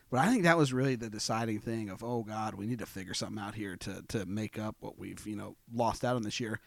but 0.09 0.20
I 0.20 0.28
think 0.30 0.43
that 0.43 0.57
was 0.57 0.74
really 0.74 0.95
the 0.95 1.09
deciding 1.09 1.59
thing 1.59 1.89
of 1.89 2.03
oh 2.03 2.24
God, 2.24 2.53
we 2.55 2.65
need 2.68 2.80
to 2.80 2.86
figure 2.86 3.13
something 3.13 3.41
out 3.43 3.55
here 3.55 3.76
to 3.78 4.03
to 4.09 4.26
make 4.26 4.57
up 4.57 4.76
what 4.80 4.97
we've 4.97 5.26
you 5.28 5.36
know 5.36 5.55
lost 5.74 6.05
out 6.05 6.15
on 6.15 6.24
this 6.24 6.39
year. 6.39 6.59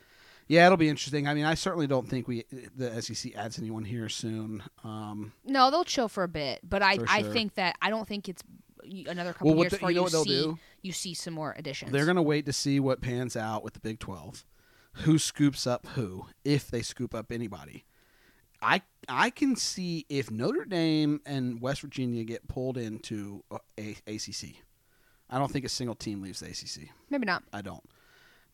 Yeah, 0.50 0.66
it'll 0.66 0.76
be 0.76 0.88
interesting. 0.88 1.28
I 1.28 1.34
mean, 1.34 1.44
I 1.44 1.54
certainly 1.54 1.86
don't 1.86 2.08
think 2.08 2.26
we 2.26 2.44
the 2.76 3.00
SEC 3.00 3.36
adds 3.36 3.56
anyone 3.56 3.84
here 3.84 4.08
soon. 4.08 4.64
Um, 4.82 5.32
No, 5.44 5.70
they'll 5.70 5.84
chill 5.84 6.08
for 6.08 6.24
a 6.24 6.28
bit, 6.28 6.58
but 6.68 6.82
I 6.82 6.98
I 7.08 7.22
sure. 7.22 7.32
think 7.32 7.54
that 7.54 7.76
I 7.80 7.88
don't 7.88 8.08
think 8.08 8.28
it's 8.28 8.42
another 9.06 9.32
couple 9.32 9.52
Well, 9.54 9.58
years 9.60 9.70
the- 9.70 9.76
before 9.76 9.90
you 9.92 9.96
know 10.00 10.02
you, 10.08 10.24
see 10.24 10.24
do? 10.24 10.58
you 10.82 10.90
see 10.92 11.14
some 11.14 11.34
more 11.34 11.54
additions. 11.56 11.92
They're 11.92 12.04
going 12.04 12.16
to 12.16 12.22
wait 12.22 12.46
to 12.46 12.52
see 12.52 12.80
what 12.80 13.00
pans 13.00 13.36
out 13.36 13.62
with 13.62 13.74
the 13.74 13.80
Big 13.80 14.00
12. 14.00 14.44
Who 15.04 15.18
scoops 15.20 15.68
up 15.68 15.86
who, 15.94 16.26
if 16.44 16.68
they 16.68 16.82
scoop 16.82 17.14
up 17.14 17.30
anybody. 17.30 17.84
I 18.60 18.82
I 19.08 19.30
can 19.30 19.54
see 19.54 20.04
if 20.08 20.32
Notre 20.32 20.64
Dame 20.64 21.20
and 21.24 21.60
West 21.60 21.82
Virginia 21.82 22.24
get 22.24 22.48
pulled 22.48 22.76
into 22.76 23.44
a, 23.78 23.96
ACC. 24.08 24.56
I 25.30 25.38
don't 25.38 25.50
think 25.52 25.64
a 25.64 25.68
single 25.68 25.94
team 25.94 26.20
leaves 26.22 26.40
the 26.40 26.46
ACC. 26.48 26.90
Maybe 27.08 27.24
not. 27.24 27.44
I 27.52 27.62
don't. 27.62 27.84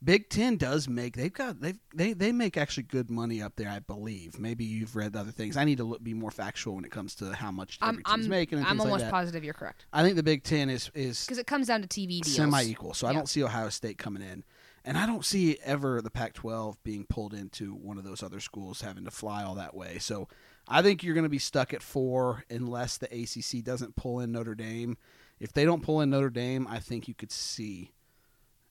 Big 0.03 0.29
Ten 0.29 0.57
does 0.57 0.89
make 0.89 1.17
they've 1.17 1.33
got 1.33 1.61
they 1.61 1.75
they 1.95 2.13
they 2.13 2.33
make 2.33 2.57
actually 2.57 2.85
good 2.85 3.11
money 3.11 3.43
up 3.43 3.57
there. 3.57 3.69
I 3.69 3.79
believe. 3.79 4.39
Maybe 4.39 4.65
you've 4.65 4.95
read 4.95 5.17
other 5.17 5.31
things. 5.31 5.57
I 5.57 5.65
need 5.65 5.79
to 5.79 5.85
look, 5.85 6.03
be 6.03 6.15
more 6.15 6.31
factual 6.31 6.75
when 6.75 6.85
it 6.85 6.91
comes 6.91 7.15
to 7.17 7.33
how 7.33 7.51
much 7.51 7.79
I'm 7.81 7.97
team's 7.97 8.05
I'm, 8.07 8.29
making. 8.29 8.59
And 8.59 8.67
I'm 8.67 8.79
like 8.79 8.87
almost 8.87 9.05
that. 9.05 9.11
positive 9.11 9.43
you're 9.45 9.55
correct 9.55 9.87
I 9.93 10.03
think 10.03 10.17
the 10.17 10.23
Big 10.23 10.43
Ten 10.43 10.71
is 10.71 10.91
is 10.95 11.25
because 11.25 11.39
it 11.39 11.47
comes 11.47 11.69
down 11.69 11.83
to 11.83 11.89
TV 11.89 12.21
deals. 12.21 12.35
semi 12.35 12.65
equal. 12.65 12.95
So 12.95 13.07
I 13.07 13.13
don't 13.13 13.29
see 13.29 13.43
Ohio 13.43 13.69
State 13.69 13.99
coming 13.99 14.23
in. 14.23 14.45
And 14.85 14.97
I 14.97 15.05
don't 15.05 15.25
see 15.25 15.59
ever 15.65 16.01
the 16.01 16.11
Pac 16.11 16.35
12 16.35 16.81
being 16.85 17.07
pulled 17.07 17.35
into 17.35 17.75
one 17.75 17.99
of 17.99 18.05
those 18.05 18.23
other 18.23 18.39
schools 18.39 18.83
having 18.83 19.05
to 19.05 19.11
fly 19.11 19.43
all 19.43 19.57
that 19.57 19.75
way. 19.75 19.99
So 19.99 20.29
I 20.69 20.81
think 20.81 21.03
you're 21.03 21.15
going 21.15 21.25
to 21.25 21.29
be 21.29 21.41
stuck 21.41 21.75
at 21.75 21.83
four 21.83 22.45
unless 22.49 22.97
the 22.97 23.07
ACC 23.07 23.65
doesn't 23.65 23.97
pull 23.97 24.21
in 24.21 24.31
Notre 24.31 24.55
Dame 24.55 24.97
if 25.39 25.53
they 25.53 25.65
don't 25.65 25.83
pull 25.83 26.01
in 26.01 26.11
Notre 26.11 26.31
Dame, 26.31 26.67
I 26.69 26.79
think 26.79 27.09
you 27.09 27.15
could 27.15 27.31
see, 27.31 27.93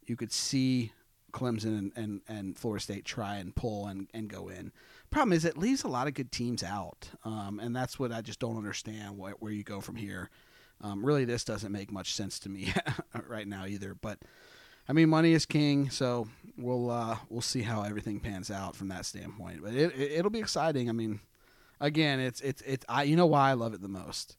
you 0.06 0.16
could 0.16 0.32
see 0.32 0.92
Clemson 1.36 1.78
and, 1.78 1.92
and, 1.96 2.22
and 2.28 2.58
Florida 2.58 2.82
State 2.82 3.06
try 3.06 3.36
and 3.36 3.56
pull 3.56 3.88
and, 3.88 4.08
and 4.14 4.30
go 4.30 4.48
in. 4.48 4.72
Problem 5.12 5.34
is, 5.34 5.46
it 5.46 5.58
leaves 5.58 5.84
a 5.84 5.88
lot 5.88 6.08
of 6.08 6.14
good 6.14 6.32
teams 6.32 6.64
out, 6.64 7.10
um, 7.24 7.60
and 7.62 7.76
that's 7.76 8.00
what 8.00 8.12
I 8.12 8.22
just 8.22 8.40
don't 8.40 8.58
understand. 8.58 9.18
Where, 9.18 9.34
where 9.40 9.52
you 9.52 9.64
go 9.64 9.82
from 9.82 9.96
here? 9.96 10.30
Um, 10.82 11.06
really, 11.06 11.26
this 11.26 11.44
doesn't 11.44 11.72
make 11.72 11.92
much 11.92 12.14
sense 12.14 12.40
to 12.40 12.50
me 12.50 12.74
right 13.28 13.48
now 13.48 13.66
either. 13.66 13.94
But 13.94 14.20
I 14.90 14.94
mean, 14.94 15.10
money 15.10 15.34
is 15.34 15.46
king, 15.46 15.90
so 15.90 16.28
we'll 16.58 16.90
uh, 16.90 17.18
we'll 17.30 17.42
see 17.42 17.62
how 17.62 17.84
everything 17.84 18.20
pans 18.20 18.52
out 18.52 18.76
from 18.76 18.88
that 18.90 19.06
standpoint. 19.06 19.62
But 19.64 19.74
it, 19.74 19.94
it 19.96 20.24
will 20.24 20.32
be 20.32 20.40
exciting. 20.40 20.90
I 20.90 20.94
mean, 20.94 21.20
again, 21.80 22.20
it's 22.20 22.42
it's 22.42 22.62
it's 22.64 22.86
I 22.90 23.04
you 23.04 23.16
know 23.16 23.26
why 23.26 23.50
I 23.50 23.54
love 23.54 23.74
it 23.74 23.82
the 23.82 23.88
most. 23.88 24.38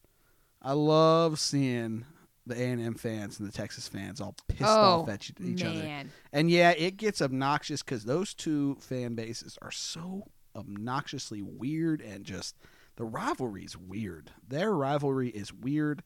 I 0.61 0.72
love 0.72 1.38
seeing 1.38 2.05
the 2.47 2.55
A 2.61 2.64
and 2.70 2.80
M 2.80 2.94
fans 2.94 3.38
and 3.38 3.49
the 3.49 3.53
Texas 3.53 3.88
fans 3.88 4.20
all 4.20 4.36
pissed 4.49 4.62
oh, 4.62 5.03
off 5.03 5.09
at 5.09 5.30
each 5.40 5.62
other. 5.64 5.80
man. 5.80 6.11
And 6.32 6.51
yeah, 6.51 6.70
it 6.70 6.97
gets 6.97 7.20
obnoxious 7.20 7.82
because 7.82 8.05
those 8.05 8.34
two 8.34 8.76
fan 8.80 9.14
bases 9.14 9.59
are 9.61 9.72
so 9.72 10.24
obnoxiously 10.55 11.42
weird 11.42 12.01
and 12.01 12.24
just 12.24 12.57
the 12.97 13.05
rivalry 13.05 13.64
is 13.64 13.76
weird. 13.76 14.30
Their 14.47 14.72
rivalry 14.72 15.28
is 15.28 15.53
weird. 15.53 16.03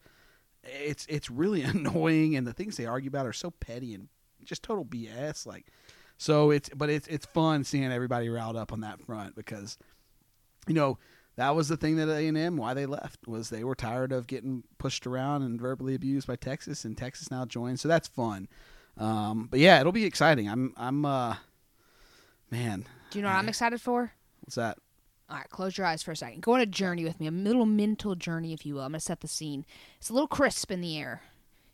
It's 0.65 1.07
it's 1.09 1.31
really 1.31 1.63
annoying, 1.63 2.37
and 2.37 2.47
the 2.47 2.53
things 2.53 2.77
they 2.77 2.87
argue 2.87 3.09
about 3.09 3.27
are 3.27 3.33
so 3.33 3.51
petty 3.51 3.95
and 3.95 4.09
just 4.45 4.63
total 4.63 4.85
BS. 4.85 5.47
Like, 5.47 5.67
so 6.19 6.51
it's 6.51 6.69
but 6.75 6.91
it's 6.91 7.07
it's 7.07 7.27
fun 7.27 7.65
seeing 7.65 7.93
everybody 7.93 8.29
riled 8.29 8.57
up 8.57 8.73
on 8.73 8.81
that 8.81 9.01
front 9.01 9.35
because, 9.35 9.79
you 10.67 10.75
know, 10.75 10.99
that 11.41 11.55
was 11.55 11.69
the 11.69 11.77
thing 11.79 11.97
that 11.97 12.11
A 12.11 12.29
and 12.29 12.37
M 12.37 12.59
why 12.59 12.75
they 12.75 12.85
left 12.85 13.27
was 13.27 13.49
they 13.49 13.65
were 13.65 13.75
tired 13.75 14.13
of 14.13 14.27
getting 14.27 14.63
pushed 14.77 15.07
around 15.07 15.41
and 15.41 15.59
verbally 15.59 15.95
abused 15.95 16.27
by 16.27 16.37
Texas, 16.37 16.85
and 16.85 16.99
Texas 16.99 17.31
now 17.31 17.47
joined. 17.47 17.81
So 17.81 17.89
that's 17.89 18.09
fun. 18.09 18.47
Um, 18.99 19.49
but 19.51 19.59
yeah, 19.59 19.81
it'll 19.81 19.91
be 19.91 20.05
exciting. 20.05 20.51
I'm 20.51 20.75
I'm 20.77 21.07
uh, 21.07 21.37
man. 22.51 22.85
Do 23.11 23.19
you 23.19 23.23
know 23.23 23.31
what 23.31 23.39
I'm 23.39 23.49
excited 23.49 23.81
for? 23.81 24.13
What's 24.43 24.57
that? 24.57 24.77
All 25.31 25.39
right, 25.39 25.49
close 25.49 25.79
your 25.79 25.87
eyes 25.87 26.03
for 26.03 26.13
a 26.13 26.17
second. 26.17 26.43
Go 26.43 26.53
on 26.53 26.61
a 26.61 26.67
journey 26.67 27.05
with 27.05 27.19
me, 27.19 27.27
a 27.27 27.31
little 27.31 27.65
mental 27.65 28.15
journey, 28.15 28.53
if 28.53 28.67
you 28.67 28.75
will. 28.75 28.83
I'm 28.83 28.93
gonna 28.93 29.01
set 29.01 29.21
the 29.21 29.29
scene. 29.29 29.65
It's 29.97 30.11
a 30.11 30.13
little 30.13 30.29
crisp 30.29 30.71
in 30.71 30.83
the 30.83 30.99
air. 30.99 31.23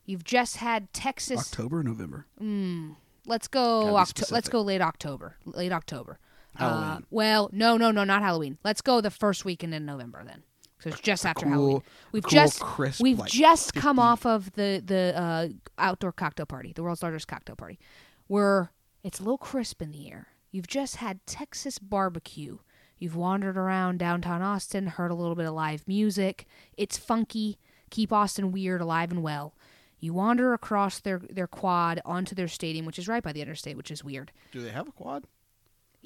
You've 0.04 0.22
just 0.22 0.58
had 0.58 0.92
Texas. 0.92 1.40
October, 1.40 1.82
November. 1.82 2.26
Mm, 2.40 2.94
let's 3.26 3.48
go. 3.48 3.96
Octo- 3.96 4.26
let's 4.30 4.48
go 4.48 4.62
late 4.62 4.80
October. 4.80 5.34
Late 5.44 5.72
October. 5.72 6.20
Uh, 6.64 6.98
well, 7.10 7.50
no, 7.52 7.76
no, 7.76 7.90
no, 7.90 8.04
not 8.04 8.22
Halloween. 8.22 8.58
Let's 8.64 8.80
go 8.80 9.00
the 9.00 9.10
first 9.10 9.44
weekend 9.44 9.74
in 9.74 9.84
November 9.86 10.22
then. 10.24 10.42
So 10.80 10.90
it's 10.90 11.00
just 11.00 11.24
after 11.24 11.44
cool- 11.46 11.52
Halloween. 11.52 11.82
We've 12.12 12.22
cool, 12.22 12.30
just 12.30 12.60
crisp, 12.60 13.02
we've 13.02 13.18
like, 13.18 13.30
just 13.30 13.74
come 13.74 13.98
off 13.98 14.26
of 14.26 14.52
the 14.52 14.82
the 14.84 15.18
uh, 15.18 15.48
outdoor 15.78 16.12
cocktail 16.12 16.46
party, 16.46 16.72
the 16.74 16.82
world's 16.82 17.02
largest 17.02 17.28
cocktail 17.28 17.56
party, 17.56 17.78
where 18.26 18.72
it's 19.02 19.18
a 19.18 19.22
little 19.22 19.38
crisp 19.38 19.80
in 19.80 19.90
the 19.90 20.10
air. 20.10 20.28
You've 20.50 20.66
just 20.66 20.96
had 20.96 21.24
Texas 21.26 21.78
barbecue. 21.78 22.58
You've 22.98 23.16
wandered 23.16 23.56
around 23.58 23.98
downtown 23.98 24.42
Austin, 24.42 24.86
heard 24.86 25.10
a 25.10 25.14
little 25.14 25.34
bit 25.34 25.46
of 25.46 25.54
live 25.54 25.86
music. 25.86 26.46
It's 26.76 26.96
funky. 26.96 27.58
Keep 27.90 28.12
Austin 28.12 28.52
weird, 28.52 28.80
alive 28.80 29.10
and 29.10 29.22
well. 29.22 29.54
You 29.98 30.12
wander 30.12 30.52
across 30.52 30.98
their 31.00 31.20
their 31.30 31.46
quad 31.46 32.00
onto 32.04 32.34
their 32.34 32.48
stadium, 32.48 32.84
which 32.84 32.98
is 32.98 33.08
right 33.08 33.22
by 33.22 33.32
the 33.32 33.40
interstate, 33.40 33.76
which 33.78 33.90
is 33.90 34.04
weird. 34.04 34.30
Do 34.52 34.60
they 34.60 34.70
have 34.70 34.88
a 34.88 34.92
quad? 34.92 35.24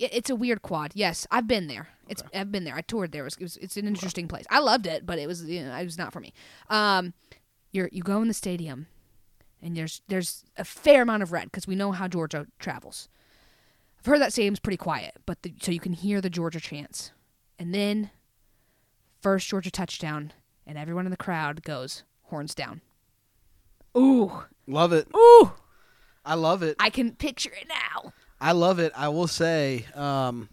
It's 0.01 0.31
a 0.31 0.35
weird 0.35 0.63
quad. 0.63 0.93
Yes, 0.95 1.27
I've 1.31 1.47
been 1.47 1.67
there. 1.67 1.89
It's 2.09 2.23
I've 2.35 2.51
been 2.51 2.65
there. 2.65 2.75
I 2.75 2.81
toured 2.81 3.13
there. 3.13 3.23
It 3.23 3.25
was, 3.25 3.37
it 3.37 3.43
was 3.43 3.57
it's 3.59 3.77
an 3.77 3.87
interesting 3.87 4.27
place. 4.29 4.45
I 4.51 4.59
loved 4.61 4.87
it, 4.87 5.05
but 5.07 5.19
it 5.19 5.27
was 5.27 5.45
you 5.45 5.63
know, 5.63 5.75
it 5.77 5.85
was 5.85 5.99
not 5.99 6.13
for 6.13 6.21
me. 6.21 6.33
Um, 6.69 7.13
you 7.73 7.89
you 7.93 8.03
go 8.03 8.21
in 8.23 8.29
the 8.29 8.35
stadium, 8.35 8.87
and 9.63 9.77
there's 9.77 10.01
there's 10.09 10.45
a 10.57 10.65
fair 10.65 11.03
amount 11.03 11.23
of 11.23 11.33
red 11.33 11.45
because 11.45 11.67
we 11.67 11.75
know 11.77 11.93
how 11.93 12.09
Georgia 12.09 12.47
travels. 12.59 13.09
I've 13.99 14.07
heard 14.07 14.21
that 14.23 14.33
stadium's 14.33 14.61
pretty 14.61 14.79
quiet, 14.79 15.17
but 15.27 15.43
the, 15.43 15.53
so 15.61 15.71
you 15.71 15.81
can 15.81 15.93
hear 15.93 16.21
the 16.23 16.31
Georgia 16.31 16.61
chants, 16.61 17.13
and 17.59 17.75
then 17.75 18.11
first 19.21 19.47
Georgia 19.49 19.71
touchdown, 19.71 20.33
and 20.67 20.79
everyone 20.79 21.05
in 21.07 21.11
the 21.11 21.17
crowd 21.19 21.63
goes 21.63 22.05
horns 22.25 22.55
down. 22.55 22.81
Ooh, 23.97 24.45
Love 24.67 24.93
it. 24.93 25.09
ooh! 25.15 25.53
I 26.25 26.35
love 26.35 26.63
it. 26.63 26.77
I 26.79 26.91
can 26.91 27.13
picture 27.13 27.51
it 27.51 27.67
now. 27.69 28.13
I 28.41 28.53
love 28.53 28.79
it. 28.79 28.93
I 28.97 29.09
will 29.09 29.27
say, 29.27 29.85
um, 29.95 30.49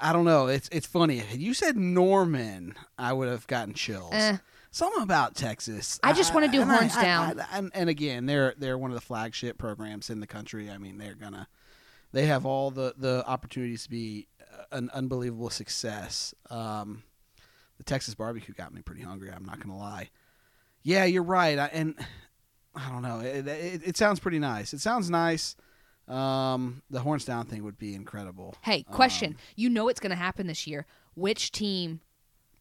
I 0.00 0.12
don't 0.12 0.24
know. 0.26 0.46
It's 0.48 0.68
it's 0.70 0.86
funny. 0.86 1.18
Had 1.18 1.40
you 1.40 1.54
said 1.54 1.76
Norman, 1.76 2.74
I 2.98 3.12
would 3.12 3.28
have 3.28 3.46
gotten 3.46 3.72
chills. 3.74 4.10
Eh. 4.12 4.36
Something 4.70 5.02
about 5.02 5.34
Texas. 5.36 5.98
I 6.02 6.12
just 6.12 6.34
wanna 6.34 6.48
do 6.48 6.60
and 6.60 6.70
I- 6.70 6.76
horns 6.76 6.96
I- 6.96 7.02
down. 7.02 7.40
I- 7.40 7.46
and, 7.58 7.70
and 7.74 7.88
again, 7.88 8.26
they're 8.26 8.54
they're 8.58 8.76
one 8.76 8.90
of 8.90 8.94
the 8.96 9.00
flagship 9.00 9.56
programs 9.56 10.10
in 10.10 10.20
the 10.20 10.26
country. 10.26 10.70
I 10.70 10.76
mean, 10.78 10.98
they're 10.98 11.14
gonna 11.14 11.48
they 12.12 12.26
have 12.26 12.44
all 12.44 12.70
the 12.70 12.94
the 12.98 13.24
opportunities 13.26 13.84
to 13.84 13.90
be 13.90 14.26
uh, 14.40 14.64
an 14.72 14.90
unbelievable 14.92 15.50
success. 15.50 16.34
Um, 16.50 17.02
the 17.78 17.84
Texas 17.84 18.14
barbecue 18.14 18.52
got 18.54 18.74
me 18.74 18.82
pretty 18.82 19.02
hungry. 19.02 19.30
I'm 19.34 19.44
not 19.44 19.60
gonna 19.60 19.78
lie. 19.78 20.10
Yeah, 20.82 21.04
you're 21.06 21.22
right. 21.22 21.58
I, 21.58 21.66
and 21.68 21.94
I 22.74 22.88
don't 22.90 23.02
know. 23.02 23.20
It, 23.20 23.46
it, 23.46 23.80
it 23.88 23.96
sounds 23.96 24.20
pretty 24.20 24.38
nice. 24.38 24.72
It 24.72 24.80
sounds 24.80 25.08
nice. 25.10 25.56
Um, 26.08 26.82
the 26.90 27.00
horns 27.00 27.24
down 27.24 27.46
thing 27.46 27.64
would 27.64 27.78
be 27.78 27.94
incredible. 27.94 28.54
Hey, 28.62 28.82
question. 28.82 29.32
Um, 29.32 29.36
you 29.56 29.70
know 29.70 29.88
it's 29.88 30.00
going 30.00 30.10
to 30.10 30.16
happen 30.16 30.46
this 30.46 30.66
year. 30.66 30.86
Which 31.14 31.50
team 31.52 32.00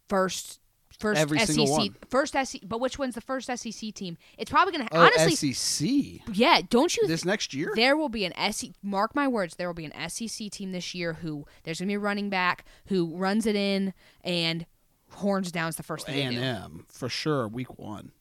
first 0.08 0.60
first 1.00 1.20
Every 1.20 1.40
SEC 1.40 1.92
first 2.10 2.34
SEC 2.34 2.62
but 2.66 2.80
which 2.80 3.00
one's 3.00 3.16
the 3.16 3.22
first 3.22 3.48
SEC 3.48 3.94
team? 3.94 4.18
It's 4.38 4.52
probably 4.52 4.74
going 4.74 4.88
to 4.88 4.96
Oh, 4.96 5.10
honestly 5.18 5.52
SEC 5.52 6.22
Yeah, 6.34 6.62
don't 6.70 6.96
you 6.96 7.08
this 7.08 7.26
next 7.26 7.54
year. 7.54 7.72
there 7.76 7.98
will 7.98 8.10
be 8.10 8.26
an 8.26 8.54
SEC 8.54 8.70
mark 8.84 9.16
my 9.16 9.28
words, 9.28 9.56
there 9.56 9.68
will 9.68 9.74
be 9.74 9.86
an 9.86 10.10
SEC 10.10 10.52
team 10.52 10.72
this 10.72 10.94
year 10.94 11.14
who 11.14 11.46
there's 11.64 11.80
going 11.80 11.88
to 11.88 11.92
be 11.92 11.96
a 11.96 12.00
running 12.00 12.30
back 12.30 12.64
who 12.88 13.16
runs 13.18 13.46
it 13.48 13.56
in 13.56 13.94
and 14.24 14.66
horns 15.10 15.52
down's 15.52 15.76
the 15.76 15.84
first 15.84 16.08
A 16.08 16.12
thing 16.12 16.16
they 16.16 16.24
and 16.24 16.36
do. 16.36 16.42
M 16.42 16.86
for 16.90 17.10
sure. 17.10 17.48
Week 17.48 17.78
one. 17.80 18.12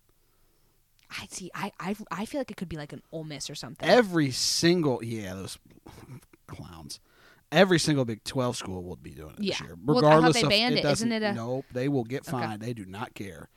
I 1.20 1.26
see 1.30 1.50
I, 1.54 1.72
I 1.78 1.94
I 2.10 2.24
feel 2.26 2.40
like 2.40 2.50
it 2.50 2.56
could 2.56 2.68
be 2.68 2.76
like 2.76 2.92
an 2.92 3.02
Ole 3.12 3.24
Miss 3.24 3.48
or 3.50 3.54
something. 3.54 3.88
Every 3.88 4.30
single 4.30 5.02
yeah, 5.04 5.34
those 5.34 5.58
clowns. 6.46 7.00
Every 7.50 7.78
single 7.78 8.04
Big 8.06 8.24
Twelve 8.24 8.56
school 8.56 8.82
will 8.82 8.96
be 8.96 9.10
doing 9.10 9.34
it 9.38 9.40
Yeah. 9.44 9.52
this 9.52 9.60
year, 9.60 9.76
Well, 9.84 9.96
regardless 9.96 10.34
they 10.36 10.42
of 10.42 10.48
banned 10.48 10.76
it. 10.78 10.82
doesn't- 10.82 11.12
it 11.12 11.22
a- 11.22 11.34
Nope, 11.34 11.66
they 11.72 11.86
will 11.88 12.04
get 12.04 12.22
Okay. 12.22 12.30
fined. 12.30 12.62
They 12.62 12.72
do 12.72 12.86
not 12.86 13.14
care. 13.14 13.48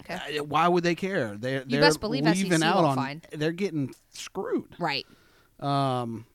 Okay. 0.00 0.38
Uh, 0.38 0.44
Why 0.44 0.66
would 0.66 0.82
they 0.82 0.96
care? 0.96 1.36
They're 1.38 1.60
You 1.62 1.64
they're 1.68 1.80
best 1.80 2.00
believe 2.00 2.24
leaving 2.24 2.50
SEC 2.58 2.62
out 2.64 2.84
on. 2.84 2.96
fine. 2.96 3.22
They're 3.32 3.52
getting 3.52 3.94
screwed. 4.10 4.74
right. 4.80 5.06
Um, 5.60 6.26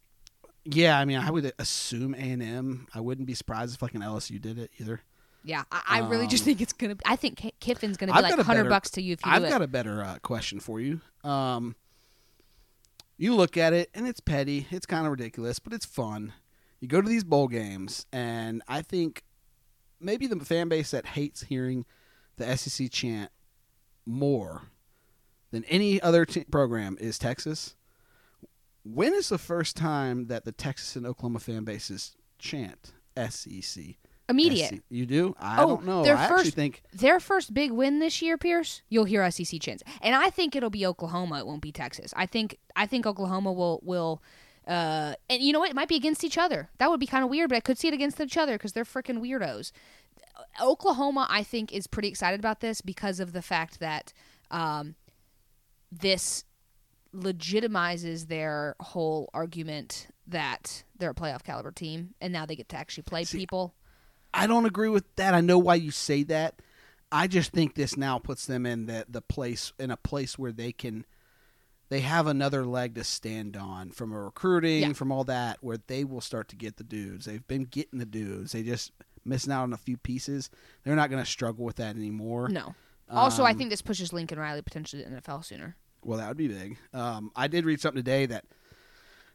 yeah, 0.64 0.98
I 0.98 1.04
mean, 1.04 1.18
I 1.18 1.30
would 1.30 1.52
assume 1.60 2.14
A 2.14 2.20
and 2.20 2.42
M. 2.42 2.88
I 2.96 3.02
wouldn't 3.02 3.28
be 3.28 3.34
surprised 3.34 3.76
if 3.76 3.82
like 3.82 3.96
an 3.96 4.02
LSU 4.02 4.40
did 4.40 4.58
it 4.58 4.72
either. 4.80 5.02
Yeah, 5.44 5.64
I, 5.72 5.82
I 5.88 6.00
really 6.10 6.28
just 6.28 6.44
Um, 6.44 6.46
think 6.46 6.62
it's 6.62 6.74
gonna. 6.74 6.96
I 7.06 7.16
think 7.16 7.38
Ki- 7.38 7.54
Kiffin's 7.60 7.96
gonna 7.98 8.12
be 8.12 8.18
I've 8.18 8.24
like 8.38 8.46
hundred 8.46 8.70
bucks 8.70 8.90
to 8.92 9.02
you 9.02 9.14
if 9.14 9.26
you 9.26 9.32
I've 9.32 9.48
got 9.48 9.62
it. 9.62 9.66
a 9.66 9.68
better 9.68 10.04
uh, 10.04 10.18
question 10.22 10.60
for 10.60 10.80
you. 10.82 11.00
Um, 11.24 11.76
you 13.18 13.36
look 13.36 13.58
at 13.58 13.74
it 13.74 13.90
and 13.94 14.08
it's 14.08 14.20
petty. 14.20 14.68
It's 14.70 14.86
kind 14.86 15.06
of 15.06 15.12
ridiculous, 15.12 15.60
but 15.60 15.74
it's 15.74 15.86
fun. 15.86 16.34
You 16.80 16.88
go 16.88 17.02
to 17.02 17.08
these 17.10 17.24
bowl 17.24 17.48
games, 17.48 18.06
and 18.12 18.62
I 18.68 18.82
think 18.82 19.24
maybe 20.00 20.28
the 20.28 20.40
fan 20.44 20.70
base 20.70 20.92
that 20.92 21.06
hates 21.08 21.44
hearing 21.44 21.86
the 22.38 22.56
SEC 22.58 22.90
chant 22.92 23.32
more 24.06 24.64
than 25.52 25.64
any 25.66 26.02
other 26.02 26.26
t- 26.26 26.46
program 26.46 26.98
is 27.00 27.18
Texas. 27.20 27.76
When 28.84 29.14
is 29.14 29.30
the 29.30 29.38
first 29.38 29.76
time 29.76 30.28
that 30.28 30.46
the 30.46 30.52
Texas 30.54 30.96
and 30.96 31.06
Oklahoma 31.06 31.40
fan 31.40 31.64
bases 31.66 32.16
chant 32.40 32.94
SEC? 33.30 33.96
Immediate. 34.30 34.70
SEC? 34.70 34.80
You 34.90 35.06
do? 35.06 35.36
I 35.40 35.62
Oh, 35.64 35.68
don't 35.68 35.86
know. 35.86 36.04
their 36.04 36.16
I 36.16 36.24
actually 36.26 36.44
first- 36.46 36.56
think 36.56 36.84
Their 36.94 37.20
first 37.20 37.54
big 37.54 37.72
win 37.72 38.00
this 38.00 38.22
year, 38.22 38.38
Pierce. 38.38 38.82
You'll 38.90 39.06
hear 39.06 39.24
SEC 39.32 39.60
chants, 39.60 39.84
and 40.02 40.16
I 40.16 40.30
think 40.30 40.56
it'll 40.56 40.70
be 40.70 40.86
Oklahoma. 40.86 41.40
It 41.40 41.48
won't 41.48 41.62
be 41.62 41.72
Texas. 41.72 42.14
I 42.16 42.26
think. 42.26 42.58
I 42.76 42.86
think 42.86 43.06
Oklahoma 43.06 43.52
will 43.52 43.80
will. 43.84 44.22
Uh, 44.68 45.16
and 45.30 45.42
you 45.42 45.52
know 45.52 45.60
what? 45.60 45.70
It 45.72 45.76
might 45.76 45.88
be 45.90 45.96
against 45.96 46.24
each 46.24 46.38
other. 46.38 46.70
That 46.78 46.92
would 46.92 47.00
be 47.00 47.08
kind 47.08 47.24
of 47.24 47.30
weird, 47.32 47.50
but 47.50 47.56
I 47.56 47.60
could 47.60 47.80
see 47.80 47.88
it 47.88 47.94
against 47.94 48.22
each 48.22 48.38
other 48.38 48.54
because 48.54 48.74
they're 48.74 48.84
freaking 48.86 49.20
weirdos. 49.20 49.72
Oklahoma, 50.62 51.26
I 51.30 51.42
think, 51.44 51.74
is 51.74 51.88
pretty 51.88 52.08
excited 52.08 52.40
about 52.40 52.60
this 52.62 52.80
because 52.82 53.20
of 53.20 53.34
the 53.34 53.42
fact 53.42 53.80
that 53.80 54.14
um, 54.52 54.96
this 55.92 56.46
legitimizes 57.16 58.28
their 58.28 58.76
whole 58.80 59.30
argument 59.34 60.08
that 60.28 60.84
they're 60.98 61.10
a 61.12 61.16
playoff 61.16 61.44
caliber 61.44 61.72
team, 61.72 62.14
and 62.22 62.32
now 62.32 62.46
they 62.46 62.56
get 62.56 62.70
to 62.70 62.78
actually 62.78 63.04
play 63.04 63.24
See, 63.24 63.40
people. 63.40 63.74
I 64.34 64.48
don't 64.48 64.66
agree 64.66 64.90
with 64.90 65.04
that. 65.16 65.34
I 65.34 65.42
know 65.42 65.58
why 65.58 65.76
you 65.76 65.92
say 65.92 66.24
that. 66.24 66.62
I 67.12 67.28
just 67.28 67.52
think 67.52 67.74
this 67.74 67.98
now 67.98 68.20
puts 68.20 68.46
them 68.46 68.66
in 68.66 68.86
the 68.86 69.06
the 69.10 69.22
place 69.22 69.74
in 69.80 69.90
a 69.92 69.98
place 69.98 70.38
where 70.38 70.52
they 70.52 70.72
can 70.72 71.06
they 71.90 72.02
have 72.02 72.28
another 72.28 72.64
leg 72.66 72.94
to 72.96 73.04
stand 73.04 73.58
on 73.58 73.90
from 73.90 74.12
a 74.14 74.20
recruiting, 74.20 74.82
Yeah. 74.84 74.94
from 74.94 75.12
all 75.12 75.24
that, 75.24 75.58
where 75.62 75.78
they 75.88 76.04
will 76.04 76.22
start 76.22 76.48
to 76.50 76.56
get 76.56 76.78
the 76.78 76.84
dudes. 76.84 77.26
They've 77.26 77.48
been 77.48 77.64
getting 77.66 77.98
the 77.98 78.06
dudes. 78.06 78.52
They 78.52 78.62
just 78.62 78.92
missing 79.26 79.52
out 79.52 79.64
on 79.64 79.74
a 79.74 79.78
few 79.78 79.98
pieces. 79.98 80.52
They're 80.84 80.96
not 80.96 81.10
going 81.10 81.24
to 81.24 81.30
struggle 81.30 81.66
with 81.66 81.78
that 81.78 81.96
anymore. 81.96 82.48
No. 82.50 82.76
Also, 83.10 83.44
I 83.44 83.52
Um, 83.52 83.58
think 83.58 83.70
this 83.72 83.82
pushes 83.82 84.14
Lincoln 84.14 84.38
Riley 84.38 84.62
potentially 84.62 85.04
to 85.04 85.10
the 85.10 85.16
NFL 85.20 85.44
sooner. 85.44 85.76
Well, 86.04 86.20
that 86.20 86.28
would 86.28 86.38
be 86.38 86.48
big. 86.48 86.78
Um, 86.94 87.32
I 87.36 87.48
did 87.48 87.66
read 87.66 87.82
something 87.82 87.98
today 88.04 88.28
that 88.28 88.46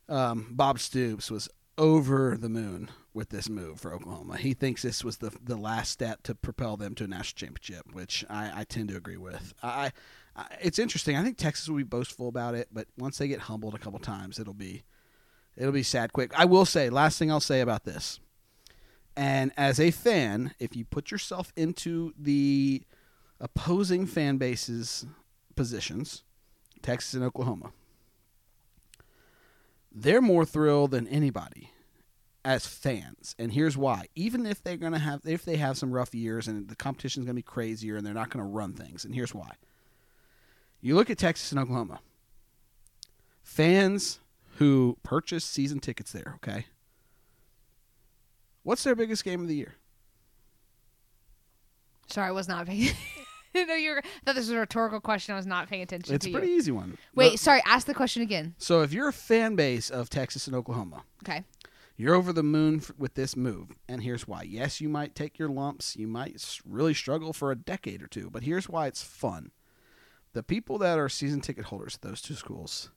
um, 0.09 0.47
Bob 0.51 0.79
Stoops 0.79 1.31
was 1.33 1.49
over 1.77 2.37
the 2.39 2.49
moon 2.49 2.89
with 3.15 3.31
this 3.31 3.49
move 3.49 3.81
for 3.81 3.95
Oklahoma. 3.95 4.37
He 4.37 4.53
thinks 4.53 4.83
this 4.83 5.05
was 5.05 5.19
the 5.19 5.31
the 5.43 5.57
last 5.57 5.91
step 5.93 6.23
to 6.25 6.35
propel 6.35 6.77
them 6.77 6.95
to 6.97 7.05
a 7.05 7.07
national 7.07 7.39
championship, 7.49 7.95
which 7.95 8.25
I, 8.29 8.61
I 8.61 8.65
tend 8.65 8.89
to 8.89 8.97
agree 8.97 9.17
with. 9.17 9.55
I, 9.63 9.93
I, 10.37 10.45
it's 10.61 10.79
interesting. 10.79 11.17
I 11.17 11.23
think 11.23 11.39
Texas 11.39 11.69
will 11.69 11.77
be 11.77 11.85
boastful 11.85 12.29
about 12.29 12.55
it, 12.55 12.69
but 12.73 12.89
once 12.99 13.19
they 13.19 13.29
get 13.29 13.41
humbled 13.41 13.75
a 13.75 13.79
couple 13.79 14.01
times, 14.01 14.39
it'll 14.39 14.53
be 14.53 14.83
it'll 15.57 15.73
be 15.73 15.85
sad 15.85 16.13
quick. 16.13 16.39
I 16.39 16.45
will 16.45 16.67
say, 16.67 16.91
last 16.91 17.19
thing 17.19 17.31
I'll 17.31 17.41
say 17.41 17.61
about 17.61 17.85
this, 17.85 18.19
and 19.17 19.53
as 19.57 19.79
a 19.79 19.93
fan, 19.93 20.55
if 20.59 20.75
you 20.75 20.85
put 20.85 21.11
yourself 21.11 21.53
into 21.57 22.13
the 22.19 22.83
opposing 23.41 24.07
fan 24.07 24.37
bases 24.39 25.07
positions, 25.55 26.25
Texas 26.83 27.15
and 27.15 27.23
Oklahoma. 27.23 27.73
They're 29.97 30.21
more 30.21 30.45
thrilled 30.45 30.91
than 30.91 31.07
anybody 31.07 31.71
as 32.45 32.67
fans. 32.67 33.35
And 33.39 33.53
here's 33.53 33.77
why. 33.77 34.07
Even 34.15 34.45
if 34.47 34.63
they're 34.63 34.77
going 34.77 34.93
to 34.93 34.99
have 34.99 35.23
if 35.25 35.45
they 35.45 35.57
have 35.57 35.79
some 35.79 35.91
rough 35.93 36.15
years 36.15 36.47
and 36.49 36.69
the 36.69 36.77
competition's 36.77 37.25
going 37.25 37.35
to 37.35 37.39
be 37.39 37.43
crazier 37.43 37.97
and 37.97 38.07
they're 38.07 38.15
not 38.15 38.31
going 38.31 38.45
to 38.45 38.51
run 38.51 38.73
things. 38.75 39.05
And 39.05 39.15
here's 39.15 39.35
why. 39.35 39.53
You 40.81 40.95
look 40.95 41.09
at 41.11 41.19
Texas 41.19 41.51
and 41.53 41.61
Oklahoma. 41.61 42.01
Fans 43.43 44.19
who 44.59 44.97
purchase 45.03 45.45
season 45.45 45.81
tickets 45.81 46.13
there, 46.13 46.35
okay? 46.37 46.67
What's 48.63 48.85
their 48.85 48.95
biggest 48.95 49.25
game 49.25 49.41
of 49.43 49.49
the 49.49 49.57
year? 49.57 49.75
Sorry, 52.07 52.29
I 52.29 52.33
was 52.33 52.49
not 52.49 52.67
paying. 52.67 52.91
no, 53.55 53.75
you 53.75 53.91
were. 53.91 53.99
I 53.99 54.03
thought 54.25 54.35
this 54.35 54.45
was 54.47 54.51
a 54.51 54.59
rhetorical 54.59 55.01
question. 55.01 55.33
I 55.35 55.37
was 55.37 55.47
not 55.47 55.69
paying 55.69 55.83
attention 55.83 56.15
It's 56.15 56.25
to 56.27 56.31
a 56.31 56.35
pretty 56.35 56.49
you. 56.53 56.57
easy 56.59 56.71
one. 56.73 56.99
Wait, 57.15 57.33
But- 57.33 57.39
sorry. 57.41 57.63
Ask 57.67 57.87
the 57.87 57.95
question 57.95 58.23
again. 58.23 58.55
so 58.59 58.83
if 58.83 58.93
you're 58.93 59.09
a 59.09 59.13
fan 59.13 59.57
base 59.57 59.91
of 59.91 60.11
Texas 60.11 60.47
and 60.47 60.55
Oklahoma, 60.55 61.03
Okay. 61.25 61.45
You're 61.97 62.15
over 62.15 62.33
the 62.33 62.43
moon 62.43 62.79
f- 62.79 62.91
with 62.99 63.15
this 63.15 63.37
move, 63.37 63.77
and 63.89 64.03
here's 64.03 64.27
why. 64.27 64.43
Yes, 64.43 64.81
you 64.81 64.89
might 64.89 65.15
take 65.15 65.39
your 65.39 65.49
lumps. 65.49 65.97
You 65.97 66.09
might 66.09 66.43
really 66.69 66.95
struggle 66.95 67.33
for 67.33 67.53
a 67.53 67.57
decade 67.57 68.03
or 68.03 68.09
two, 68.09 68.31
but 68.31 68.43
here's 68.43 68.69
why 68.69 68.89
it's 68.89 69.03
fun. 69.03 69.53
The 70.33 70.43
people 70.43 70.79
that 70.79 70.99
are 70.99 71.09
season 71.09 71.41
ticket 71.41 71.67
holders 71.67 71.95
at 71.95 72.03
those 72.03 72.21
two 72.21 72.35
schools, 72.35 72.91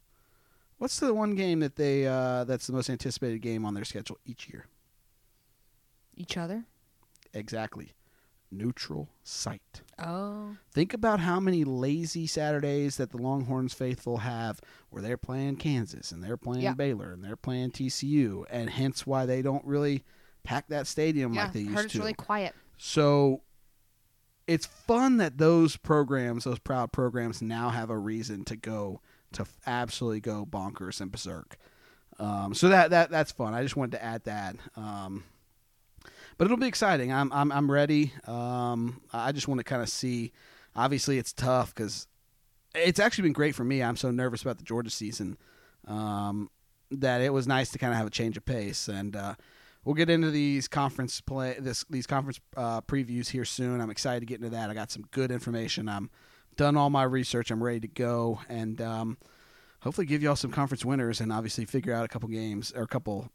what's 0.79 0.99
the 0.99 1.13
one 1.13 1.35
game 1.35 1.59
that 1.59 1.75
they 1.75 2.07
uh, 2.07 2.43
that's 2.45 2.65
the 2.65 2.73
most 2.73 2.89
anticipated 2.89 3.39
game 3.39 3.65
on 3.65 3.75
their 3.75 3.85
schedule 3.85 4.17
each 4.25 4.49
year? 4.49 4.65
Each 6.15 6.35
other. 6.35 6.65
Exactly, 7.33 7.93
neutral 8.51 9.09
site. 9.23 9.81
Oh. 9.99 10.55
Think 10.71 10.93
about 10.93 11.19
how 11.19 11.39
many 11.39 11.63
lazy 11.63 12.27
Saturdays 12.27 12.97
that 12.97 13.11
the 13.11 13.17
Longhorns 13.17 13.73
faithful 13.73 14.17
have 14.17 14.61
where 14.89 15.01
they're 15.01 15.17
playing 15.17 15.57
Kansas 15.57 16.11
and 16.11 16.23
they're 16.23 16.37
playing 16.37 16.63
Yeah. 16.63 16.73
Baylor 16.73 17.11
and 17.11 17.23
they're 17.23 17.35
playing 17.35 17.71
TCU, 17.71 18.45
and 18.49 18.69
hence 18.69 19.05
why 19.05 19.25
they 19.25 19.41
don't 19.41 19.65
really 19.65 20.03
pack 20.43 20.67
that 20.69 20.87
stadium 20.87 21.33
yeah. 21.33 21.43
like 21.43 21.53
they 21.53 21.59
used 21.61 21.71
to. 21.71 21.75
heard 21.75 21.85
it's 21.85 21.93
to. 21.93 21.99
really 21.99 22.13
quiet. 22.13 22.55
So 22.77 23.41
it's 24.47 24.65
fun 24.65 25.17
that 25.17 25.37
those 25.37 25.75
programs, 25.75 26.45
those 26.45 26.59
proud 26.59 26.91
programs, 26.91 27.41
now 27.41 27.69
have 27.69 27.89
a 27.89 27.97
reason 27.97 28.45
to 28.45 28.55
go 28.55 29.01
to 29.33 29.45
absolutely 29.65 30.21
go 30.21 30.45
bonkers 30.45 31.01
and 31.01 31.11
berserk. 31.11 31.57
Um, 32.19 32.53
so 32.53 32.69
that 32.69 32.91
that 32.91 33.09
that's 33.11 33.31
fun. 33.31 33.53
I 33.53 33.61
just 33.61 33.75
wanted 33.75 33.91
to 33.91 34.03
add 34.03 34.23
that. 34.23 34.55
Um, 34.75 35.25
but 36.37 36.45
it'll 36.45 36.57
be 36.57 36.67
exciting. 36.67 37.11
I'm 37.11 37.31
I'm 37.31 37.51
I'm 37.51 37.71
ready. 37.71 38.13
Um, 38.25 39.01
I 39.13 39.31
just 39.31 39.47
want 39.47 39.59
to 39.59 39.63
kind 39.63 39.81
of 39.81 39.89
see. 39.89 40.31
Obviously, 40.75 41.17
it's 41.17 41.33
tough 41.33 41.73
because 41.73 42.07
it's 42.75 42.99
actually 42.99 43.23
been 43.23 43.33
great 43.33 43.55
for 43.55 43.63
me. 43.63 43.81
I'm 43.81 43.97
so 43.97 44.11
nervous 44.11 44.43
about 44.43 44.57
the 44.57 44.63
Georgia 44.63 44.91
season 44.91 45.37
um, 45.87 46.49
that 46.91 47.21
it 47.21 47.33
was 47.33 47.47
nice 47.47 47.71
to 47.71 47.79
kind 47.79 47.91
of 47.91 47.97
have 47.97 48.07
a 48.07 48.11
change 48.11 48.37
of 48.37 48.45
pace 48.45 48.87
and. 48.87 49.15
Uh, 49.15 49.35
we'll 49.87 49.95
get 49.95 50.09
into 50.09 50.29
these 50.29 50.67
conference 50.67 51.21
play 51.21 51.55
this 51.59 51.85
these 51.89 52.05
conference 52.05 52.41
uh, 52.57 52.81
previews 52.81 53.29
here 53.29 53.45
soon. 53.45 53.79
I'm 53.79 53.89
excited 53.89 54.19
to 54.19 54.25
get 54.25 54.35
into 54.41 54.49
that. 54.49 54.69
I 54.69 54.73
got 54.73 54.91
some 54.91 55.03
good 55.11 55.31
information. 55.31 55.87
I'm 55.87 56.09
done 56.57 56.75
all 56.75 56.89
my 56.89 57.03
research. 57.03 57.51
I'm 57.51 57.63
ready 57.63 57.79
to 57.79 57.87
go 57.87 58.41
and 58.49 58.81
um, 58.81 59.17
hopefully 59.79 60.05
give 60.05 60.21
y'all 60.21 60.35
some 60.35 60.51
conference 60.51 60.83
winners 60.83 61.21
and 61.21 61.31
obviously 61.31 61.63
figure 61.63 61.93
out 61.93 62.03
a 62.03 62.09
couple 62.09 62.27
games 62.27 62.73
or 62.75 62.83
a 62.83 62.87
couple 62.87 63.31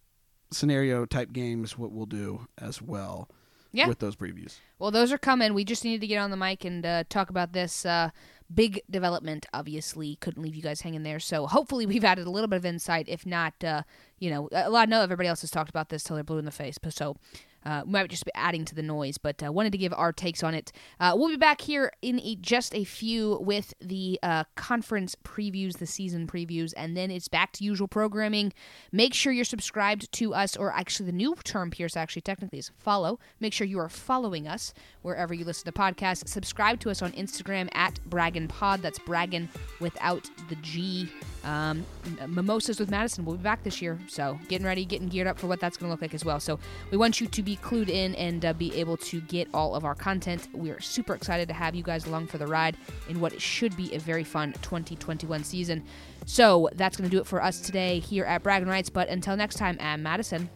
scenario 0.53 1.05
type 1.07 1.33
games 1.33 1.77
what 1.79 1.93
we'll 1.93 2.07
do 2.07 2.47
as 2.59 2.81
well 2.83 3.29
Yeah. 3.73 3.89
with 3.89 3.99
those 3.99 4.17
previews. 4.17 4.59
Well, 4.79 4.91
those 4.91 5.13
are 5.13 5.19
coming. 5.19 5.55
We 5.55 5.65
just 5.65 5.85
needed 5.85 6.01
to 6.03 6.07
get 6.07 6.19
on 6.19 6.31
the 6.31 6.37
mic 6.37 6.65
and 6.65 6.85
uh, 6.85 7.05
talk 7.09 7.31
about 7.31 7.53
this 7.53 7.87
uh, 7.87 8.11
big 8.53 8.81
development. 8.91 9.47
Obviously, 9.55 10.17
couldn't 10.17 10.43
leave 10.43 10.55
you 10.55 10.63
guys 10.63 10.81
hanging 10.83 11.03
there. 11.05 11.21
So 11.21 11.47
hopefully, 11.47 11.87
we've 11.87 12.05
added 12.05 12.27
a 12.27 12.31
little 12.31 12.49
bit 12.49 12.57
of 12.57 12.67
insight. 12.67 13.09
If 13.09 13.25
not, 13.25 13.55
uh, 13.65 13.83
you 14.19 14.31
know, 14.31 14.49
a 14.53 14.69
lot. 14.71 14.89
No, 14.89 15.01
everybody 15.03 15.29
else 15.29 15.41
has 15.41 15.51
talked 15.51 15.71
about 15.71 15.89
this 15.89 16.03
till 16.03 16.17
they're 16.17 16.25
blue 16.25 16.39
in 16.39 16.45
the 16.45 16.51
face. 16.51 16.79
But 16.79 16.93
So. 16.95 17.17
Uh, 17.65 17.83
we 17.85 17.93
might 17.93 18.11
just 18.11 18.25
be 18.25 18.31
adding 18.35 18.65
to 18.65 18.75
the 18.75 18.83
noise, 18.83 19.19
but 19.19 19.43
uh, 19.43 19.53
wanted 19.53 19.73
to 19.73 19.79
give 19.79 19.93
our 19.95 20.13
takes 20.13 20.43
on 20.43 20.55
it. 20.55 20.73
Uh, 21.01 21.13
we'll 21.17 21.29
be 21.29 21.37
back 21.37 21.61
here 21.61 21.93
in 22.03 22.21
a, 22.21 22.37
just 22.37 22.75
a 22.75 22.85
few 22.85 23.39
with 23.41 23.75
the 23.81 24.19
uh, 24.23 24.45
conference 24.57 25.17
previews, 25.25 25.79
the 25.79 25.87
season 25.87 26.27
previews, 26.27 26.73
and 26.77 26.97
then 26.97 27.11
it's 27.11 27.29
back 27.29 27.53
to 27.53 27.65
usual 27.65 27.89
programming. 27.89 28.53
Make 28.91 29.15
sure 29.15 29.33
you're 29.33 29.45
subscribed 29.45 30.11
to 30.13 30.35
us, 30.35 30.57
or 30.57 30.73
actually, 30.73 31.07
the 31.07 31.13
new 31.13 31.35
term, 31.45 31.71
Pierce, 31.71 31.97
actually 31.97 32.23
technically 32.23 32.59
is 32.59 32.71
follow. 32.79 33.19
Make 33.41 33.53
sure 33.53 33.67
you 33.67 33.79
are 33.79 33.89
following 33.89 34.47
us 34.47 34.75
wherever 35.03 35.33
you 35.35 35.45
listen 35.45 35.65
to 35.65 35.73
podcasts. 35.73 36.29
Subscribe 36.29 36.81
to 36.81 36.91
us 36.91 37.03
on 37.03 37.13
Instagram 37.13 37.69
at 37.73 37.99
Braggin 38.09 38.49
Pod. 38.49 38.83
That's 38.83 38.99
Braggin 38.99 39.49
without 39.81 40.29
the 40.49 40.57
G. 40.57 41.09
Um, 41.45 41.85
Mimosas 42.29 42.79
with 42.79 42.89
Madison 42.89 43.25
We'll 43.25 43.37
be 43.37 43.43
back 43.43 43.63
this 43.65 43.83
year, 43.83 43.99
so 44.09 44.39
getting 44.49 44.67
ready, 44.67 44.85
getting 44.85 45.09
geared 45.09 45.27
up 45.27 45.39
for 45.39 45.47
what 45.47 45.61
that's 45.61 45.77
going 45.77 45.89
to 45.89 45.93
look 45.93 46.03
like 46.03 46.15
as 46.15 46.25
well. 46.25 46.41
So 46.41 46.59
we 46.91 46.97
want 46.97 47.21
you 47.21 47.27
to 47.27 47.43
be 47.53 47.59
clued 47.59 47.91
in 47.91 48.15
and 48.15 48.45
uh, 48.47 48.53
be 48.55 48.75
able 48.75 48.97
to 48.97 49.21
get 49.23 49.47
all 49.53 49.75
of 49.75 49.85
our 49.85 49.95
content. 49.95 50.49
We 50.55 50.71
are 50.71 50.81
super 50.81 51.15
excited 51.15 51.49
to 51.49 51.55
have 51.55 51.75
you 51.75 51.83
guys 51.83 52.07
along 52.07 52.29
for 52.29 52.39
the 52.39 52.47
ride 52.47 52.79
in 53.11 53.21
what 53.21 53.39
should 53.41 53.77
be 53.77 53.95
a 53.95 53.99
very 53.99 54.25
fun 54.25 54.55
2021 54.63 55.45
season. 55.45 55.85
So 56.25 56.71
that's 56.75 56.97
going 56.97 57.11
to 57.11 57.15
do 57.15 57.21
it 57.21 57.27
for 57.27 57.43
us 57.43 57.61
today 57.61 57.99
here 57.99 58.25
at 58.25 58.43
Bragging 58.43 58.69
Rights. 58.69 58.89
But 58.89 59.09
until 59.09 59.37
next 59.37 59.57
time, 59.57 59.77
I'm 59.81 60.03
Madison. 60.03 60.49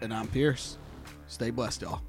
And 0.00 0.14
I'm 0.14 0.28
Pierce. 0.28 0.78
Stay 1.26 1.50
blessed, 1.50 1.82
y'all. 1.82 2.02